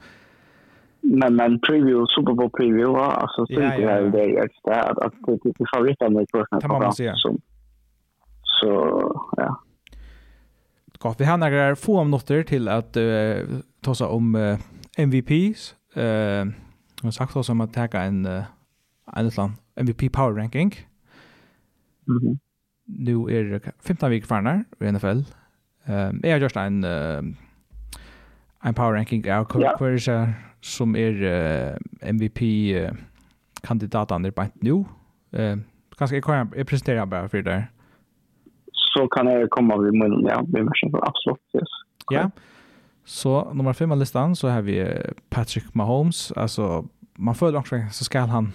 [1.06, 3.06] men men preview Super Bowl preview va?
[3.06, 7.38] Alltså så det är det extra att det är favoriten med personen kan så
[8.44, 8.72] så
[9.38, 9.62] ja.
[11.00, 13.38] Gott vi har några få om noter till att uh,
[13.82, 14.58] ta om uh,
[14.98, 16.52] MVPs eh uh,
[17.04, 18.44] har sagt oss om att ta en uh,
[19.16, 19.32] en
[19.76, 20.74] MVP power ranking.
[22.08, 22.38] Mm -hmm.
[22.86, 27.24] nu är det 15 veckor kvar i NFL um, jag har gjort en uh,
[28.64, 29.98] en power ranking av hur hur
[30.66, 34.86] som er uh, MVP-kandidatene uh, bænt nå.
[35.36, 35.58] Uh,
[35.98, 37.68] kanskje jag kan, presentera bara för for det
[38.72, 40.46] Så kan jag komma vid i munnen, ja.
[40.48, 41.42] Vi er for absolut.
[41.56, 41.70] yes.
[42.12, 42.30] Ja,
[43.06, 46.32] så nummer fem av listan så har vi Patrick Mahomes.
[46.36, 46.86] Alltså,
[47.18, 48.54] man føler også så ska han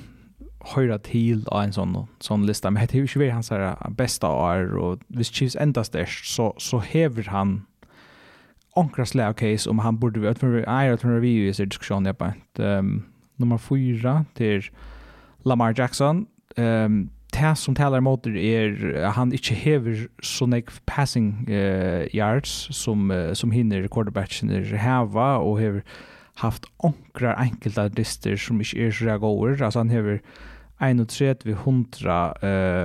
[0.61, 3.53] höra till av en sån sån lista, men det er jo ikke hans
[3.97, 7.66] bästa år, och hvis Chiefs enda størst, så, så hever han
[8.72, 12.12] onkra slag case om han borde vara för är att vi ju är diskussion där
[12.12, 12.32] på.
[12.62, 13.02] Ehm
[13.36, 14.62] nummer 4 till
[15.42, 16.26] Lamar Jackson.
[16.56, 22.68] Ehm det som talar mot det är han inte hever så nek passing uh, yards
[22.70, 25.82] som uh, som hinner quarterbacken hava och hever
[26.34, 29.64] haft onkrar enkelta lister som inte är så goda.
[29.64, 30.20] Alltså han hever
[30.78, 32.34] 31 vid 100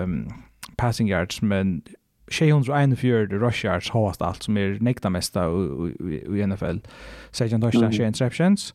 [0.03, 0.29] um,
[0.77, 1.81] passing yards men
[2.27, 6.77] 641 rushers hoast allt som är nekta mesta i NFL.
[7.31, 8.07] Sejan touchdown, mm.
[8.07, 8.73] interceptions.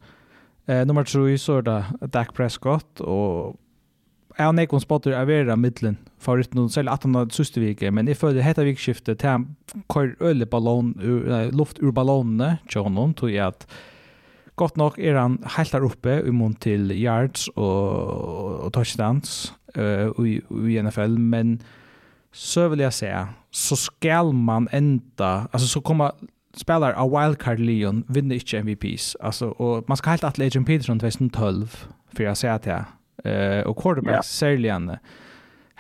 [0.67, 3.57] Eh, nummer 3 så är det Dak Prescott och
[4.37, 7.91] jag har nekon spotter av era middelen favoritt noen selv at han har søste vike,
[7.91, 9.47] men jeg føler hette vikskiftet til han
[9.93, 13.67] kvar øle ballon, ur, luft ur ballonene til tog jeg at
[14.61, 20.41] godt nok er han helt der oppe imot til yards og, og touchdowns uh, i,
[20.41, 21.61] i NFL, men
[22.33, 26.13] så vill jag säga så skall man enda alltså så kommer
[26.55, 30.99] spelare av wildcard Leon vinner inte MVPs alltså och man ska helt att Legend Peterson
[30.99, 32.85] 2012 för jag säger att jag
[33.25, 34.23] eh och quarterback yeah.
[34.23, 34.97] Serlian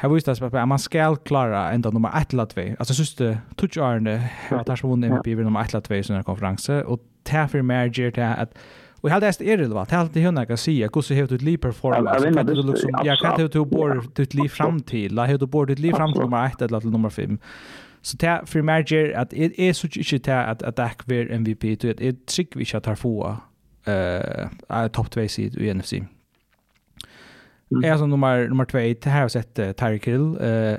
[0.00, 2.60] har visst att man ska klara ända nummer 1 eller 2.
[2.78, 6.22] Alltså syste touch arne har tagit vunnit MVP vid nummer 1 eller 2 i sina
[6.22, 6.84] konferenser.
[6.84, 8.58] Och därför Merger till det att
[9.00, 9.90] Och helt är det relevant.
[9.90, 12.26] Helt det hon kan säga hur så helt ut liv performance.
[12.26, 15.16] Jag vet inte liksom jag kan inte hur bor ditt liv fram till.
[15.16, 17.38] Jag hur bor ditt liv fram till nummer 1 eller till nummer 5.
[18.02, 21.60] Så det för manager att det är så inte det att att det är MVP
[21.60, 23.36] till att det trick vi ska ta få
[23.84, 25.92] eh topp 2 sid i NFC.
[27.84, 30.78] Är som nummer nummer 2 det här har sett uh, Tyreek Hill eh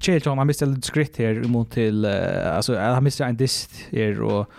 [0.00, 4.22] Chelton har missade lite skritt här mot till alltså han har missade en dist här
[4.22, 4.50] och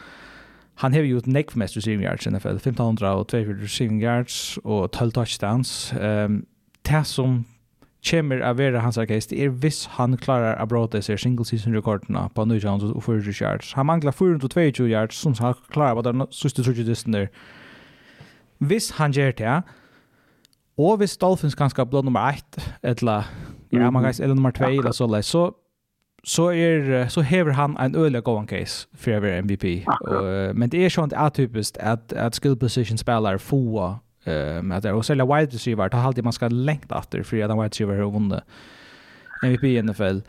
[0.82, 4.92] han har gjort neck mest receiving yards i NFL, 1500 och 2 receiving yards och
[4.92, 5.94] 12 touchdowns.
[5.94, 6.46] Ehm um,
[6.82, 7.46] det som
[8.10, 11.74] kommer att vera hans case det är viss han klarar att bråta sig single season
[11.74, 13.74] rekorderna på 900 och 40 yards.
[13.74, 17.28] Han manglar 422 yards som han klarar på den sista 30 distansen
[18.58, 19.64] Viss han gör det,
[20.78, 23.24] og viss Dolphins kanskje blir nummer 1, eller
[23.70, 25.52] ja, man kan eller nummer 2, eller så, så
[26.24, 29.64] så är så hever han en öliga gåvan case för över MVP.
[29.64, 33.96] Uh, men det är sånt atypiskt att att skill position spelare få
[34.26, 37.52] ehm att det och sälja wide receiver tar alltid man ska längta efter för att
[37.52, 38.44] wide receiver har vunnit
[39.44, 40.20] MVP i NFL.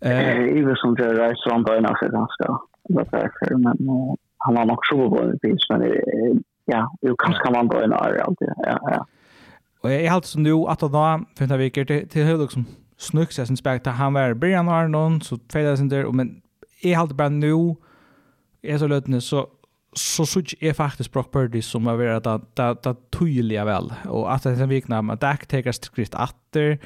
[0.00, 2.58] Eh Iver som det är så han börjar nästa ganska
[2.88, 3.76] bra för men
[4.38, 5.92] han har nog så bra det men
[6.64, 8.48] ja, ju kanske kan man börja när alltid.
[8.56, 9.06] Ja, ja.
[9.80, 10.88] Och jeg har som du, att då
[11.38, 12.66] för den viker, til, till høy liksom
[12.98, 16.42] snyggt så jag syns han var i början av Arnon så fejlade sin där men
[16.80, 17.74] jag har bara nu
[18.62, 19.48] är så lötande så
[19.92, 24.34] så såg är faktiskt Brock Purdy som har varit att det det tydliga väl och
[24.34, 26.78] att det sen vikna med Dak tar skrift åter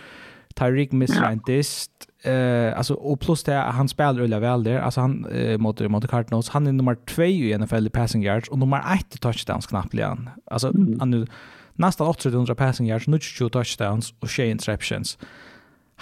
[0.55, 1.91] Tyreek missar en dist
[2.25, 6.11] eh alltså och plus det han spelar väl väl där alltså han eh, mot mot
[6.11, 9.67] Cardinals han är nummer 2 i NFL i passing yards och nummer 1 i touchdowns
[9.67, 11.01] knappt igen alltså mm.
[11.01, 11.27] han nu
[11.75, 15.19] nästan 800 passing yards nu 20 touchdowns och 6 interceptions.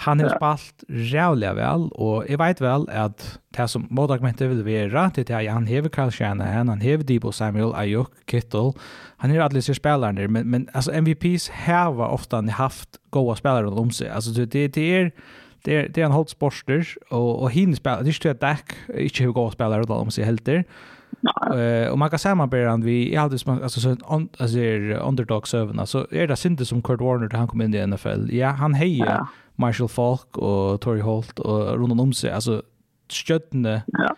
[0.01, 3.25] Han har spalt rævlig vel, og jeg vet vel at
[3.57, 7.31] det som motargumentet vil være, det er at han hever Carl Shanahan, han hever Debo
[7.31, 8.71] Samuel, Ayuk, Kittel,
[9.17, 13.65] han hever alle disse spillerne, men, men altså, MVPs har ofte han haft gode spillere
[13.65, 14.09] rundt om seg.
[14.09, 15.09] Altså, det, det er
[15.65, 18.41] det er, det er en holdt sporster, og, og hinn spiller, det er ikke at
[18.41, 20.63] Dak ikke har gode spillere rundt om seg helter,
[21.51, 24.59] Uh, og man kan samarbeide han vi i alltid alltså så on, alltså
[25.01, 28.29] underdog serverna så är det inte som Kurt Warner då han kom in i NFL.
[28.31, 29.27] Ja, han hejer ja.
[29.61, 32.61] Marshall Falk och Tori Holt och om Omse, alltså
[33.09, 33.81] stjärnor.
[33.87, 34.15] Ja.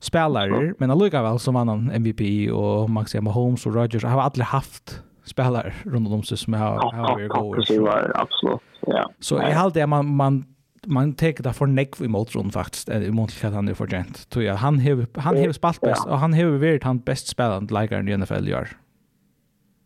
[0.00, 5.72] Spelare, men allikevel som annan MVP och Maxi Mahomes och Rodgers har aldrig haft spelare
[5.84, 8.10] runt om sig som har har varit goda.
[8.14, 8.60] Absolut.
[8.86, 9.10] Ja.
[9.20, 10.44] Så jag håller det man man
[10.86, 14.26] man tek det for nekv i motron faktisk, i motron at han er fortjent.
[14.30, 17.74] Tror jeg, han har, han har spalt best, og han har vært han best spillende
[17.74, 18.74] leikeren i NFL i år.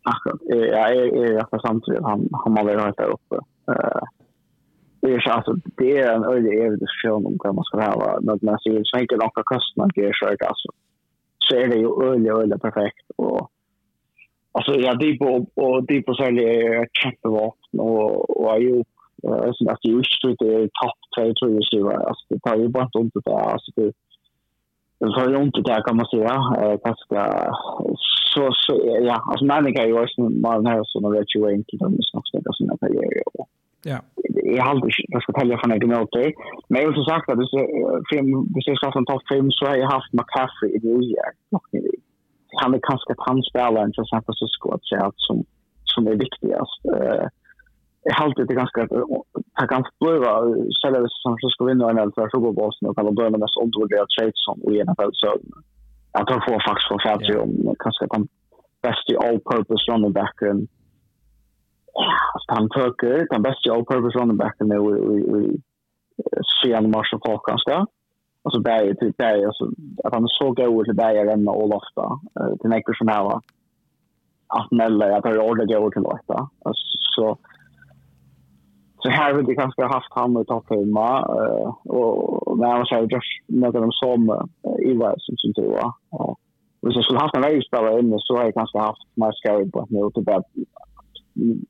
[0.09, 3.41] Akkurat, ja, jeg er rett samtidig, han, han må være høyt der oppe.
[3.69, 4.05] Uh,
[5.01, 8.19] det är så alltså det är en öde evig diskussion om vad man ska ha
[8.21, 10.69] när man ser så inte långa kostnader det är så att alltså
[11.39, 13.51] så är det ju öde öde perfekt och
[14.51, 18.83] alltså ja det på och det på så är det jättevapen och och ju
[19.23, 22.67] alltså att ju så det är topp 2 tror jag så alltså det tar ju
[22.67, 23.91] bara inte det alltså det
[25.01, 26.33] Det tar ju inte det kan man säga.
[26.85, 27.21] Ganska
[28.33, 28.73] så så
[29.09, 32.77] ja, alltså man kan ju också man har såna rätt ju inte de snackar såna
[32.77, 33.23] perioder.
[33.83, 33.99] Ja.
[34.55, 36.33] Jag har aldrig, jag ska tälja från egen åter.
[36.67, 37.47] Men jag har också sagt att det
[38.53, 41.23] hvis jag ska ha en topp 5 så har jag haft McCaffrey i det nya.
[42.61, 45.45] Han är kanske att han spelar en San Francisco att säga att som,
[45.83, 46.79] som är viktigast.
[48.03, 48.91] Jag har alltid det ganska att
[49.53, 50.31] han kan förlora
[50.81, 54.05] sälja San Francisco vinner en eller två gåbåsen och kan de börja med mest omdåliga
[54.13, 55.11] trades som i NFL.
[55.11, 55.27] Så
[56.13, 58.27] Jag tar få faktiskt för färdigt om kanske kan
[58.81, 60.67] bäst i all-purpose running backen
[62.47, 62.95] han tog
[63.29, 65.59] den bästa all purpose running backen nu vi vi vi
[66.61, 67.85] ser Marshall Falk kanske
[68.43, 69.65] alltså bäj till bäj där alltså
[70.03, 72.19] att han så går till där än all ofta
[72.61, 73.39] till nästa som här
[74.47, 76.49] att Mella att jag ordet går till ofta
[77.15, 77.37] så
[79.03, 81.25] så här vill det kanske haft han och ta filma
[81.83, 84.49] och när jag säger just något om som
[84.79, 85.93] i vad som syns det var.
[86.09, 86.39] och
[86.81, 89.83] hvis jeg skulle haft en veispillere inne, så har jeg kanskje haft mer scary på
[89.83, 90.25] at nå til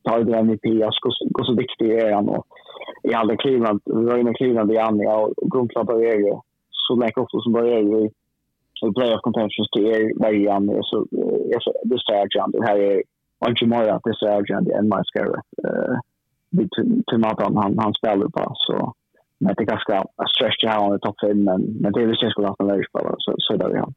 [0.02, 2.46] tar det MVP jag ska gå så viktig är han och
[3.02, 6.34] i alla Cleveland vi var inne i Cleveland i andra och grundklappar är ju
[6.70, 8.10] så mycket också som börjar ju
[8.88, 12.66] i playoff contentions till er varje andra så eh, är så det är ju det
[12.66, 13.02] här är
[13.38, 15.40] Angie Moya det är ju en majskare.
[15.58, 16.00] scare
[17.06, 18.94] till Martin han han spelar på så
[19.38, 20.04] men det är ganska
[20.36, 22.66] stretch jag har är topp 5 men men det är ju så skulle ha en
[22.66, 22.84] läge
[23.18, 23.94] så så där är han.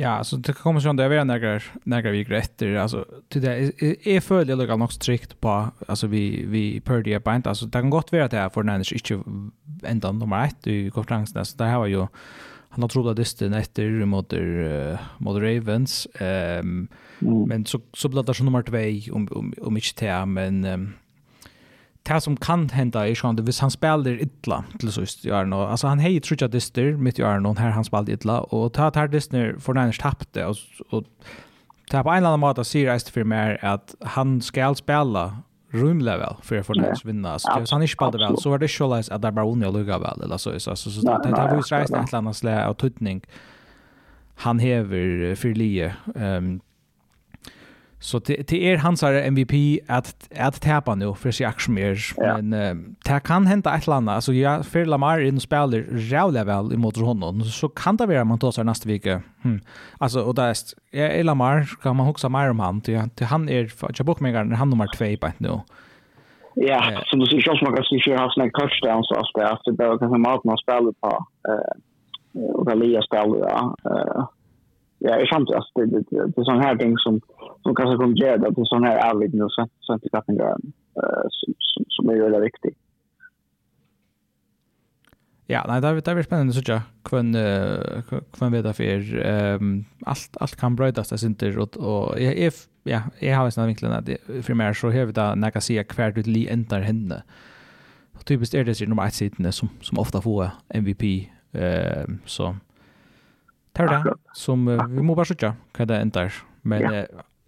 [0.00, 3.72] Ja, så det kommer sånn det vi några några vi efter alltså till det
[4.08, 7.72] är för det lukar nog strikt på alltså vi vi per det på alltså det
[7.72, 9.20] kan gott vara att det är för den är inte
[9.82, 12.06] ända nummer 1 i konkurrensen så det här var ju
[12.70, 16.88] han har trott dysten efter mot uh, mot Ravens ehm
[17.20, 17.48] um, mm.
[17.48, 20.92] men så så blir det som nummer 2 om om om inte men um,
[22.02, 25.44] det som kan hända är sånt det hvis han spelar illa till så just gör
[25.44, 28.40] något alltså han hej tror jag det dyster mitt gör någon här han spelar illa
[28.40, 30.56] och ta tar dyster för den tappade och
[30.90, 31.04] och
[31.90, 35.36] ta på en annan måte ser jag för mer att han ska spela
[35.72, 37.38] room level för för den vinna.
[37.38, 40.22] Så han är spelade väl så var det självs att det bara onödigt lugga väl
[40.22, 43.22] eller så så så så det har vi ju rejst ett annat slä och tutning
[44.34, 46.60] han häver för lie ehm
[48.00, 52.14] Så det, är er hans MVP at, at tapa nu för sig action mer.
[52.16, 52.36] Ja.
[52.36, 54.12] Men uh, det kan hända ett landa.
[54.12, 57.40] Alltså jag för Lamar in spelar jävla väl emot honom.
[57.40, 59.22] Så kan det vara man tar sig nästa vecka.
[59.42, 59.60] Hm.
[59.98, 60.54] Alltså och där
[60.92, 62.80] är Lamar kan man huxa mer om han.
[62.80, 65.60] till det han är jag bok mig han nummer 2 på nu.
[66.54, 69.72] Ja, så du ser också man kan se hur han snackar touchdowns så att Det
[69.72, 71.26] behöver det kan man spelar på.
[71.48, 71.72] Eh
[72.54, 73.76] och Galia spelar ja.
[73.84, 74.24] Eh
[75.00, 77.20] ja, jag känner att det, det, det, det är sådana här ting som,
[77.62, 79.52] som kanske kommer att göra det är sådana här avvikning och
[79.86, 82.78] centerkappen uh, som, som, som är väldigt viktigt.
[85.50, 89.18] Ja, nej, det är, det är spännande så jag hvem vet veta for.
[89.18, 92.52] ehm allt allt kan brötas det synter och och jag är
[92.82, 94.08] ja, jag har såna vinklarna at
[94.44, 97.22] för mer så har vi där när jag ser hver ut li ender henne.
[98.14, 101.02] Og typiskt är det ju nummer 1-sidene som som ofta får MVP
[101.52, 102.56] ehm så
[103.76, 106.34] Tar det, som vi må bare slutte hva det ender.
[106.62, 106.82] Men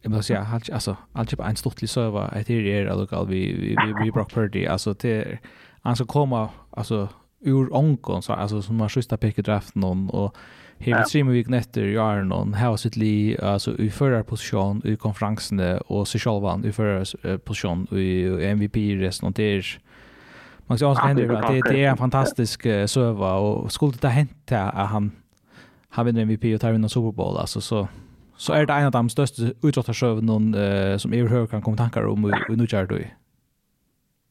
[0.03, 2.28] jeg må si, altså, alt kjøper en stortlig søva.
[2.39, 5.39] Etter er allokal vi, vi, vi Brock Purdy, altså til
[5.82, 7.07] han skal komme, altså,
[7.47, 10.36] ur onkon så, altså, som har skjøsta pekket draften noen, og
[10.82, 14.94] her vi streamer vi gnetter i Arnon, her sitt li, altså, i førre posisjon, i
[14.99, 17.03] konferansene, og seg sjølvan, i förra
[17.47, 19.73] position i MVP-resten, og det er,
[20.69, 25.12] man kan si, det er en fantastisk søva, og skulle det hente at han,
[25.93, 27.89] han vinner MVP och tar vinner Super Bowl alltså så
[28.36, 32.24] så är det en av de största utåtarsövna uh, som överhuvud kan komma tankar om
[32.24, 33.05] och nu kör du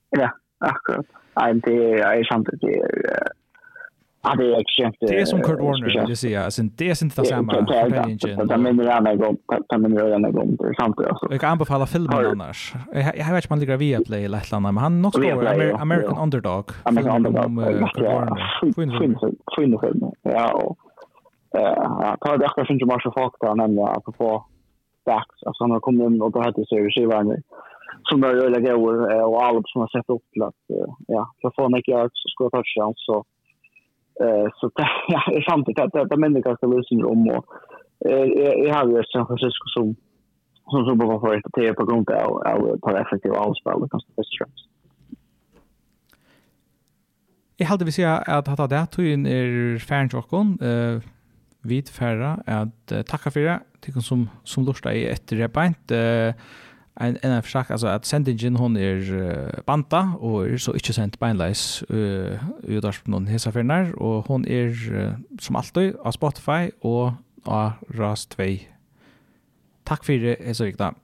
[0.09, 1.05] Ja, akkurat.
[1.35, 3.27] Nej, det är sant det är
[4.23, 4.95] Ja, det är extremt.
[4.99, 6.43] Det är som Kurt Warner, vill ser jag.
[6.43, 7.53] Alltså, det är inte det samma.
[7.53, 9.38] Det minner gärna igång.
[9.69, 10.55] Det minner gärna igång.
[10.55, 11.31] Det är sant samtidigt.
[11.31, 12.73] Jag kan anbefala filmen annars.
[12.93, 15.11] Jag vet inte om han ligger via play eller ett annat, men han är nog
[15.11, 15.47] stor.
[15.81, 16.65] American Underdog.
[16.83, 18.38] American Underdog.
[19.55, 20.11] Fin film.
[20.21, 20.77] Ja, och
[21.52, 24.32] tar det akkurat ikke masse folk der, nemlig at få
[25.10, 27.40] backs, altså han har kommet inn og da hette seg skiverne,
[28.10, 30.60] som er øyla gauer, og alle som har sett opp til at,
[31.11, 33.22] ja, for å få meg ikke at skulle ta seg, så
[34.60, 37.41] så det er samtidig at det er mennesker løsninger om, og
[38.06, 39.95] jeg har jo San Francisco som
[40.72, 44.26] som som bara för att det på grund av av på effektiv allspel kan det
[44.26, 44.68] stress.
[47.60, 50.22] Jeg heldig vi sier at hatt av det, tog inn er færen til
[51.63, 55.51] vi færre at uh, takka for det, till som, som lortet i etter det.
[55.91, 56.33] Uh,
[57.01, 60.93] en, en av sak, altså at sendingen hon er uh, banta, og er så ikke
[60.93, 66.69] sent beinleis uh, ut av hesa hesaferner, og hon er uh, som alltid på Spotify
[66.81, 67.15] og
[67.45, 67.61] på
[67.97, 68.43] RAS 2.
[69.85, 70.95] Takk för det, så Vikdam.